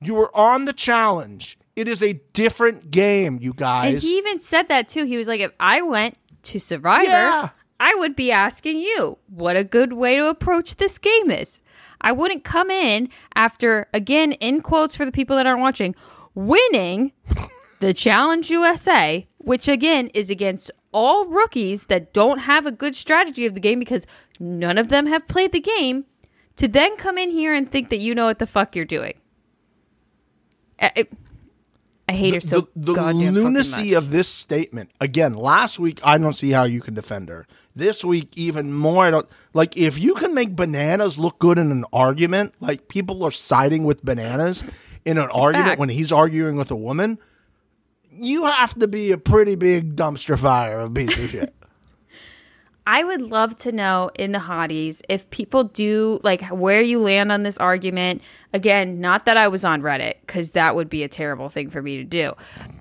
You 0.00 0.14
were 0.14 0.36
on 0.36 0.66
the 0.66 0.72
challenge. 0.72 1.58
It 1.74 1.88
is 1.88 2.00
a 2.00 2.14
different 2.32 2.92
game, 2.92 3.38
you 3.40 3.52
guys. 3.52 3.94
And 3.94 4.02
he 4.04 4.18
even 4.18 4.38
said 4.38 4.68
that 4.68 4.88
too. 4.88 5.04
He 5.04 5.16
was 5.16 5.26
like, 5.26 5.40
if 5.40 5.50
I 5.58 5.82
went 5.82 6.16
to 6.44 6.60
Survivor, 6.60 7.10
Yeah. 7.10 7.48
I 7.80 7.94
would 7.94 8.14
be 8.14 8.30
asking 8.30 8.78
you 8.78 9.16
what 9.26 9.56
a 9.56 9.64
good 9.64 9.94
way 9.94 10.16
to 10.16 10.28
approach 10.28 10.76
this 10.76 10.98
game 10.98 11.30
is. 11.30 11.62
I 12.02 12.12
wouldn't 12.12 12.44
come 12.44 12.70
in 12.70 13.08
after, 13.34 13.88
again, 13.94 14.32
in 14.32 14.60
quotes 14.60 14.94
for 14.94 15.06
the 15.06 15.12
people 15.12 15.36
that 15.36 15.46
aren't 15.46 15.62
watching, 15.62 15.94
winning 16.34 17.12
the 17.80 17.94
Challenge 17.94 18.50
USA, 18.50 19.26
which 19.38 19.66
again 19.66 20.08
is 20.08 20.28
against 20.28 20.70
all 20.92 21.26
rookies 21.26 21.86
that 21.86 22.12
don't 22.12 22.40
have 22.40 22.66
a 22.66 22.70
good 22.70 22.94
strategy 22.94 23.46
of 23.46 23.54
the 23.54 23.60
game 23.60 23.78
because 23.78 24.06
none 24.38 24.76
of 24.76 24.88
them 24.88 25.06
have 25.06 25.26
played 25.26 25.52
the 25.52 25.60
game, 25.60 26.04
to 26.56 26.68
then 26.68 26.96
come 26.96 27.16
in 27.16 27.30
here 27.30 27.54
and 27.54 27.70
think 27.70 27.88
that 27.88 27.98
you 27.98 28.14
know 28.14 28.26
what 28.26 28.38
the 28.38 28.46
fuck 28.46 28.76
you're 28.76 28.84
doing. 28.84 29.14
Eh, 30.78 30.90
I, 30.96 31.06
I- 32.10 32.16
hate 32.16 32.34
her 32.34 32.40
so 32.40 32.68
the, 32.76 32.94
the 32.94 33.12
lunacy 33.12 33.94
of 33.94 34.10
this 34.10 34.28
statement 34.28 34.90
again 35.00 35.34
last 35.34 35.78
week 35.78 36.00
i 36.04 36.18
don't 36.18 36.32
see 36.32 36.50
how 36.50 36.64
you 36.64 36.80
can 36.80 36.94
defend 36.94 37.28
her. 37.28 37.46
This 37.74 38.04
week 38.04 38.36
even 38.36 38.72
more 38.72 39.04
i 39.04 39.10
don't 39.10 39.28
like 39.54 39.76
if 39.76 39.98
you 39.98 40.14
can 40.14 40.34
make 40.34 40.54
bananas 40.56 41.18
look 41.18 41.38
good 41.38 41.56
in 41.56 41.70
an 41.70 41.84
argument 41.92 42.54
like 42.60 42.88
people 42.88 43.22
are 43.22 43.30
siding 43.30 43.84
with 43.84 44.04
bananas 44.04 44.64
in 45.04 45.18
an 45.18 45.28
argument 45.32 45.68
facts. 45.68 45.78
when 45.78 45.88
he's 45.88 46.12
arguing 46.12 46.56
with 46.56 46.70
a 46.70 46.76
woman 46.76 47.18
you 48.12 48.44
have 48.44 48.74
to 48.78 48.88
be 48.88 49.12
a 49.12 49.18
pretty 49.18 49.54
big 49.54 49.96
dumpster 49.96 50.38
fire 50.38 50.80
of 50.80 50.90
a 50.90 50.94
piece 50.94 51.16
of 51.18 51.30
shit 51.30 51.54
I 52.90 53.04
would 53.04 53.22
love 53.22 53.56
to 53.58 53.70
know 53.70 54.10
in 54.16 54.32
the 54.32 54.40
hotties 54.40 55.00
if 55.08 55.30
people 55.30 55.62
do 55.62 56.18
like 56.24 56.42
where 56.48 56.80
you 56.80 57.00
land 57.00 57.30
on 57.30 57.44
this 57.44 57.56
argument. 57.56 58.20
Again, 58.52 59.00
not 59.00 59.26
that 59.26 59.36
I 59.36 59.46
was 59.46 59.64
on 59.64 59.80
Reddit 59.80 60.14
because 60.26 60.50
that 60.52 60.74
would 60.74 60.90
be 60.90 61.04
a 61.04 61.08
terrible 61.08 61.48
thing 61.48 61.70
for 61.70 61.80
me 61.80 61.98
to 61.98 62.04
do. 62.04 62.32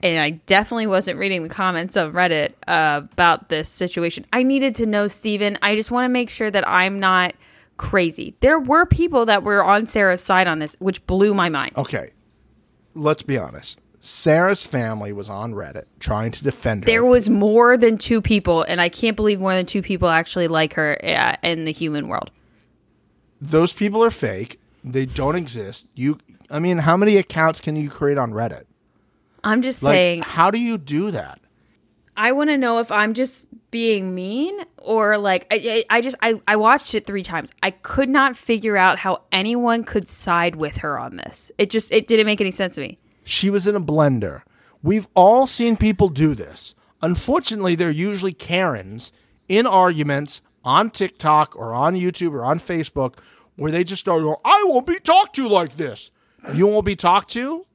And 0.01 0.20
I 0.20 0.32
definitely 0.32 0.88
wasn't 0.88 1.20
reading 1.20 1.43
the 1.43 1.49
comments 1.49 1.95
of 1.95 2.14
Reddit 2.14 2.53
uh, 2.68 3.01
about 3.12 3.49
this 3.49 3.70
situation. 3.70 4.26
I 4.34 4.41
needed 4.41 4.74
to 4.76 4.88
know, 4.88 5.07
Steven. 5.07 5.60
I 5.62 5.76
just 5.76 5.91
want 5.91 6.05
to 6.05 6.10
make 6.10 6.32
sure 6.32 6.49
that 6.49 6.68
I'm 6.68 6.99
not 6.99 7.36
crazy. 7.78 8.34
There 8.39 8.60
were 8.60 8.88
people 8.88 9.28
that 9.28 9.43
were 9.43 9.64
on 9.64 9.86
Sarah's 9.86 10.24
side 10.24 10.47
on 10.47 10.57
this, 10.57 10.76
which 10.80 11.05
blew 11.05 11.36
my 11.36 11.49
mind. 11.49 11.74
okay 11.78 12.14
let's 12.95 13.22
be 13.22 13.38
honest 13.38 13.80
sarah's 13.99 14.65
family 14.65 15.11
was 15.11 15.29
on 15.29 15.53
reddit 15.53 15.83
trying 15.99 16.31
to 16.31 16.43
defend 16.43 16.83
her 16.83 16.85
There 16.85 17.03
was 17.05 17.29
more 17.29 17.75
than 17.77 17.97
two 17.97 18.21
people, 18.21 18.63
and 18.63 18.79
I 18.79 18.87
can't 18.89 19.15
believe 19.15 19.39
more 19.41 19.53
than 19.53 19.65
two 19.65 19.81
people 19.81 20.07
actually 20.07 20.47
like 20.47 20.73
her 20.75 20.97
uh, 21.03 21.35
in 21.43 21.65
the 21.65 21.71
human 21.73 22.07
world. 22.07 22.31
those 23.41 23.73
people 23.73 24.03
are 24.03 24.09
fake 24.11 24.59
they 24.83 25.05
don't 25.05 25.35
exist 25.35 25.87
you 25.95 26.17
i 26.49 26.59
mean 26.59 26.77
how 26.79 26.95
many 26.95 27.17
accounts 27.17 27.59
can 27.59 27.75
you 27.75 27.89
create 27.89 28.17
on 28.17 28.31
reddit 28.31 28.63
I'm 29.41 29.61
just 29.61 29.81
Like, 29.83 29.93
saying. 29.93 30.21
how 30.23 30.51
do 30.51 30.59
you 30.59 30.77
do 30.77 31.11
that? 31.11 31.39
I 32.17 32.33
want 32.33 32.49
to 32.49 32.57
know 32.57 32.79
if 32.79 32.91
I'm 32.91 33.13
just 33.13 33.47
being 33.71 34.13
mean 34.13 34.53
or 34.77 35.17
like 35.17 35.47
I, 35.49 35.85
I 35.89 35.97
I 35.97 36.01
just 36.01 36.17
I, 36.21 36.41
I 36.45 36.57
watched 36.57 36.93
it 36.93 37.05
three 37.05 37.23
times. 37.23 37.49
I 37.63 37.71
could 37.71 38.09
not 38.09 38.35
figure 38.35 38.75
out 38.75 38.99
how 38.99 39.21
anyone 39.31 39.85
could 39.85 40.09
side 40.09 40.57
with 40.57 40.75
her 40.79 40.99
on 40.99 41.15
this. 41.15 41.53
It 41.57 41.69
just 41.69 41.93
it 41.93 42.07
didn't 42.07 42.25
make 42.25 42.41
any 42.41 42.51
sense 42.51 42.75
to 42.75 42.81
me. 42.81 42.99
She 43.24 43.49
was 43.49 43.67
in 43.67 43.76
a 43.76 43.82
blender. 43.82 44.41
We've 44.82 45.07
all 45.13 45.45
seen 45.47 45.78
people 45.78 46.09
do 46.09 46.34
this. 46.34 46.76
Unfortunately, 47.01 47.76
they're 47.76 47.89
usually 47.89 48.34
Karens 48.34 49.11
in 49.47 49.65
arguments 49.65 50.41
on 50.63 50.89
TikTok 50.89 51.55
or 51.55 51.74
on 51.74 51.95
YouTube 51.95 52.34
or 52.34 52.43
on 52.43 52.59
Facebook 52.59 53.15
where 53.55 53.72
they 53.72 53.84
just 53.84 53.99
start 53.99 54.22
going, 54.24 54.38
I 54.45 54.65
won't 54.67 54.88
be 54.88 54.99
talked 54.99 55.36
to 55.36 55.47
like 55.47 55.78
this. 55.78 56.11
you 56.53 56.67
won't 56.67 56.86
be 56.86 56.95
talked 56.95 57.30
to. 57.32 57.65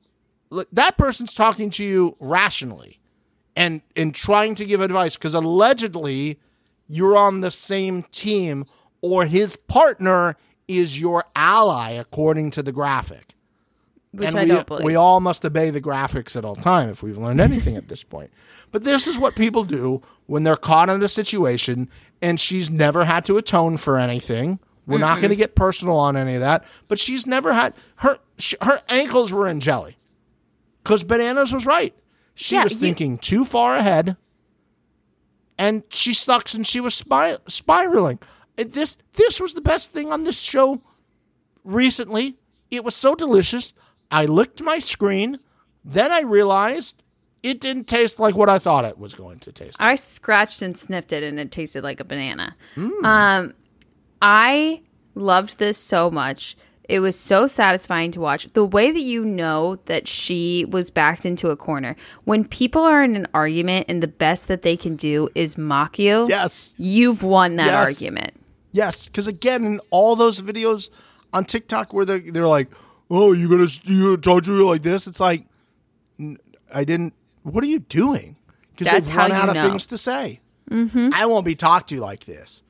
That 0.72 0.96
person's 0.96 1.34
talking 1.34 1.70
to 1.70 1.84
you 1.84 2.16
rationally 2.20 3.00
and 3.56 3.82
and 3.96 4.14
trying 4.14 4.54
to 4.56 4.64
give 4.64 4.80
advice 4.80 5.16
because 5.16 5.34
allegedly 5.34 6.38
you're 6.86 7.16
on 7.16 7.40
the 7.40 7.50
same 7.50 8.04
team 8.04 8.64
or 9.00 9.26
his 9.26 9.56
partner 9.56 10.36
is 10.68 11.00
your 11.00 11.24
ally 11.36 11.90
according 11.90 12.50
to 12.52 12.62
the 12.62 12.72
graphic. 12.72 13.33
Which 14.16 14.28
and 14.28 14.38
I 14.38 14.42
we, 14.42 14.48
don't 14.48 14.66
believe. 14.66 14.84
we 14.84 14.94
all 14.96 15.20
must 15.20 15.44
obey 15.44 15.70
the 15.70 15.80
graphics 15.80 16.36
at 16.36 16.44
all 16.44 16.54
time 16.56 16.88
if 16.88 17.02
we've 17.02 17.18
learned 17.18 17.40
anything 17.40 17.76
at 17.76 17.88
this 17.88 18.02
point. 18.04 18.30
But 18.72 18.84
this 18.84 19.06
is 19.06 19.18
what 19.18 19.34
people 19.36 19.64
do 19.64 20.02
when 20.26 20.42
they're 20.44 20.56
caught 20.56 20.88
in 20.88 21.02
a 21.02 21.08
situation 21.08 21.88
and 22.22 22.38
she's 22.38 22.70
never 22.70 23.04
had 23.04 23.24
to 23.26 23.36
atone 23.36 23.76
for 23.76 23.98
anything. 23.98 24.58
We're 24.86 24.98
not 24.98 25.18
going 25.18 25.30
to 25.30 25.36
get 25.36 25.54
personal 25.54 25.96
on 25.96 26.16
any 26.16 26.34
of 26.34 26.40
that, 26.40 26.64
but 26.88 26.98
she's 26.98 27.26
never 27.26 27.52
had 27.54 27.72
her 27.96 28.18
sh- 28.38 28.54
her 28.60 28.80
ankles 28.90 29.32
were 29.32 29.46
in 29.48 29.60
jelly. 29.60 29.96
Cuz 30.84 31.02
bananas 31.02 31.52
was 31.54 31.64
right. 31.66 31.94
She 32.34 32.54
Yeah, 32.56 32.64
was 32.64 32.72
you- 32.74 32.78
thinking 32.80 33.16
too 33.18 33.44
far 33.46 33.76
ahead 33.76 34.16
and 35.58 35.84
she 35.88 36.12
sucks 36.12 36.54
and 36.54 36.66
she 36.66 36.80
was 36.80 36.94
spir- 36.94 37.38
spiraling. 37.46 38.18
And 38.58 38.72
This 38.72 38.98
this 39.14 39.40
was 39.40 39.54
the 39.54 39.60
best 39.60 39.92
thing 39.92 40.12
on 40.12 40.24
this 40.24 40.40
show 40.40 40.82
recently. 41.64 42.36
It 42.70 42.84
was 42.84 42.94
so 42.94 43.14
delicious. 43.14 43.72
I 44.10 44.26
licked 44.26 44.62
my 44.62 44.78
screen. 44.78 45.38
Then 45.84 46.10
I 46.12 46.20
realized 46.22 47.02
it 47.42 47.60
didn't 47.60 47.84
taste 47.88 48.18
like 48.18 48.34
what 48.34 48.48
I 48.48 48.58
thought 48.58 48.84
it 48.84 48.98
was 48.98 49.14
going 49.14 49.38
to 49.40 49.52
taste. 49.52 49.78
like. 49.80 49.92
I 49.92 49.94
scratched 49.96 50.62
and 50.62 50.76
sniffed 50.78 51.12
it 51.12 51.22
and 51.22 51.38
it 51.38 51.50
tasted 51.50 51.82
like 51.84 52.00
a 52.00 52.04
banana. 52.04 52.56
Mm. 52.76 53.04
Um, 53.04 53.54
I 54.22 54.80
loved 55.14 55.58
this 55.58 55.76
so 55.78 56.10
much. 56.10 56.56
It 56.88 57.00
was 57.00 57.18
so 57.18 57.46
satisfying 57.46 58.10
to 58.12 58.20
watch. 58.20 58.46
The 58.52 58.64
way 58.64 58.90
that 58.90 59.00
you 59.00 59.24
know 59.24 59.76
that 59.86 60.06
she 60.06 60.66
was 60.66 60.90
backed 60.90 61.24
into 61.24 61.48
a 61.50 61.56
corner. 61.56 61.96
When 62.24 62.44
people 62.46 62.82
are 62.82 63.02
in 63.02 63.16
an 63.16 63.26
argument 63.32 63.86
and 63.88 64.02
the 64.02 64.06
best 64.08 64.48
that 64.48 64.62
they 64.62 64.76
can 64.76 64.94
do 64.96 65.28
is 65.34 65.56
mock 65.56 65.98
you, 65.98 66.26
Yes. 66.28 66.74
you've 66.78 67.22
won 67.22 67.56
that 67.56 67.68
Yes. 67.68 67.74
argument. 68.02 68.32
Yes, 68.72 69.06
because 69.06 69.28
again, 69.28 69.64
in 69.64 69.80
all 69.90 70.14
those 70.16 70.40
videos 70.42 70.90
on 71.32 71.44
TikTok 71.46 71.92
where 71.94 72.04
they're, 72.04 72.18
they're 72.18 72.46
like, 72.46 72.68
"Oh, 73.10 73.32
you 73.32 73.48
gonna 73.48 73.66
you 73.84 74.04
gonna 74.04 74.16
talk 74.18 74.44
to 74.44 74.50
me 74.50 74.62
like 74.62 74.82
this?" 74.82 75.06
It's 75.06 75.20
like, 75.20 75.46
I 76.72 76.84
didn't. 76.84 77.14
What 77.42 77.62
are 77.64 77.68
you 77.68 77.80
doing? 77.80 78.36
Because 78.70 78.86
That's 78.86 79.08
they've 79.08 79.16
run 79.16 79.30
you 79.30 79.36
out 79.36 79.48
of 79.50 79.54
know. 79.54 79.68
things 79.68 79.86
to 79.86 79.98
say. 79.98 80.40
Mm-hmm. 80.70 81.10
I 81.12 81.26
won't 81.26 81.44
be 81.44 81.54
talked 81.54 81.90
to 81.90 82.00
like 82.00 82.24
this. 82.24 82.62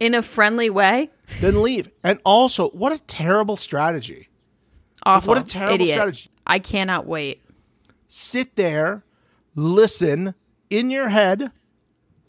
In 0.00 0.14
a 0.14 0.22
friendly 0.22 0.70
way. 0.70 1.10
Then 1.40 1.62
leave. 1.62 1.90
And 2.04 2.20
also, 2.24 2.70
what 2.70 2.92
a 2.92 2.98
terrible 2.98 3.56
strategy. 3.56 4.28
Awful. 5.04 5.34
What 5.34 5.38
a 5.42 5.44
terrible 5.44 5.74
Idiot. 5.76 5.90
strategy. 5.90 6.30
I 6.46 6.58
cannot 6.58 7.06
wait. 7.06 7.42
sit 8.08 8.56
there, 8.56 9.04
listen 9.54 10.34
in 10.70 10.90
your 10.90 11.08
head, 11.08 11.50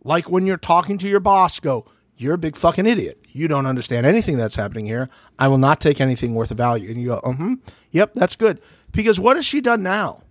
like 0.04 0.30
when 0.30 0.46
you're 0.46 0.58
talking 0.58 0.98
to 1.00 1.08
your 1.08 1.20
boss, 1.20 1.60
go, 1.60 1.86
You're 2.22 2.34
a 2.34 2.38
big 2.38 2.58
fucking 2.58 2.86
idiot. 2.86 3.18
You 3.30 3.48
don't 3.48 3.66
understand 3.66 4.06
anything 4.06 4.36
that's 4.38 4.58
happening 4.58 4.86
here. 4.86 5.08
I 5.40 5.48
will 5.48 5.58
not 5.58 5.80
take 5.80 6.02
anything 6.02 6.36
worth 6.36 6.52
of 6.52 6.58
value. 6.58 6.90
And 6.92 7.02
you 7.02 7.08
go, 7.10 7.20
Uh 7.24 7.32
hmm. 7.34 7.54
Yep, 7.92 8.14
that's 8.14 8.36
good. 8.36 8.62
Because 8.92 9.20
what 9.22 9.38
has 9.38 9.46
she 9.46 9.62
done 9.62 9.84
now? 9.84 10.24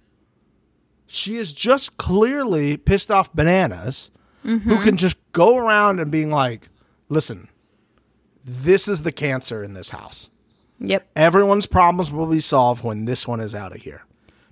She 1.07 1.37
is 1.37 1.55
just 1.55 1.97
clearly 1.97 2.77
pissed 2.77 3.11
off 3.11 3.33
bananas 3.33 4.11
who 4.43 4.79
can 4.83 4.97
just 4.97 5.17
go 5.33 5.57
around 5.57 5.99
and 6.01 6.11
being 6.11 6.31
like, 6.31 6.69
Listen, 7.09 7.49
this 8.45 8.87
is 8.89 9.03
the 9.03 9.13
cancer 9.13 9.63
in 9.63 9.73
this 9.75 9.91
house 9.91 10.29
Yep. 10.81 11.09
everyone's 11.17 11.67
problems 11.67 12.13
will 12.13 12.27
be 12.27 12.41
solved 12.41 12.85
when 12.85 13.05
this 13.07 13.27
one 13.27 13.41
is 13.41 13.55
out 13.55 13.75
of 13.75 13.81
here. 13.83 14.05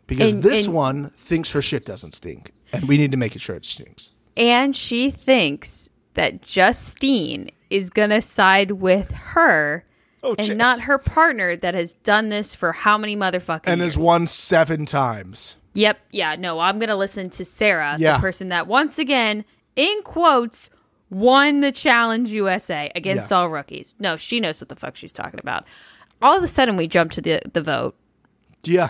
Because 0.07 0.32
And- 0.34 0.43
this 0.43 0.64
and- 0.66 0.74
one 0.74 1.11
thinks 1.16 1.53
her 1.53 1.62
shit 1.62 1.84
doesn't 1.84 2.12
stink. 2.14 2.53
And 2.72 2.89
we 2.89 2.97
need 2.97 3.11
to 3.12 3.16
make 3.16 3.37
it 3.37 3.41
sure 3.43 3.57
it 3.57 3.64
stinks. 3.64 4.12
And 4.37 4.74
she 4.74 5.11
thinks 5.11 5.89
that 6.17 6.43
Justine 6.43 7.51
is 7.71 7.89
going 7.89 8.11
to 8.11 8.21
side 8.21 8.73
with 8.73 9.11
her 9.12 9.85
Oh, 10.23 10.35
and 10.39 10.47
chance. 10.49 10.59
not 10.59 10.81
her 10.81 10.99
partner 10.99 11.55
that 11.57 11.75
has 11.75 11.93
done 11.95 12.29
this 12.31 12.55
for 12.55 12.73
how 12.73 12.99
many 12.99 13.17
motherfucking 13.17 13.61
And 13.67 13.81
years. 13.81 13.95
has 13.95 14.03
won 14.05 14.27
seven 14.27 14.85
times. 14.85 15.57
Yep. 15.75 15.99
Yeah. 16.11 16.35
No, 16.37 16.59
I'm 16.59 16.79
going 16.79 16.89
to 16.89 16.97
listen 16.97 17.31
to 17.31 17.45
Sarah, 17.45 17.97
Yeah. 17.99 18.14
the 18.14 18.21
person 18.21 18.49
that 18.49 18.67
once 18.67 18.99
again, 18.99 19.45
in 19.77 20.01
quotes, 20.05 20.69
won 21.11 21.61
the 21.61 21.71
Challenge 21.71 22.31
USA 22.31 22.91
against 22.97 23.31
Yeah. 23.31 23.37
all 23.37 23.49
rookies. 23.51 23.95
No, 24.01 24.17
she 24.17 24.41
knows 24.41 24.61
what 24.61 24.69
the 24.69 24.75
fuck 24.77 24.97
she's 24.97 25.12
talking 25.12 25.39
about. 25.39 25.64
All 26.23 26.37
of 26.37 26.43
a 26.43 26.49
sudden, 26.49 26.77
we 26.77 26.89
jump 26.89 27.12
to 27.12 27.21
the, 27.21 27.41
the 27.53 27.61
vote. 27.62 27.95
Yeah. 28.64 28.89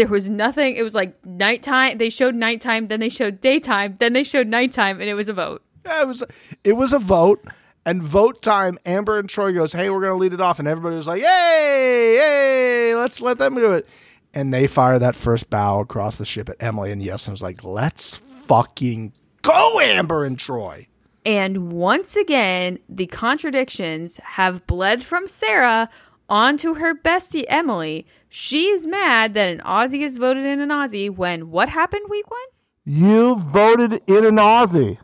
There 0.00 0.08
was 0.08 0.30
nothing. 0.30 0.76
It 0.76 0.82
was 0.82 0.94
like 0.94 1.14
nighttime. 1.26 1.98
They 1.98 2.08
showed 2.08 2.34
nighttime, 2.34 2.86
then 2.86 3.00
they 3.00 3.10
showed 3.10 3.38
daytime, 3.38 3.96
then 3.98 4.14
they 4.14 4.24
showed 4.24 4.46
nighttime, 4.46 4.98
and 4.98 5.10
it 5.10 5.12
was 5.12 5.28
a 5.28 5.34
vote. 5.34 5.62
Yeah, 5.84 6.00
it 6.00 6.06
was 6.06 6.24
it 6.64 6.72
was 6.72 6.94
a 6.94 6.98
vote. 6.98 7.44
And 7.84 8.02
vote 8.02 8.40
time, 8.40 8.78
Amber 8.86 9.18
and 9.18 9.28
Troy 9.28 9.52
goes, 9.52 9.74
Hey, 9.74 9.90
we're 9.90 10.00
gonna 10.00 10.16
lead 10.16 10.32
it 10.32 10.40
off. 10.40 10.58
And 10.58 10.66
everybody 10.66 10.96
was 10.96 11.06
like, 11.06 11.20
Yay, 11.20 12.14
yay, 12.16 12.94
let's 12.94 13.20
let 13.20 13.36
them 13.36 13.56
do 13.56 13.72
it. 13.72 13.86
And 14.32 14.54
they 14.54 14.68
fire 14.68 14.98
that 14.98 15.14
first 15.14 15.50
bow 15.50 15.80
across 15.80 16.16
the 16.16 16.24
ship 16.24 16.48
at 16.48 16.56
Emily 16.60 16.92
and 16.92 17.02
Yes 17.02 17.26
and 17.26 17.34
was 17.34 17.42
like, 17.42 17.62
Let's 17.62 18.16
fucking 18.16 19.12
go, 19.42 19.80
Amber 19.80 20.24
and 20.24 20.38
Troy. 20.38 20.86
And 21.26 21.70
once 21.72 22.16
again, 22.16 22.78
the 22.88 23.04
contradictions 23.04 24.16
have 24.24 24.66
bled 24.66 25.04
from 25.04 25.28
Sarah 25.28 25.90
onto 26.30 26.74
her 26.74 26.94
bestie 26.94 27.44
Emily. 27.48 28.06
She's 28.28 28.86
mad 28.86 29.34
that 29.34 29.48
an 29.48 29.58
Aussie 29.60 30.00
has 30.02 30.16
voted 30.16 30.46
in 30.46 30.60
an 30.60 30.68
Aussie 30.70 31.10
when 31.10 31.50
what 31.50 31.68
happened 31.68 32.06
week 32.08 32.30
one? 32.30 32.40
You 32.84 33.34
voted 33.34 34.00
in 34.06 34.24
an 34.24 34.36
Aussie. 34.36 34.98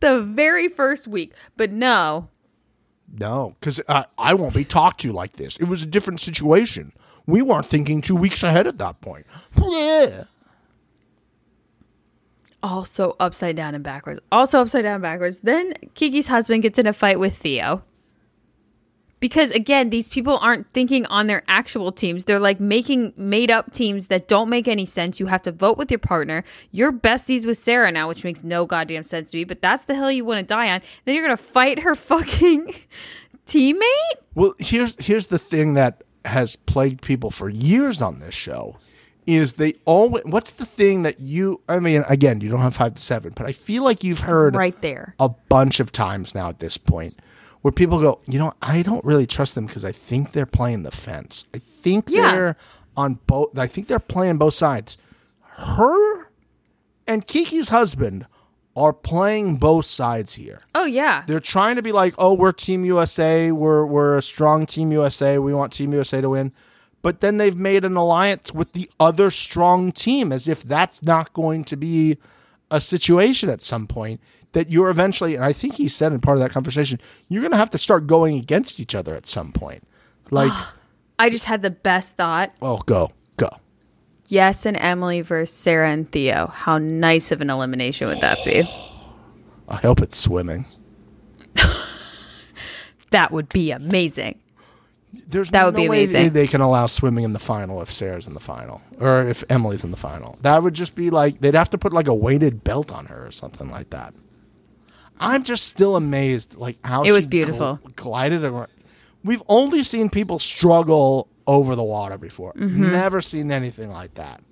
The 0.00 0.20
very 0.20 0.68
first 0.68 1.06
week. 1.08 1.32
But 1.56 1.70
no, 1.72 2.28
No, 3.18 3.54
because 3.58 3.80
uh, 3.88 4.04
I 4.18 4.34
won't 4.34 4.54
be 4.54 4.64
talked 4.64 5.00
to 5.00 5.12
like 5.12 5.34
this. 5.36 5.56
It 5.56 5.64
was 5.64 5.82
a 5.82 5.86
different 5.86 6.20
situation. 6.20 6.92
We 7.26 7.40
weren't 7.42 7.66
thinking 7.66 8.00
two 8.02 8.14
weeks 8.16 8.42
ahead 8.42 8.66
at 8.66 8.78
that 8.78 9.00
point. 9.00 9.26
Yeah. 9.56 10.24
also 12.62 13.16
upside 13.20 13.56
down 13.56 13.74
and 13.74 13.84
backwards. 13.84 14.20
Also 14.32 14.60
upside 14.60 14.82
down 14.82 14.94
and 14.94 15.02
backwards. 15.02 15.40
Then 15.40 15.72
Kiki's 15.94 16.26
husband 16.28 16.62
gets 16.62 16.78
in 16.78 16.86
a 16.86 16.92
fight 16.92 17.18
with 17.18 17.36
Theo. 17.36 17.82
Because 19.26 19.50
again, 19.50 19.90
these 19.90 20.08
people 20.08 20.38
aren't 20.38 20.70
thinking 20.70 21.04
on 21.06 21.26
their 21.26 21.42
actual 21.48 21.90
teams. 21.90 22.26
They're 22.26 22.38
like 22.38 22.60
making 22.60 23.12
made 23.16 23.50
up 23.50 23.72
teams 23.72 24.06
that 24.06 24.28
don't 24.28 24.48
make 24.48 24.68
any 24.68 24.86
sense. 24.86 25.18
You 25.18 25.26
have 25.26 25.42
to 25.42 25.50
vote 25.50 25.76
with 25.78 25.90
your 25.90 25.98
partner. 25.98 26.44
You're 26.70 26.92
besties 26.92 27.44
with 27.44 27.58
Sarah 27.58 27.90
now, 27.90 28.06
which 28.06 28.22
makes 28.22 28.44
no 28.44 28.66
goddamn 28.66 29.02
sense 29.02 29.32
to 29.32 29.38
me, 29.38 29.42
but 29.42 29.60
that's 29.60 29.86
the 29.86 29.96
hill 29.96 30.12
you 30.12 30.24
want 30.24 30.38
to 30.38 30.46
die 30.46 30.70
on. 30.72 30.80
Then 31.04 31.16
you're 31.16 31.24
going 31.26 31.36
to 31.36 31.42
fight 31.42 31.80
her 31.80 31.96
fucking 32.12 32.72
teammate? 33.48 33.82
Well, 34.36 34.54
here's 34.60 34.94
here's 35.04 35.26
the 35.26 35.40
thing 35.40 35.74
that 35.74 36.04
has 36.24 36.54
plagued 36.54 37.02
people 37.02 37.32
for 37.32 37.48
years 37.48 38.00
on 38.00 38.20
this 38.20 38.34
show 38.34 38.76
is 39.26 39.54
they 39.54 39.74
always 39.86 40.22
what's 40.24 40.52
the 40.52 40.64
thing 40.64 41.02
that 41.02 41.18
you 41.18 41.60
I 41.68 41.80
mean 41.80 42.04
again 42.08 42.40
you 42.40 42.48
don't 42.48 42.60
have 42.60 42.76
5 42.76 42.94
to 42.94 43.02
7 43.02 43.32
but 43.34 43.44
I 43.44 43.50
feel 43.50 43.82
like 43.82 44.04
you've 44.04 44.20
heard 44.20 44.54
Right 44.54 44.80
there. 44.82 45.16
a 45.18 45.28
bunch 45.28 45.80
of 45.80 45.90
times 45.90 46.32
now 46.32 46.48
at 46.48 46.60
this 46.60 46.76
point 46.78 47.18
where 47.66 47.72
people 47.72 47.98
go, 47.98 48.20
you 48.28 48.38
know, 48.38 48.52
I 48.62 48.82
don't 48.82 49.04
really 49.04 49.26
trust 49.26 49.56
them 49.56 49.66
because 49.66 49.84
I 49.84 49.90
think 49.90 50.30
they're 50.30 50.46
playing 50.46 50.84
the 50.84 50.92
fence. 50.92 51.46
I 51.52 51.58
think 51.58 52.04
Yeah. 52.08 52.30
they're 52.30 52.56
on 52.96 53.18
both. 53.26 53.58
I 53.58 53.66
think 53.66 53.88
they're 53.88 53.98
playing 53.98 54.38
both 54.38 54.54
sides. 54.54 54.96
Her 55.56 56.28
and 57.08 57.26
Kiki's 57.26 57.70
husband 57.70 58.26
are 58.76 58.92
playing 58.92 59.56
both 59.56 59.84
sides 59.84 60.34
here. 60.34 60.60
Oh 60.76 60.84
yeah. 60.84 61.24
They're 61.26 61.40
trying 61.40 61.74
to 61.74 61.82
be 61.82 61.90
like, 61.90 62.14
oh, 62.18 62.34
we're 62.34 62.52
Team 62.52 62.84
USA. 62.84 63.50
We're 63.50 63.84
we're 63.84 64.16
a 64.16 64.22
strong 64.22 64.64
Team 64.64 64.92
USA. 64.92 65.40
We 65.40 65.52
want 65.52 65.72
Team 65.72 65.92
USA 65.92 66.20
to 66.20 66.28
win. 66.30 66.52
But 67.02 67.20
then 67.20 67.36
they've 67.38 67.58
made 67.58 67.84
an 67.84 67.96
alliance 67.96 68.54
with 68.54 68.74
the 68.74 68.88
other 69.00 69.32
strong 69.32 69.90
team, 69.90 70.30
as 70.30 70.46
if 70.46 70.62
that's 70.62 71.02
not 71.02 71.32
going 71.32 71.64
to 71.64 71.76
be 71.76 72.18
a 72.70 72.80
situation 72.80 73.48
at 73.50 73.60
some 73.60 73.88
point 73.88 74.20
that 74.56 74.70
you're 74.70 74.88
eventually. 74.88 75.34
And 75.34 75.44
I 75.44 75.52
think 75.52 75.74
he 75.74 75.86
said 75.86 76.12
in 76.12 76.20
part 76.20 76.38
of 76.38 76.40
that 76.42 76.50
conversation, 76.50 76.98
you're 77.28 77.42
going 77.42 77.50
to 77.50 77.58
have 77.58 77.68
to 77.70 77.78
start 77.78 78.06
going 78.06 78.38
against 78.38 78.80
each 78.80 78.94
other 78.94 79.14
at 79.14 79.26
some 79.26 79.52
point. 79.52 79.86
Like, 80.30 80.50
I 81.18 81.28
just 81.28 81.44
had 81.44 81.60
the 81.60 81.70
best 81.70 82.16
thought. 82.16 82.54
oh, 82.62 82.78
go 82.78 83.12
go. 83.36 83.50
Yes, 84.28 84.64
and 84.64 84.76
Emily 84.78 85.20
versus 85.20 85.54
Sarah 85.54 85.90
and 85.90 86.10
Theo. 86.10 86.46
How 86.46 86.78
nice 86.78 87.32
of 87.32 87.42
an 87.42 87.50
elimination 87.50 88.08
would 88.08 88.22
that 88.22 88.38
be? 88.46 88.62
I 89.68 89.76
hope 89.76 90.00
it's 90.00 90.16
swimming. 90.16 90.64
That 93.10 93.30
would 93.30 93.48
be 93.48 93.70
amazing. 93.70 94.40
There's 95.28 95.50
That 95.52 95.64
would 95.64 95.74
no 95.74 95.82
be 95.82 95.88
way 95.88 95.98
amazing. 95.98 96.24
They, 96.24 96.28
they 96.28 96.46
can 96.48 96.60
allow 96.60 96.86
swimming 96.86 97.22
in 97.22 97.32
the 97.32 97.38
final 97.38 97.80
if 97.80 97.90
Sarah's 97.90 98.26
in 98.26 98.34
the 98.34 98.40
final 98.40 98.82
or 98.98 99.22
if 99.22 99.44
Emily's 99.48 99.84
in 99.84 99.92
the 99.92 99.96
final. 99.96 100.36
That 100.42 100.62
would 100.64 100.74
just 100.74 100.96
be 100.96 101.10
like 101.10 101.40
they'd 101.40 101.54
have 101.54 101.70
to 101.70 101.78
put 101.78 101.92
like 101.92 102.08
a 102.08 102.14
weighted 102.14 102.64
belt 102.64 102.90
on 102.90 103.06
her 103.06 103.24
or 103.24 103.30
something 103.30 103.70
like 103.70 103.90
that. 103.90 104.12
I'm 105.18 105.42
just 105.44 105.66
still 105.68 105.96
amazed, 105.96 106.56
like 106.56 106.78
how 106.84 107.02
It 107.04 107.12
was 107.12 107.24
she 107.24 107.28
beautiful. 107.28 107.78
gl- 107.82 107.96
glided 107.96 108.44
around. 108.44 108.68
we've 109.24 109.42
only 109.48 109.82
seen 109.82 110.10
people 110.10 110.38
struggle 110.38 111.28
over 111.46 111.74
the 111.74 111.82
water 111.84 112.18
before. 112.18 112.52
Mm-hmm. 112.54 112.90
Never 112.92 113.20
seen 113.20 113.50
anything 113.52 113.90
like 113.90 114.14
that. 114.14 114.42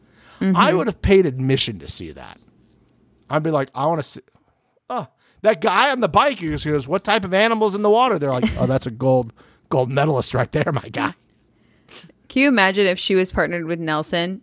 I 0.40 0.74
would 0.74 0.86
have 0.88 1.00
paid 1.00 1.24
admission 1.24 1.78
to 1.78 1.88
see 1.88 2.10
that. 2.12 2.38
I'd 3.30 3.42
be 3.42 3.50
like, 3.50 3.70
I 3.74 3.86
want 3.86 4.00
to 4.00 4.08
see. 4.08 4.20
Oh, 4.90 5.06
that 5.40 5.62
guy 5.62 5.90
on 5.90 6.00
the 6.00 6.08
bike. 6.08 6.36
He 6.38 6.50
goes, 6.50 6.62
he 6.64 6.70
goes, 6.70 6.86
what 6.86 7.02
type 7.02 7.24
of 7.24 7.32
animals 7.32 7.74
in 7.74 7.80
the 7.80 7.88
water? 7.88 8.18
They're 8.18 8.30
like, 8.30 8.44
oh, 8.58 8.66
that's 8.66 8.86
a 8.86 8.90
gold 8.90 9.32
gold 9.70 9.90
medalist 9.90 10.34
right 10.34 10.50
there, 10.52 10.70
my 10.70 10.88
guy. 10.92 11.14
Can 12.28 12.42
you 12.42 12.48
imagine 12.48 12.86
if 12.86 12.98
she 12.98 13.14
was 13.14 13.32
partnered 13.32 13.64
with 13.64 13.78
Nelson? 13.80 14.42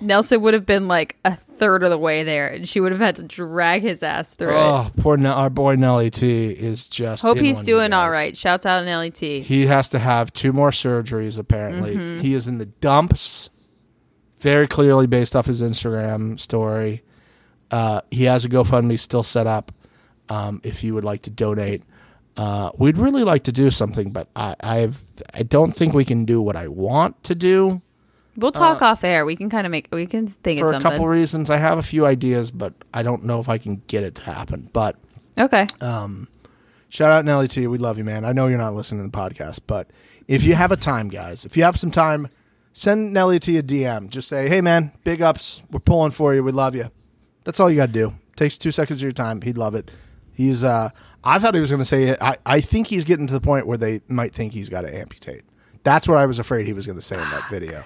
Nelson 0.00 0.40
would 0.42 0.54
have 0.54 0.66
been 0.66 0.88
like 0.88 1.16
a 1.24 1.36
third 1.36 1.82
of 1.82 1.90
the 1.90 1.98
way 1.98 2.24
there, 2.24 2.48
and 2.48 2.68
she 2.68 2.80
would 2.80 2.92
have 2.92 3.00
had 3.00 3.16
to 3.16 3.22
drag 3.22 3.82
his 3.82 4.02
ass 4.02 4.34
through 4.34 4.50
it. 4.50 4.54
Oh, 4.56 4.90
poor 4.98 5.16
Ne- 5.16 5.28
our 5.28 5.50
boy 5.50 5.74
Nelly 5.76 6.10
T 6.10 6.46
is 6.48 6.88
just. 6.88 7.22
Hope 7.22 7.38
he's 7.38 7.56
one 7.56 7.62
of 7.62 7.68
you 7.68 7.74
doing 7.74 7.92
all 7.92 8.10
right. 8.10 8.36
Shouts 8.36 8.66
out 8.66 8.84
Nelly 8.84 9.10
T. 9.10 9.40
He 9.40 9.66
has 9.66 9.88
to 9.90 9.98
have 9.98 10.32
two 10.32 10.52
more 10.52 10.70
surgeries. 10.70 11.38
Apparently, 11.38 11.96
Mm-hmm. 11.96 12.20
he 12.20 12.34
is 12.34 12.48
in 12.48 12.58
the 12.58 12.66
dumps. 12.66 13.50
Very 14.38 14.66
clearly 14.68 15.06
based 15.06 15.34
off 15.34 15.46
his 15.46 15.62
Instagram 15.62 16.38
story. 16.38 17.02
Uh, 17.70 18.02
he 18.10 18.24
has 18.24 18.44
a 18.44 18.48
GoFundMe 18.48 18.98
still 19.00 19.22
set 19.22 19.46
up. 19.46 19.72
Um, 20.28 20.60
if 20.62 20.84
you 20.84 20.94
would 20.94 21.04
like 21.04 21.22
to 21.22 21.30
donate, 21.30 21.82
uh, 22.36 22.70
we'd 22.76 22.98
really 22.98 23.24
like 23.24 23.44
to 23.44 23.52
do 23.52 23.70
something, 23.70 24.10
but 24.10 24.28
I, 24.36 24.54
I've 24.60 25.04
I 25.32 25.42
don't 25.42 25.72
think 25.74 25.94
we 25.94 26.04
can 26.04 26.24
do 26.26 26.42
what 26.42 26.54
I 26.56 26.68
want 26.68 27.22
to 27.24 27.34
do 27.34 27.80
We'll 28.36 28.52
talk 28.52 28.82
off 28.82 29.04
air. 29.04 29.24
We 29.24 29.36
can 29.36 29.48
kind 29.50 29.66
of 29.66 29.70
make. 29.70 29.88
We 29.92 30.06
can 30.06 30.26
think 30.26 30.60
Uh, 30.60 30.64
for 30.64 30.74
of 30.74 30.80
a 30.80 30.82
couple 30.82 31.08
reasons. 31.08 31.50
I 31.50 31.56
have 31.56 31.78
a 31.78 31.82
few 31.82 32.04
ideas, 32.06 32.50
but 32.50 32.74
I 32.92 33.02
don't 33.02 33.24
know 33.24 33.40
if 33.40 33.48
I 33.48 33.58
can 33.58 33.82
get 33.86 34.02
it 34.04 34.14
to 34.16 34.22
happen. 34.22 34.68
But 34.72 34.96
okay. 35.38 35.66
Shout 36.88 37.10
out 37.10 37.24
Nelly 37.24 37.48
T. 37.48 37.66
We 37.66 37.78
love 37.78 37.98
you, 37.98 38.04
man. 38.04 38.24
I 38.24 38.32
know 38.32 38.46
you're 38.46 38.58
not 38.58 38.74
listening 38.74 39.02
to 39.04 39.10
the 39.10 39.16
podcast, 39.16 39.60
but 39.66 39.90
if 40.28 40.44
you 40.44 40.54
have 40.54 40.72
a 40.72 40.76
time, 40.76 41.08
guys, 41.08 41.44
if 41.44 41.56
you 41.56 41.64
have 41.64 41.76
some 41.78 41.90
time, 41.90 42.28
send 42.72 43.12
Nelly 43.12 43.38
to 43.40 43.46
T 43.46 43.58
a 43.58 43.62
DM. 43.62 44.08
Just 44.08 44.28
say, 44.28 44.48
hey, 44.48 44.60
man, 44.60 44.92
big 45.04 45.20
ups. 45.20 45.62
We're 45.70 45.80
pulling 45.80 46.12
for 46.12 46.34
you. 46.34 46.42
We 46.44 46.52
love 46.52 46.74
you. 46.74 46.90
That's 47.44 47.58
all 47.60 47.70
you 47.70 47.76
got 47.76 47.86
to 47.86 47.92
do. 47.92 48.14
Takes 48.36 48.56
two 48.56 48.70
seconds 48.70 49.00
of 49.00 49.02
your 49.02 49.12
time. 49.12 49.40
He'd 49.42 49.58
love 49.58 49.74
it. 49.74 49.90
He's, 50.32 50.62
uh, 50.62 50.90
I 51.24 51.38
thought 51.38 51.54
he 51.54 51.60
was 51.60 51.70
going 51.70 51.80
to 51.80 51.84
say, 51.84 52.16
I, 52.20 52.36
I 52.46 52.60
think 52.60 52.86
he's 52.86 53.04
getting 53.04 53.26
to 53.26 53.32
the 53.34 53.40
point 53.40 53.66
where 53.66 53.78
they 53.78 54.00
might 54.08 54.32
think 54.34 54.52
he's 54.52 54.68
got 54.68 54.82
to 54.82 54.94
amputate. 54.94 55.42
That's 55.82 56.06
what 56.06 56.18
I 56.18 56.26
was 56.26 56.38
afraid 56.38 56.66
he 56.66 56.72
was 56.72 56.86
going 56.86 56.98
to 56.98 57.04
say 57.04 57.16
in 57.16 57.22
that 57.30 57.44
video. 57.50 57.82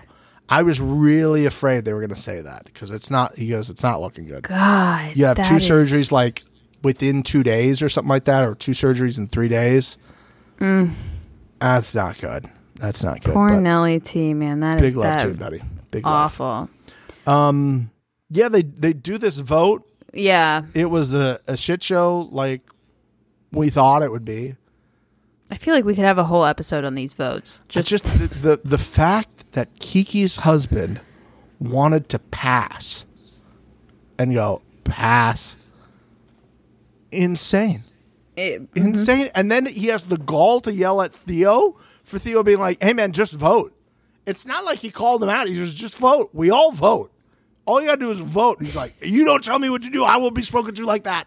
I 0.50 0.62
was 0.62 0.80
really 0.80 1.46
afraid 1.46 1.84
they 1.84 1.92
were 1.92 2.00
going 2.00 2.10
to 2.10 2.16
say 2.20 2.40
that 2.40 2.64
because 2.64 2.90
it's 2.90 3.10
not, 3.10 3.36
he 3.36 3.48
goes, 3.48 3.70
it's 3.70 3.84
not 3.84 4.00
looking 4.00 4.26
good. 4.26 4.42
God. 4.42 5.14
You 5.14 5.26
have 5.26 5.36
two 5.48 5.56
is- 5.56 5.70
surgeries 5.70 6.10
like 6.10 6.42
within 6.82 7.22
two 7.22 7.42
days 7.42 7.82
or 7.82 7.88
something 7.88 8.08
like 8.08 8.24
that, 8.24 8.46
or 8.48 8.54
two 8.56 8.72
surgeries 8.72 9.16
in 9.18 9.28
three 9.28 9.48
days. 9.48 9.96
That's 10.58 11.94
not 11.94 12.20
good. 12.20 12.50
That's 12.76 13.04
not 13.04 13.22
good. 13.22 13.30
Mm. 13.30 13.34
Poor 13.34 13.60
Nelly 13.60 14.00
T. 14.00 14.34
Man, 14.34 14.60
that 14.60 14.80
is 14.80 14.92
big 14.92 14.96
love 14.96 15.04
that 15.18 15.22
to 15.22 15.28
you, 15.28 15.34
buddy. 15.34 15.62
Big 15.90 16.04
love. 16.06 16.40
awful. 16.40 16.68
Yeah, 18.32 18.48
they 18.48 18.62
they 18.62 18.92
do 18.92 19.18
this 19.18 19.38
vote. 19.38 19.86
Yeah, 20.12 20.62
It 20.74 20.86
was 20.86 21.14
a, 21.14 21.38
a 21.46 21.56
shit 21.56 21.82
show 21.84 22.28
like 22.32 22.62
we 23.52 23.70
thought 23.70 24.02
it 24.02 24.10
would 24.10 24.24
be. 24.24 24.56
I 25.52 25.54
feel 25.54 25.72
like 25.74 25.84
we 25.84 25.94
could 25.94 26.04
have 26.04 26.18
a 26.18 26.24
whole 26.24 26.44
episode 26.44 26.84
on 26.84 26.96
these 26.96 27.12
votes. 27.12 27.62
Just, 27.68 27.88
Just, 27.88 28.04
just 28.06 28.18
the, 28.42 28.48
the 28.56 28.60
the 28.64 28.78
fact 28.78 29.39
that 29.52 29.78
Kiki's 29.78 30.38
husband 30.38 31.00
wanted 31.58 32.08
to 32.10 32.18
pass 32.18 33.06
and 34.18 34.34
go 34.34 34.62
pass. 34.84 35.56
Insane. 37.12 37.82
it- 38.36 38.62
mm-hmm. 38.74 38.86
insane. 38.86 39.30
And 39.34 39.50
then 39.50 39.66
he 39.66 39.88
has 39.88 40.04
the 40.04 40.16
gall 40.16 40.60
to 40.62 40.72
yell 40.72 41.02
at 41.02 41.14
Theo 41.14 41.76
for 42.04 42.18
Theo 42.18 42.42
being 42.42 42.58
like, 42.58 42.82
"Hey 42.82 42.92
man, 42.92 43.12
just 43.12 43.34
vote." 43.34 43.72
It's 44.26 44.46
not 44.46 44.64
like 44.64 44.78
he 44.78 44.90
called 44.90 45.22
him 45.22 45.28
out. 45.28 45.48
He 45.48 45.54
just 45.54 45.76
just 45.76 45.98
vote. 45.98 46.30
We 46.32 46.50
all 46.50 46.72
vote. 46.72 47.12
All 47.66 47.80
you 47.80 47.88
gotta 47.88 48.00
do 48.00 48.10
is 48.10 48.20
vote. 48.20 48.60
He's 48.60 48.76
like, 48.76 48.94
"You 49.02 49.24
don't 49.24 49.42
tell 49.42 49.58
me 49.58 49.68
what 49.70 49.82
to 49.82 49.90
do. 49.90 50.04
I 50.04 50.16
won't 50.18 50.34
be 50.34 50.42
spoken 50.42 50.74
to 50.74 50.84
like 50.86 51.04
that." 51.04 51.26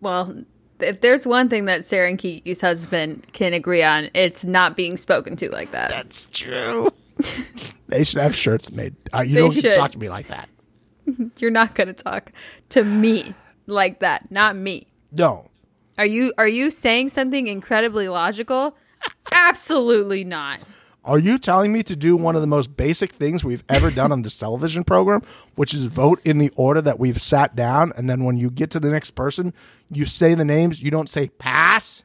well, 0.00 0.44
if 0.84 1.00
there's 1.00 1.26
one 1.26 1.48
thing 1.48 1.66
that 1.66 1.84
Sarah 1.84 2.08
and 2.08 2.18
Kiki's 2.18 2.60
husband 2.60 3.26
can 3.32 3.52
agree 3.52 3.82
on, 3.82 4.10
it's 4.14 4.44
not 4.44 4.76
being 4.76 4.96
spoken 4.96 5.36
to 5.36 5.50
like 5.50 5.70
that. 5.72 5.90
That's 5.90 6.26
true. 6.32 6.92
they 7.88 8.04
should 8.04 8.20
have 8.20 8.34
shirts 8.34 8.70
made. 8.72 8.94
Uh, 9.14 9.20
you 9.20 9.34
They 9.34 9.40
don't 9.40 9.54
get 9.54 9.62
to 9.62 9.76
talk 9.76 9.92
to 9.92 9.98
me 9.98 10.08
like 10.08 10.28
that. 10.28 10.48
You're 11.38 11.50
not 11.50 11.74
going 11.74 11.88
to 11.88 11.94
talk 11.94 12.32
to 12.70 12.84
me 12.84 13.34
like 13.66 14.00
that, 14.00 14.30
not 14.30 14.56
me. 14.56 14.86
No. 15.10 15.50
Are 15.98 16.06
you 16.06 16.32
are 16.38 16.48
you 16.48 16.70
saying 16.70 17.10
something 17.10 17.46
incredibly 17.46 18.08
logical? 18.08 18.76
Absolutely 19.32 20.24
not. 20.24 20.60
Are 21.04 21.18
you 21.18 21.36
telling 21.36 21.72
me 21.72 21.82
to 21.84 21.96
do 21.96 22.16
one 22.16 22.36
of 22.36 22.42
the 22.42 22.46
most 22.46 22.76
basic 22.76 23.10
things 23.10 23.44
we've 23.44 23.64
ever 23.68 23.90
done 23.90 24.12
on 24.12 24.22
this 24.22 24.38
television 24.38 24.84
program, 24.84 25.22
which 25.56 25.74
is 25.74 25.86
vote 25.86 26.20
in 26.24 26.38
the 26.38 26.52
order 26.54 26.80
that 26.80 27.00
we've 27.00 27.20
sat 27.20 27.56
down, 27.56 27.92
and 27.96 28.08
then 28.08 28.24
when 28.24 28.36
you 28.36 28.50
get 28.50 28.70
to 28.70 28.80
the 28.80 28.90
next 28.90 29.10
person, 29.12 29.52
you 29.90 30.04
say 30.04 30.34
the 30.34 30.44
names, 30.44 30.80
you 30.80 30.92
don't 30.92 31.08
say 31.08 31.28
pass? 31.28 32.04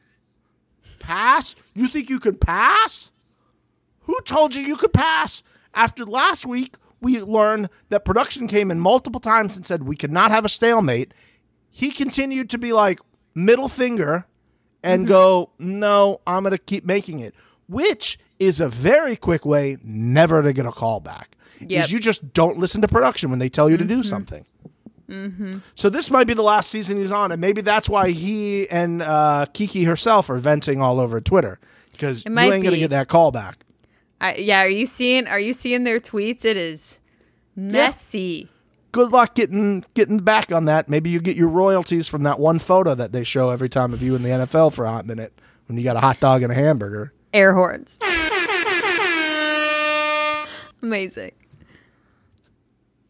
Pass? 0.98 1.54
You 1.74 1.86
think 1.86 2.10
you 2.10 2.18
could 2.18 2.40
pass? 2.40 3.12
Who 4.00 4.20
told 4.22 4.56
you 4.56 4.64
you 4.64 4.76
could 4.76 4.92
pass? 4.92 5.44
After 5.74 6.04
last 6.04 6.44
week, 6.44 6.76
we 7.00 7.20
learned 7.22 7.68
that 7.90 8.04
production 8.04 8.48
came 8.48 8.70
in 8.70 8.80
multiple 8.80 9.20
times 9.20 9.54
and 9.56 9.64
said 9.64 9.84
we 9.84 9.94
could 9.94 10.10
not 10.10 10.32
have 10.32 10.44
a 10.44 10.48
stalemate. 10.48 11.14
He 11.70 11.92
continued 11.92 12.50
to 12.50 12.58
be 12.58 12.72
like 12.72 12.98
middle 13.32 13.68
finger 13.68 14.26
and 14.82 15.02
mm-hmm. 15.02 15.08
go, 15.08 15.50
no, 15.58 16.20
I'm 16.26 16.42
going 16.42 16.50
to 16.50 16.58
keep 16.58 16.84
making 16.84 17.20
it, 17.20 17.34
which 17.68 18.18
is 18.38 18.60
a 18.60 18.68
very 18.68 19.16
quick 19.16 19.44
way 19.44 19.76
never 19.82 20.42
to 20.42 20.52
get 20.52 20.66
a 20.66 20.72
call 20.72 21.00
back. 21.00 21.36
Yep. 21.60 21.84
Is 21.84 21.92
you 21.92 21.98
just 21.98 22.32
don't 22.32 22.58
listen 22.58 22.82
to 22.82 22.88
production 22.88 23.30
when 23.30 23.38
they 23.38 23.48
tell 23.48 23.68
you 23.68 23.76
to 23.76 23.84
do 23.84 24.02
something. 24.02 24.44
So 25.74 25.88
this 25.88 26.10
might 26.10 26.26
be 26.26 26.34
the 26.34 26.42
last 26.42 26.68
season 26.68 26.98
he's 26.98 27.12
on, 27.12 27.32
and 27.32 27.40
maybe 27.40 27.62
that's 27.62 27.88
why 27.88 28.10
he 28.10 28.68
and 28.68 29.00
uh, 29.00 29.46
Kiki 29.54 29.84
herself 29.84 30.28
are 30.28 30.36
venting 30.36 30.82
all 30.82 31.00
over 31.00 31.18
Twitter 31.20 31.58
because 31.92 32.26
you 32.26 32.38
ain't 32.38 32.62
going 32.62 32.74
to 32.74 32.78
get 32.78 32.90
that 32.90 33.08
call 33.08 33.32
back. 33.32 33.64
I, 34.20 34.34
yeah, 34.34 34.60
are 34.60 34.68
you 34.68 34.84
seeing 34.84 35.26
are 35.26 35.40
you 35.40 35.54
seeing 35.54 35.84
their 35.84 35.98
tweets? 35.98 36.44
It 36.44 36.58
is 36.58 37.00
messy. 37.56 38.48
Good 38.92 39.10
luck 39.10 39.34
getting 39.34 39.84
getting 39.94 40.18
back 40.18 40.52
on 40.52 40.66
that. 40.66 40.90
Maybe 40.90 41.08
you 41.08 41.20
get 41.20 41.36
your 41.36 41.48
royalties 41.48 42.06
from 42.06 42.24
that 42.24 42.38
one 42.38 42.58
photo 42.58 42.94
that 42.94 43.12
they 43.12 43.24
show 43.24 43.48
every 43.48 43.70
time 43.70 43.94
of 43.94 44.02
you 44.02 44.14
in 44.14 44.22
the 44.22 44.28
NFL 44.28 44.74
for 44.74 44.84
a 44.84 44.90
hot 44.90 45.06
minute 45.06 45.32
when 45.66 45.78
you 45.78 45.84
got 45.84 45.96
a 45.96 46.00
hot 46.00 46.20
dog 46.20 46.42
and 46.42 46.52
a 46.52 46.54
hamburger. 46.54 47.12
Air 47.32 47.54
horns. 47.54 47.98
Amazing. 50.82 51.32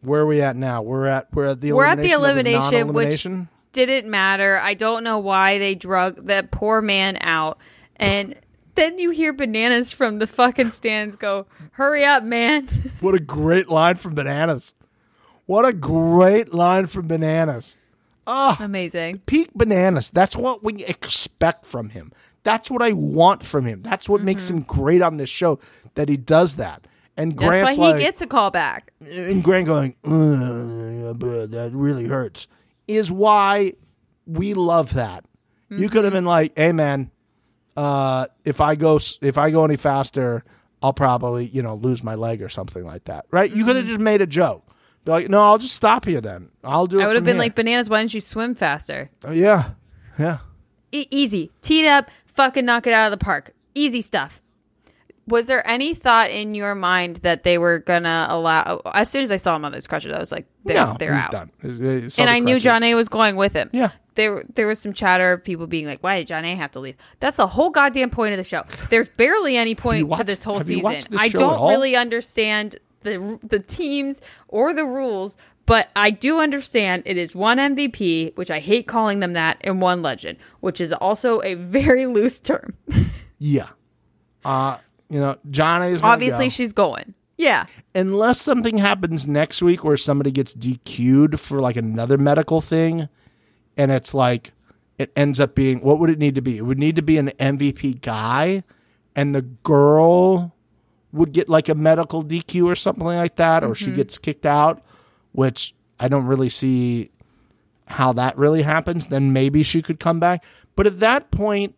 Where 0.01 0.23
are 0.23 0.27
we 0.27 0.41
at 0.41 0.57
now? 0.57 0.83
We're 0.83 1.07
at 1.07 1.29
we're 1.33 1.47
at 1.47 1.61
the 1.61 1.73
We're 1.73 1.85
at 1.85 1.99
the 1.99 2.13
elimination 2.13 2.93
which 2.93 3.27
didn't 3.73 4.11
matter. 4.11 4.59
I 4.59 4.75
don't 4.75 5.05
know 5.05 5.19
why 5.19 5.59
they 5.59 5.75
drug 5.75 6.27
that 6.27 6.51
poor 6.51 6.81
man 6.81 7.19
out. 7.21 7.59
And 7.97 8.37
then 8.75 8.99
you 8.99 9.11
hear 9.11 9.33
bananas 9.33 9.93
from 9.93 10.21
the 10.21 10.27
fucking 10.27 10.71
stands 10.71 11.17
go, 11.17 11.47
"Hurry 11.73 12.05
up, 12.05 12.23
man!" 12.23 12.69
What 13.01 13.15
a 13.15 13.21
great 13.21 13.69
line 13.69 13.95
from 13.97 14.15
Bananas. 14.15 14.75
What 15.47 15.65
a 15.65 15.73
great 15.73 16.53
line 16.53 16.87
from 16.87 17.07
Bananas. 17.07 17.77
Ah, 18.27 18.59
Amazing. 18.61 19.23
Peak 19.25 19.55
Bananas. 19.55 20.11
That's 20.11 20.37
what 20.37 20.63
we 20.63 20.85
expect 20.85 21.65
from 21.65 21.91
him. 21.91 22.13
That's 22.43 22.71
what 22.71 22.83
I 22.83 22.93
want 22.93 23.45
from 23.45 23.65
him. 23.65 23.83
That's 23.83 24.09
what 24.09 24.21
makes 24.21 24.51
him 24.51 24.61
great 24.61 25.01
on 25.01 25.17
this 25.17 25.31
show 25.31 25.59
that 25.95 26.09
he 26.09 26.17
does 26.17 26.57
that. 26.57 26.87
And 27.19 27.33
Mm-hmm. 27.35 27.41
That's 27.47 27.59
Grant's 27.59 27.79
why 27.79 27.87
he 27.87 27.93
like, 27.93 28.01
gets 28.01 28.21
a 28.23 28.27
call 28.27 28.51
back. 28.51 28.93
and 29.01 29.43
Grant 29.43 29.67
going, 29.67 29.95
that 30.03 31.71
really 31.73 32.07
hurts, 32.07 32.47
is 32.87 33.11
why 33.11 33.75
we 34.27 34.55
love 34.55 34.95
that. 34.95 35.25
You 35.71 35.91
could 35.91 36.05
have 36.05 36.15
been 36.15 36.25
like, 36.25 36.53
hey 36.57 36.73
man, 36.73 37.11
uh, 37.77 38.27
if 38.45 38.61
I 38.61 38.75
go 38.75 38.99
if 39.21 39.37
I 39.37 39.51
go 39.51 39.65
any 39.67 39.77
faster, 39.77 40.45
I'll 40.83 40.95
probably 40.95 41.47
you 41.49 41.61
know 41.63 41.75
lose 41.75 42.03
my 42.03 42.15
leg 42.15 42.41
or 42.41 42.49
something 42.49 42.85
like 42.85 43.05
that, 43.05 43.27
right? 43.31 43.51
You 43.51 43.65
could 43.67 43.77
have 43.77 43.85
just 43.85 44.01
made 44.01 44.23
a 44.23 44.27
joke. 44.27 44.65
Be 45.05 45.11
like, 45.13 45.29
no, 45.29 45.43
I'll 45.43 45.59
just 45.59 45.75
stop 45.75 46.07
here 46.07 46.21
then. 46.23 46.51
I'll 46.65 46.87
do. 46.87 47.01
it 47.01 47.03
I 47.03 47.07
would 47.07 47.17
have 47.17 47.25
been 47.25 47.37
here." 47.37 47.41
like, 47.43 47.55
"Bananas, 47.55 47.91
why 47.91 47.99
don't 47.99 48.13
you 48.15 48.21
swim 48.21 48.55
faster?" 48.55 49.11
Oh, 49.25 49.31
yeah, 49.33 49.71
yeah. 50.19 50.39
E- 50.91 51.07
easy. 51.11 51.51
Teed 51.61 51.87
up, 51.87 52.11
fucking 52.27 52.65
knock 52.65 52.87
it 52.87 52.93
out 52.95 53.13
of 53.13 53.19
the 53.19 53.23
park. 53.23 53.53
Easy 53.75 54.01
stuff. 54.01 54.41
Was 55.29 55.47
there 55.47 55.67
any 55.69 55.95
thought 55.95 56.31
in 56.31 56.55
your 56.55 56.75
mind 56.75 57.17
that 57.19 57.43
they 57.43 57.59
were 57.59 57.79
gonna 57.81 58.27
allow? 58.29 58.81
As 58.95 59.11
soon 59.11 59.23
as 59.23 59.31
I 59.31 59.37
saw 59.37 59.57
him 59.57 59.65
on 59.65 59.73
this 59.73 59.87
crutches, 59.87 60.13
I 60.13 60.19
was 60.19 60.33
like, 60.33 60.47
"They're, 60.65 60.77
no, 60.77 60.97
they're 60.99 61.13
out." 61.13 61.31
done. 61.31 61.51
And 61.63 62.31
I 62.31 62.39
knew. 62.39 62.57
Jonna 62.57 62.95
was 62.97 63.09
going 63.09 63.37
with 63.37 63.53
him. 63.53 63.71
Yeah. 63.73 63.91
There, 64.15 64.43
there 64.55 64.67
was 64.67 64.81
some 64.81 64.93
chatter 64.93 65.33
of 65.33 65.45
people 65.45 65.67
being 65.69 65.87
like, 65.87 66.01
"Why 66.03 66.19
did 66.19 66.27
Jonna 66.29 66.57
have 66.57 66.73
to 66.73 66.81
leave?" 66.81 66.97
That's 67.21 67.37
the 67.37 67.47
whole 67.47 67.71
goddamn 67.71 68.11
point 68.11 68.33
of 68.33 68.39
the 68.39 68.45
show. 68.45 68.65
There's 68.91 69.09
barely 69.09 69.57
any 69.57 69.75
point 69.75 70.13
to 70.13 70.25
this 70.25 70.43
whole 70.43 70.61
season. 70.61 70.83
watched 70.83 71.11
this 71.11 71.21
I 71.21 71.29
don't 71.29 71.59
all? 71.59 71.69
really 71.69 71.95
understand 71.95 72.77
the 73.03 73.39
the 73.47 73.61
teams 73.61 74.21
or 74.49 74.73
the 74.75 74.85
rules, 74.85 75.39
but 75.67 75.91
I 75.95 76.11
do 76.11 76.41
understand 76.41 77.05
it 77.07 77.17
is 77.17 77.35
one 77.37 77.59
MVP, 77.59 78.37
which 78.37 78.51
I 78.51 78.59
hate 78.59 78.89
calling 78.89 79.21
them 79.21 79.35
that, 79.35 79.59
and 79.61 79.81
one 79.81 80.03
legend, 80.03 80.39
which 80.61 80.81
is 80.81 80.93
also 80.93 81.41
a 81.43 81.55
very 81.55 82.07
loose 82.17 82.41
term. 82.41 82.75
Yeah. 83.39 83.69
Uh, 84.45 84.79
you 85.09 85.21
know, 85.21 85.37
Jonna's 85.51 86.03
Obviously, 86.03 86.47
go. 86.47 86.51
she's 86.51 86.73
going. 86.73 87.15
Yeah. 87.37 87.67
unless 87.95 88.41
something 88.41 88.79
happens 88.79 89.29
next 89.29 89.63
week 89.63 89.85
where 89.85 89.97
somebody 89.97 90.33
gets 90.33 90.57
DQ'd 90.57 91.39
for 91.39 91.61
like 91.61 91.77
another 91.77 92.19
medical 92.19 92.61
thing, 92.61 93.09
and 93.77 93.93
it's 93.93 94.13
like 94.13 94.51
it 94.99 95.13
ends 95.15 95.39
up 95.39 95.55
being 95.55 95.79
what 95.79 96.01
would 96.01 96.11
it 96.11 96.19
need 96.19 96.35
to 96.35 96.43
be? 96.43 96.59
It 96.59 96.63
would 96.63 96.79
need 96.79 96.97
to 96.97 97.03
be 97.03 97.17
an 97.17 97.29
MVP 97.39 98.01
guy, 98.01 98.65
and 99.15 99.35
the 99.35 99.43
girl 99.43 100.53
would 101.13 101.33
get 101.33 101.49
like 101.49 101.69
a 101.69 101.75
medical 101.75 102.25
DQ 102.25 102.65
or 102.65 102.75
something 102.75 103.07
like 103.07 103.37
that, 103.37 103.63
or 103.63 103.75
she 103.75 103.87
mm-hmm. 103.87 103.95
gets 103.95 104.19
kicked 104.19 104.45
out, 104.45 104.83
which 105.31 105.75
I 106.01 106.09
don't 106.09 106.27
really 106.27 106.51
see 106.51 107.11
how 107.87 108.13
that 108.15 108.37
really 108.37 108.63
happens. 108.63 109.07
Then 109.07 109.33
maybe 109.33 109.63
she 109.63 109.81
could 109.81 110.01
come 110.01 110.19
back, 110.19 110.45
but 110.75 110.89
at 110.89 110.99
that 110.99 111.31
point, 111.31 111.77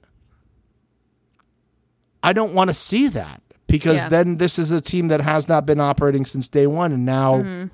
I 2.22 2.32
don't 2.32 2.52
want 2.54 2.68
to 2.68 2.74
see 2.74 3.08
that 3.08 3.40
because 3.66 4.02
Yeah. 4.02 4.08
then 4.08 4.36
this 4.36 4.58
is 4.58 4.70
a 4.72 4.80
team 4.80 5.08
that 5.08 5.20
has 5.20 5.48
not 5.48 5.66
been 5.66 5.80
operating 5.80 6.24
since 6.26 6.48
day 6.48 6.66
one, 6.66 6.92
and 6.92 7.06
now 7.06 7.68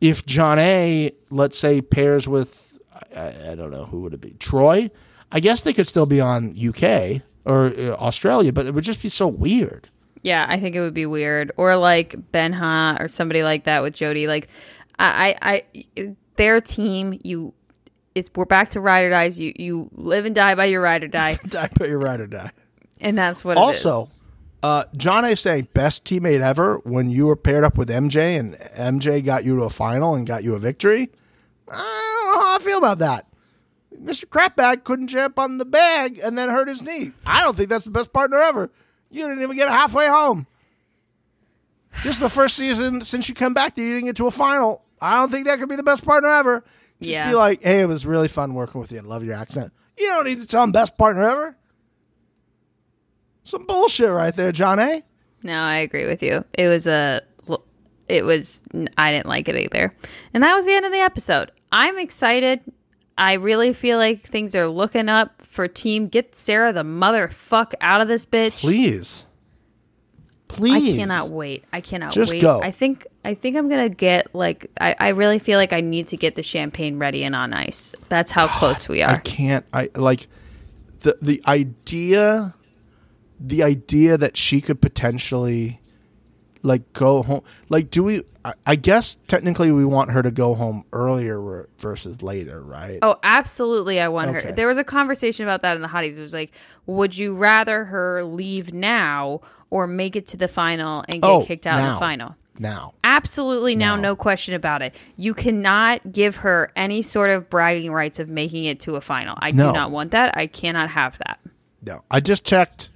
if 0.00 0.24
Jonna, 0.26 1.12
let's 1.30 1.58
say, 1.58 1.80
pairs 1.80 2.28
with 2.28 2.78
I, 3.16 3.52
I 3.52 3.54
don't 3.54 3.70
know 3.70 3.86
who 3.86 4.00
would 4.02 4.14
it 4.14 4.20
be, 4.20 4.32
Troy. 4.38 4.90
I 5.32 5.40
guess 5.40 5.62
they 5.62 5.72
could 5.72 5.86
still 5.86 6.06
be 6.06 6.20
on 6.20 6.54
UK 6.56 7.22
or 7.44 7.66
uh, 7.76 7.90
Australia, 7.96 8.52
but 8.52 8.66
it 8.66 8.74
would 8.74 8.84
just 8.84 9.02
be 9.02 9.08
so 9.08 9.26
weird. 9.26 9.88
Yeah, 10.22 10.46
I 10.48 10.58
think 10.60 10.74
it 10.76 10.80
would 10.80 10.94
be 10.94 11.06
weird. 11.06 11.52
Or 11.56 11.76
like 11.76 12.14
Ben 12.32 12.52
Ha 12.52 12.96
or 13.00 13.08
somebody 13.08 13.42
like 13.42 13.64
that 13.64 13.82
with 13.82 13.94
Jody. 13.94 14.26
Like, 14.26 14.48
I, 14.98 15.36
I, 15.42 15.62
I 15.96 16.14
their 16.36 16.60
team. 16.60 17.18
You, 17.24 17.52
it's 18.14 18.30
we're 18.34 18.44
back 18.46 18.70
to 18.70 18.80
ride 18.80 19.04
or 19.04 19.10
dies. 19.10 19.38
You, 19.38 19.52
you 19.56 19.90
live 19.92 20.24
and 20.24 20.34
die 20.34 20.54
by 20.54 20.66
your 20.66 20.80
ride 20.80 21.04
or 21.04 21.08
die, 21.08 21.38
Die, 21.48 21.68
but 21.76 21.88
you're 21.88 21.98
right 21.98 22.20
or 22.20 22.26
die. 22.26 22.50
And 23.00 23.16
that's 23.18 23.44
what. 23.44 23.56
it 23.56 23.60
is. 23.60 23.66
Also, 23.86 24.10
uh, 24.62 24.84
Jonna 24.96 25.36
saying 25.38 25.68
best 25.74 26.04
teammate 26.04 26.40
ever 26.40 26.78
when 26.84 27.10
you 27.10 27.26
were 27.26 27.36
paired 27.36 27.64
up 27.64 27.76
with 27.76 27.88
MJ 27.88 28.38
and 28.38 28.54
MJ 28.54 29.22
got 29.24 29.44
you 29.44 29.56
to 29.58 29.64
a 29.64 29.70
final 29.70 30.14
and 30.14 30.26
got 30.26 30.42
you 30.44 30.54
a 30.54 30.58
victory. 30.58 31.10
I 31.70 32.20
don't 32.22 32.32
know 32.34 32.40
how 32.46 32.56
I 32.56 32.58
feel 32.60 32.78
about 32.78 32.98
that. 32.98 33.26
Mr. 34.02 34.24
Crapbag 34.26 34.84
couldn't 34.84 35.08
jump 35.08 35.38
on 35.38 35.58
the 35.58 35.64
bag 35.64 36.18
and 36.22 36.36
then 36.36 36.48
hurt 36.48 36.68
his 36.68 36.82
knee. 36.82 37.12
I 37.24 37.42
don't 37.42 37.56
think 37.56 37.68
that's 37.68 37.84
the 37.84 37.90
best 37.90 38.12
partner 38.12 38.38
ever. 38.38 38.70
You 39.10 39.26
didn't 39.28 39.42
even 39.42 39.56
get 39.56 39.68
halfway 39.68 40.08
home. 40.08 40.46
This 42.02 42.14
is 42.16 42.20
the 42.20 42.28
first 42.28 42.56
season 42.56 43.00
since 43.02 43.28
you 43.28 43.34
come 43.34 43.54
back 43.54 43.74
that 43.76 43.82
you 43.82 43.94
didn't 43.94 44.06
get 44.06 44.16
to 44.16 44.26
a 44.26 44.30
final. 44.30 44.82
I 45.00 45.16
don't 45.16 45.30
think 45.30 45.46
that 45.46 45.58
could 45.58 45.68
be 45.68 45.76
the 45.76 45.82
best 45.84 46.04
partner 46.04 46.28
ever. 46.28 46.64
Just 47.00 47.12
Yeah. 47.12 47.28
be 47.28 47.34
like, 47.34 47.62
hey, 47.62 47.80
it 47.82 47.86
was 47.86 48.04
really 48.04 48.28
fun 48.28 48.54
working 48.54 48.80
with 48.80 48.90
you 48.90 48.98
and 48.98 49.06
love 49.06 49.22
your 49.22 49.34
accent. 49.34 49.72
You 49.96 50.06
don't 50.08 50.24
need 50.24 50.40
to 50.40 50.46
tell 50.46 50.64
him 50.64 50.72
best 50.72 50.96
partner 50.98 51.22
ever. 51.22 51.56
Some 53.44 53.66
bullshit 53.66 54.10
right 54.10 54.34
there, 54.34 54.52
Jonna. 54.52 55.02
No, 55.42 55.60
I 55.60 55.76
agree 55.78 56.06
with 56.06 56.22
you. 56.22 56.44
It 56.54 56.68
was 56.68 56.86
a. 56.86 57.22
It 58.08 58.24
was. 58.24 58.62
I 58.98 59.12
didn't 59.12 59.26
like 59.26 59.48
it 59.48 59.56
either, 59.56 59.90
and 60.34 60.42
that 60.42 60.54
was 60.54 60.66
the 60.66 60.72
end 60.74 60.84
of 60.84 60.92
the 60.92 60.98
episode. 60.98 61.50
I'm 61.72 61.98
excited. 61.98 62.60
I 63.16 63.34
really 63.34 63.72
feel 63.72 63.96
like 63.98 64.20
things 64.20 64.54
are 64.54 64.66
looking 64.66 65.08
up 65.08 65.40
for 65.40 65.68
team. 65.68 66.08
Get 66.08 66.34
Sarah 66.34 66.72
the 66.72 66.82
motherfuck 66.82 67.72
out 67.80 68.00
of 68.00 68.08
this 68.08 68.26
bitch. 68.26 68.58
Please. 68.58 69.24
Please. 70.48 70.94
I 70.94 70.98
cannot 70.98 71.30
wait. 71.30 71.64
I 71.72 71.80
cannot 71.80 72.12
Just 72.12 72.32
wait. 72.32 72.42
go. 72.42 72.60
I 72.62 72.70
think 72.70 73.06
I 73.24 73.34
think 73.34 73.56
I'm 73.56 73.68
gonna 73.68 73.88
get 73.88 74.34
like 74.34 74.70
I, 74.80 74.94
I 74.98 75.08
really 75.08 75.38
feel 75.38 75.58
like 75.58 75.72
I 75.72 75.80
need 75.80 76.08
to 76.08 76.16
get 76.16 76.34
the 76.34 76.42
champagne 76.42 76.98
ready 76.98 77.24
and 77.24 77.34
on 77.34 77.52
ice. 77.52 77.94
That's 78.08 78.30
how 78.30 78.46
close 78.48 78.88
we 78.88 79.02
are. 79.02 79.14
I 79.14 79.18
can't. 79.18 79.64
I 79.72 79.90
like 79.96 80.28
the 81.00 81.16
the 81.22 81.42
idea, 81.46 82.54
the 83.46 83.62
idea 83.62 84.16
that 84.18 84.36
she 84.36 84.60
could 84.60 84.80
potentially 84.80 85.80
like 86.62 86.92
go 86.92 87.22
home. 87.22 87.42
Like, 87.68 87.90
do 87.90 88.02
we? 88.04 88.22
I, 88.44 88.54
I 88.66 88.76
guess 88.76 89.16
technically 89.26 89.70
we 89.72 89.84
want 89.84 90.10
her 90.12 90.22
to 90.22 90.30
go 90.30 90.54
home 90.54 90.84
earlier 90.92 91.68
versus 91.78 92.22
later, 92.22 92.62
right? 92.62 92.98
Oh, 93.02 93.16
absolutely! 93.22 94.00
I 94.00 94.08
want 94.08 94.30
Okay. 94.36 94.46
her. 94.48 94.52
There 94.52 94.66
was 94.68 94.78
a 94.78 94.84
conversation 94.84 95.44
about 95.44 95.62
that 95.62 95.76
in 95.76 95.82
the 95.82 95.88
hotties. 95.88 96.16
It 96.16 96.20
was 96.22 96.32
like, 96.32 96.52
would 96.86 97.16
you 97.16 97.34
rather 97.34 97.84
her 97.84 98.24
leave 98.24 98.72
now 98.72 99.40
or 99.70 99.86
make 99.86 100.16
it 100.16 100.26
to 100.28 100.36
the 100.36 100.48
final 100.48 101.04
and 101.08 101.20
get 101.20 101.28
Oh, 101.30 101.42
kicked 101.44 101.66
out 101.66 101.80
in 101.84 101.92
the 101.92 101.98
final? 101.98 102.36
Now, 102.56 102.94
Absolutely 103.02 103.74
now, 103.74 103.96
No. 103.96 104.02
no 104.02 104.16
question 104.16 104.54
about 104.54 104.80
it. 104.80 104.94
You 105.16 105.34
cannot 105.34 106.12
give 106.12 106.36
her 106.36 106.70
any 106.76 107.02
sort 107.02 107.30
of 107.30 107.50
bragging 107.50 107.90
rights 107.92 108.20
of 108.20 108.28
making 108.28 108.66
it 108.66 108.78
to 108.80 108.94
a 108.94 109.00
final. 109.00 109.34
I 109.40 109.50
No. 109.50 109.66
do 109.66 109.72
not 109.72 109.90
want 109.90 110.12
that. 110.12 110.36
I 110.36 110.46
cannot 110.46 110.88
have 110.90 111.18
that. 111.26 111.40
no. 111.82 112.04
I 112.12 112.20
just 112.20 112.44
checked 112.44 112.90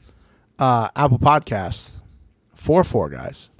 uh, 0.58 0.88
Apple 0.96 1.18
Podcasts. 1.18 1.92
Four 2.52 2.82
four 2.82 3.08
guys, 3.08 3.50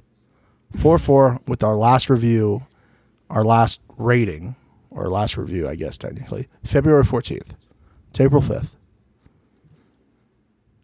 four 0.75 0.97
four 0.97 1.39
with 1.47 1.63
our 1.63 1.75
last 1.75 2.09
review, 2.09 2.67
our 3.29 3.45
last 3.45 3.79
rating, 3.97 4.57
or 4.91 5.07
last 5.07 5.37
review, 5.37 5.69
I 5.69 5.75
guess 5.75 5.97
technically, 5.97 6.49
February 6.65 7.05
fourteenth. 7.05 7.55
It's 8.09 8.19
April 8.19 8.41
fifth. 8.41 8.75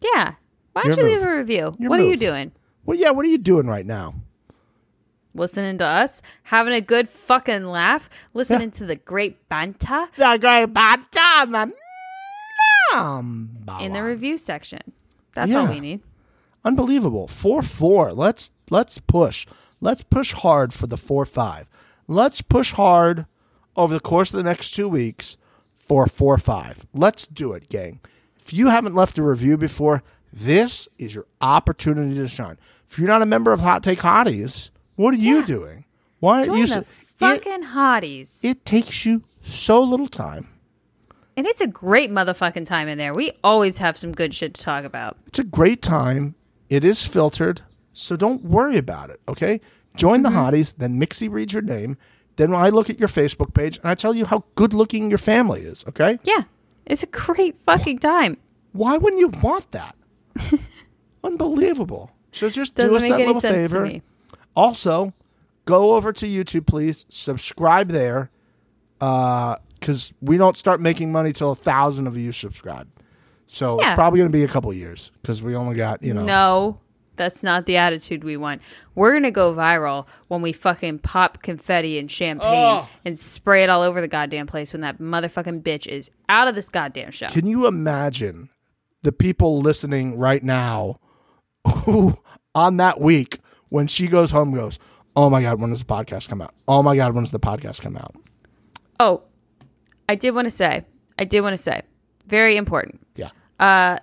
Yeah. 0.01 0.36
Why 0.72 0.84
don't 0.84 0.95
Your 0.95 1.09
you 1.09 1.16
leave 1.18 1.28
a 1.28 1.36
review? 1.38 1.74
Your 1.78 1.89
what 1.89 1.99
are 1.99 2.07
you 2.07 2.16
doing? 2.16 2.53
Well, 2.86 2.97
yeah. 2.97 3.09
What 3.09 3.26
are 3.26 3.30
you 3.30 3.38
doing 3.38 3.68
right 3.68 3.86
now? 3.86 4.16
listening 5.36 5.78
to 5.78 5.86
us, 5.86 6.22
having 6.43 6.74
a 6.74 6.82
good 6.82 7.09
fucking 7.09 7.68
laugh, 7.68 8.09
listening 8.34 8.72
to 8.72 8.86
the 8.86 8.95
great 8.95 9.47
banta. 9.49 10.09
The 10.16 10.38
great 10.39 10.74
banta, 10.74 11.74
bottom. 13.66 13.86
in 13.86 13.93
the 13.93 14.01
review 14.03 14.38
section. 14.38 14.93
That's 15.36 15.53
all 15.53 15.67
we 15.67 15.79
need. 15.79 16.01
Unbelievable. 16.63 17.27
Four 17.27 17.61
four. 17.61 18.11
Let's 18.13 18.51
let's 18.69 18.97
push. 18.97 19.45
Let's 19.81 20.03
push 20.03 20.33
hard 20.33 20.73
for 20.73 20.88
the 20.88 20.97
four 20.97 21.25
five. 21.25 21.69
Let's 22.07 22.41
push 22.41 22.71
hard 22.73 23.25
over 23.75 23.93
the 23.93 23.99
course 23.99 24.31
of 24.33 24.38
the 24.38 24.43
next 24.43 24.71
two 24.71 24.88
weeks 24.88 25.38
for 25.77 26.07
four 26.07 26.38
five. 26.38 26.86
Let's 26.93 27.27
do 27.27 27.53
it, 27.53 27.69
gang. 27.69 27.99
If 28.39 28.53
you 28.53 28.67
haven't 28.69 28.95
left 28.95 29.17
a 29.17 29.23
review 29.23 29.57
before, 29.57 30.01
this 30.33 30.88
is 30.97 31.13
your 31.15 31.25
opportunity 31.41 32.15
to 32.15 32.27
shine. 32.27 32.57
If 32.89 32.97
you're 32.97 33.07
not 33.07 33.21
a 33.21 33.25
member 33.27 33.51
of 33.51 33.59
Hot 33.59 33.83
Take 33.83 33.99
Hotties, 33.99 34.69
what 34.95 35.13
are 35.13 35.17
you 35.17 35.45
doing? 35.45 35.86
Why 36.19 36.36
aren't 36.38 36.45
Join 36.47 36.57
you? 36.59 36.67
the 36.67 36.75
s- 36.77 36.81
it, 36.81 36.86
fucking 36.88 37.63
hotties. 37.63 38.43
it 38.43 38.65
takes 38.65 39.05
you 39.05 39.23
so 39.41 39.81
little 39.81 40.07
time. 40.07 40.47
And 41.38 41.45
it's 41.45 41.61
a 41.61 41.67
great 41.67 42.11
motherfucking 42.11 42.65
time 42.65 42.88
in 42.88 42.97
there. 42.97 43.13
We 43.13 43.31
always 43.43 43.77
have 43.79 43.97
some 43.97 44.11
good 44.11 44.33
shit 44.33 44.53
to 44.55 44.61
talk 44.61 44.83
about. 44.83 45.17
It's 45.27 45.39
a 45.39 45.43
great 45.43 45.81
time. 45.81 46.36
It 46.69 46.83
is 46.83 47.05
filtered, 47.05 47.61
so 47.93 48.15
don't 48.15 48.43
worry 48.43 48.77
about 48.77 49.10
it. 49.10 49.19
Okay, 49.27 49.61
join 49.95 50.23
the 50.23 50.30
mm-hmm. 50.30 50.38
hotties. 50.38 50.73
Then 50.77 50.99
Mixie 50.99 51.31
reads 51.31 51.53
your 51.53 51.61
name. 51.61 51.97
Then 52.38 52.53
I 52.53 52.69
look 52.69 52.89
at 52.89 52.99
your 52.99 53.07
Facebook 53.07 53.53
page 53.53 53.77
and 53.77 53.85
I 53.85 53.95
tell 53.95 54.14
you 54.14 54.26
how 54.26 54.43
good 54.55 54.73
looking 54.73 55.10
your 55.10 55.18
family 55.18 55.61
is. 55.61 55.85
Okay, 55.88 56.19
Yeah. 56.23 56.43
It's 56.85 57.01
a 57.01 57.07
great 57.07 57.57
fucking 57.65 57.97
time. 57.99 58.38
why 58.72 58.97
wouldn't 58.97 59.19
you 59.19 59.30
want 59.41 59.72
that? 59.72 59.95
Unbelievable. 61.23 62.11
So 62.31 62.49
just 62.49 62.76
Doesn't 62.76 62.91
do 62.91 62.95
us 62.97 63.03
that 63.03 63.18
little 63.19 63.41
favor. 63.41 64.01
Also, 64.55 65.14
go 65.65 65.95
over 65.95 66.14
to 66.14 66.27
YouTube, 66.27 66.68
please. 66.68 67.05
Subscribe 67.10 67.89
there, 67.89 68.30
uh, 69.01 69.55
because 69.86 70.12
we 70.20 70.36
don't 70.36 70.57
start 70.57 70.82
making 70.82 71.12
money 71.12 71.32
till 71.32 71.52
a 71.52 71.56
thousand 71.56 72.07
of 72.07 72.18
you 72.18 72.32
subscribe. 72.32 72.88
So 73.45 73.80
Yeah. 73.80 73.91
it's 73.91 73.95
probably 73.95 74.18
going 74.18 74.32
to 74.32 74.36
be 74.36 74.44
a 74.44 74.48
couple 74.48 74.74
years 74.74 75.12
because 75.22 75.44
we 75.44 75.56
only 75.56 75.76
got 75.76 76.02
you 76.02 76.16
know. 76.16 76.26
No, 76.26 76.80
that's 77.18 77.44
not 77.44 77.68
the 77.68 77.78
attitude 77.78 78.24
we 78.24 78.36
want. 78.36 78.64
We're 78.95 79.14
gonna 79.14 79.30
go 79.30 79.53
viral 79.53 80.07
when 80.28 80.41
we 80.41 80.53
fucking 80.53 80.99
pop 80.99 81.44
confetti 81.44 81.99
and 81.99 82.10
champagne 82.10 82.88
and 83.06 83.18
spray 83.20 83.64
it 83.64 83.70
all 83.70 83.84
over 83.84 84.02
the 84.02 84.07
goddamn 84.07 84.48
place 84.48 84.74
when 84.74 84.82
that 84.82 84.98
motherfucking 84.99 85.62
bitch 85.62 85.86
is 85.86 86.10
out 86.30 86.48
of 86.48 86.56
this 86.56 86.70
goddamn 86.70 87.12
show. 87.12 87.28
Can 87.28 87.45
you 87.45 87.68
imagine 87.68 88.49
the 89.03 89.12
people 89.12 89.60
listening 89.60 90.18
right 90.18 90.44
now 90.44 90.99
who 91.84 92.18
on 92.56 92.78
that 92.78 92.99
week 92.99 93.40
when 93.70 93.86
she 93.86 94.07
goes 94.07 94.32
home 94.32 94.52
goes, 94.56 94.80
"Oh 95.16 95.30
my 95.30 95.44
god, 95.44 95.62
when 95.62 95.70
does 95.70 95.80
the 95.80 95.86
podcast 95.86 96.28
come 96.28 96.41
out? 96.41 96.56
Oh 96.68 96.82
my 96.82 96.95
god, 96.95 97.14
when 97.14 97.24
does 97.24 97.32
the 97.32 97.40
podcast 97.40 97.82
come 97.82 97.95
out?" 97.95 98.16
Oh, 98.99 99.22
I 100.10 100.15
did 100.15 100.32
want 100.36 100.45
to 100.45 100.52
say, 100.52 100.86
I 101.19 101.23
did 101.26 101.41
want 101.41 101.53
to 101.53 101.61
say, 101.61 101.82
very 102.27 102.57
important. 102.57 103.06
Yeah. 103.15 103.30
Uh, 103.60 103.98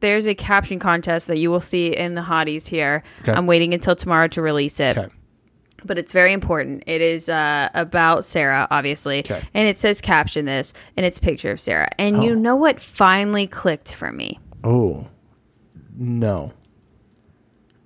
There's 0.00 0.26
a 0.26 0.34
caption 0.34 0.78
contest 0.78 1.26
that 1.28 1.38
you 1.38 1.50
will 1.50 1.60
see 1.60 1.88
in 1.88 2.14
the 2.14 2.20
hotties 2.22 2.66
here. 2.68 3.02
Okay. 3.22 3.32
I'm 3.32 3.46
waiting 3.46 3.74
until 3.74 3.96
tomorrow 3.96 4.28
to 4.28 4.42
release 4.42 4.78
it. 4.80 4.96
Okay. 4.96 5.08
But 5.84 5.96
it's 5.96 6.12
very 6.12 6.32
important. 6.32 6.82
It 6.86 7.00
is 7.00 7.28
uh, 7.28 7.68
about 7.74 8.24
Sarah, 8.24 8.66
obviously. 8.70 9.20
Okay. 9.20 9.42
And 9.54 9.68
it 9.68 9.78
says 9.78 10.00
caption 10.00 10.44
this, 10.44 10.72
and 10.96 11.06
it's 11.06 11.18
a 11.18 11.20
picture 11.20 11.50
of 11.52 11.60
Sarah. 11.60 11.88
And 11.98 12.22
you 12.24 12.34
know 12.34 12.56
what 12.56 12.80
finally 12.80 13.46
clicked 13.46 13.94
for 13.94 14.10
me? 14.10 14.40
Oh. 14.64 15.06
No. 15.96 16.52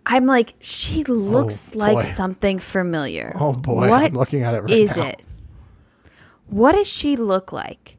I'm 0.07 0.27
like, 0.27 0.55
she 0.61 1.05
looks 1.05 1.75
Oh, 1.77 1.79
like 1.79 2.03
something 2.05 2.59
familiar. 2.59 3.37
Oh 3.39 3.53
boy, 3.53 3.89
What 3.89 4.05
I'm 4.05 4.15
looking 4.15 4.43
at 4.43 4.55
it 4.55 4.63
right 4.63 4.71
is 4.71 4.97
now. 4.97 5.05
it? 5.09 5.23
What 6.53 6.73
does 6.73 6.87
she 6.87 7.17
look 7.17 7.51
like? 7.53 7.97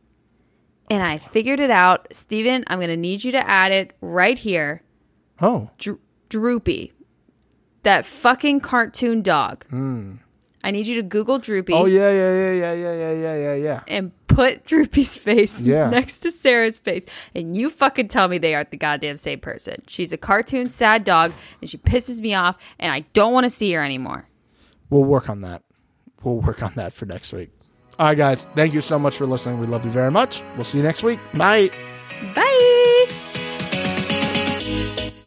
And 0.89 1.01
I 1.01 1.17
figured 1.17 1.59
it 1.59 1.71
out. 1.71 2.07
Steven, 2.11 2.63
I'm 2.67 2.77
going 2.77 2.89
to 2.89 2.97
need 2.97 3.23
you 3.23 3.31
to 3.31 3.49
add 3.49 3.71
it 3.71 3.95
right 3.99 4.37
here. 4.37 4.83
Oh, 5.41 5.71
Dro- 5.79 5.97
Droopy, 6.29 6.93
that 7.81 8.05
fucking 8.05 8.59
cartoon 8.59 9.23
dog. 9.23 9.65
Hmm. 9.69 10.15
I 10.63 10.71
need 10.71 10.85
you 10.87 10.95
to 10.95 11.01
Google 11.03 11.39
Droopy. 11.39 11.73
Oh 11.73 11.85
yeah, 11.85 12.09
yeah, 12.11 12.33
yeah, 12.33 12.51
yeah, 12.53 12.73
yeah, 12.73 12.93
yeah, 12.93 13.11
yeah, 13.11 13.35
yeah, 13.35 13.53
yeah. 13.55 13.81
and 13.87 14.11
put 14.27 14.63
Droopy's 14.63 15.17
face 15.17 15.59
Yeah. 15.63 15.89
next 15.89 16.19
to 16.19 16.31
Sarah's 16.31 16.79
face, 16.79 17.05
and 17.35 17.55
you 17.57 17.69
fucking 17.69 18.07
tell 18.07 18.27
me 18.29 18.37
they 18.37 18.53
aren't 18.55 18.71
the 18.71 18.77
goddamn 18.77 19.17
same 19.17 19.39
person. 19.39 19.81
She's 19.87 20.13
a 20.13 20.17
cartoon 20.17 20.69
sad 20.69 21.03
dog, 21.03 21.33
and 21.59 21.69
she 21.69 21.77
pisses 21.77 22.21
me 22.21 22.33
off, 22.33 22.57
and 22.79 22.91
I 22.93 22.99
don't 23.13 23.33
want 23.33 23.43
to 23.45 23.49
see 23.49 23.73
her 23.73 23.83
anymore. 23.83 24.29
We'll 24.89 25.03
work 25.03 25.27
on 25.29 25.41
that. 25.41 25.63
We'll 26.23 26.35
work 26.39 26.61
on 26.63 26.73
that 26.75 26.93
for 26.93 27.05
next 27.07 27.33
week. 27.33 27.49
All 27.99 28.07
right, 28.07 28.17
guys. 28.17 28.47
Thank 28.55 28.73
you 28.73 28.81
so 28.81 28.97
much 28.97 29.17
for 29.17 29.25
listening. 29.25 29.59
We 29.59 29.67
love 29.67 29.85
you 29.85 29.91
very 29.91 30.11
much. 30.11 30.43
We'll 30.55 30.63
see 30.63 30.79
you 30.79 30.83
next 30.83 31.03
week. 31.03 31.19
Bye. 31.33 31.69
Bye. 32.35 33.42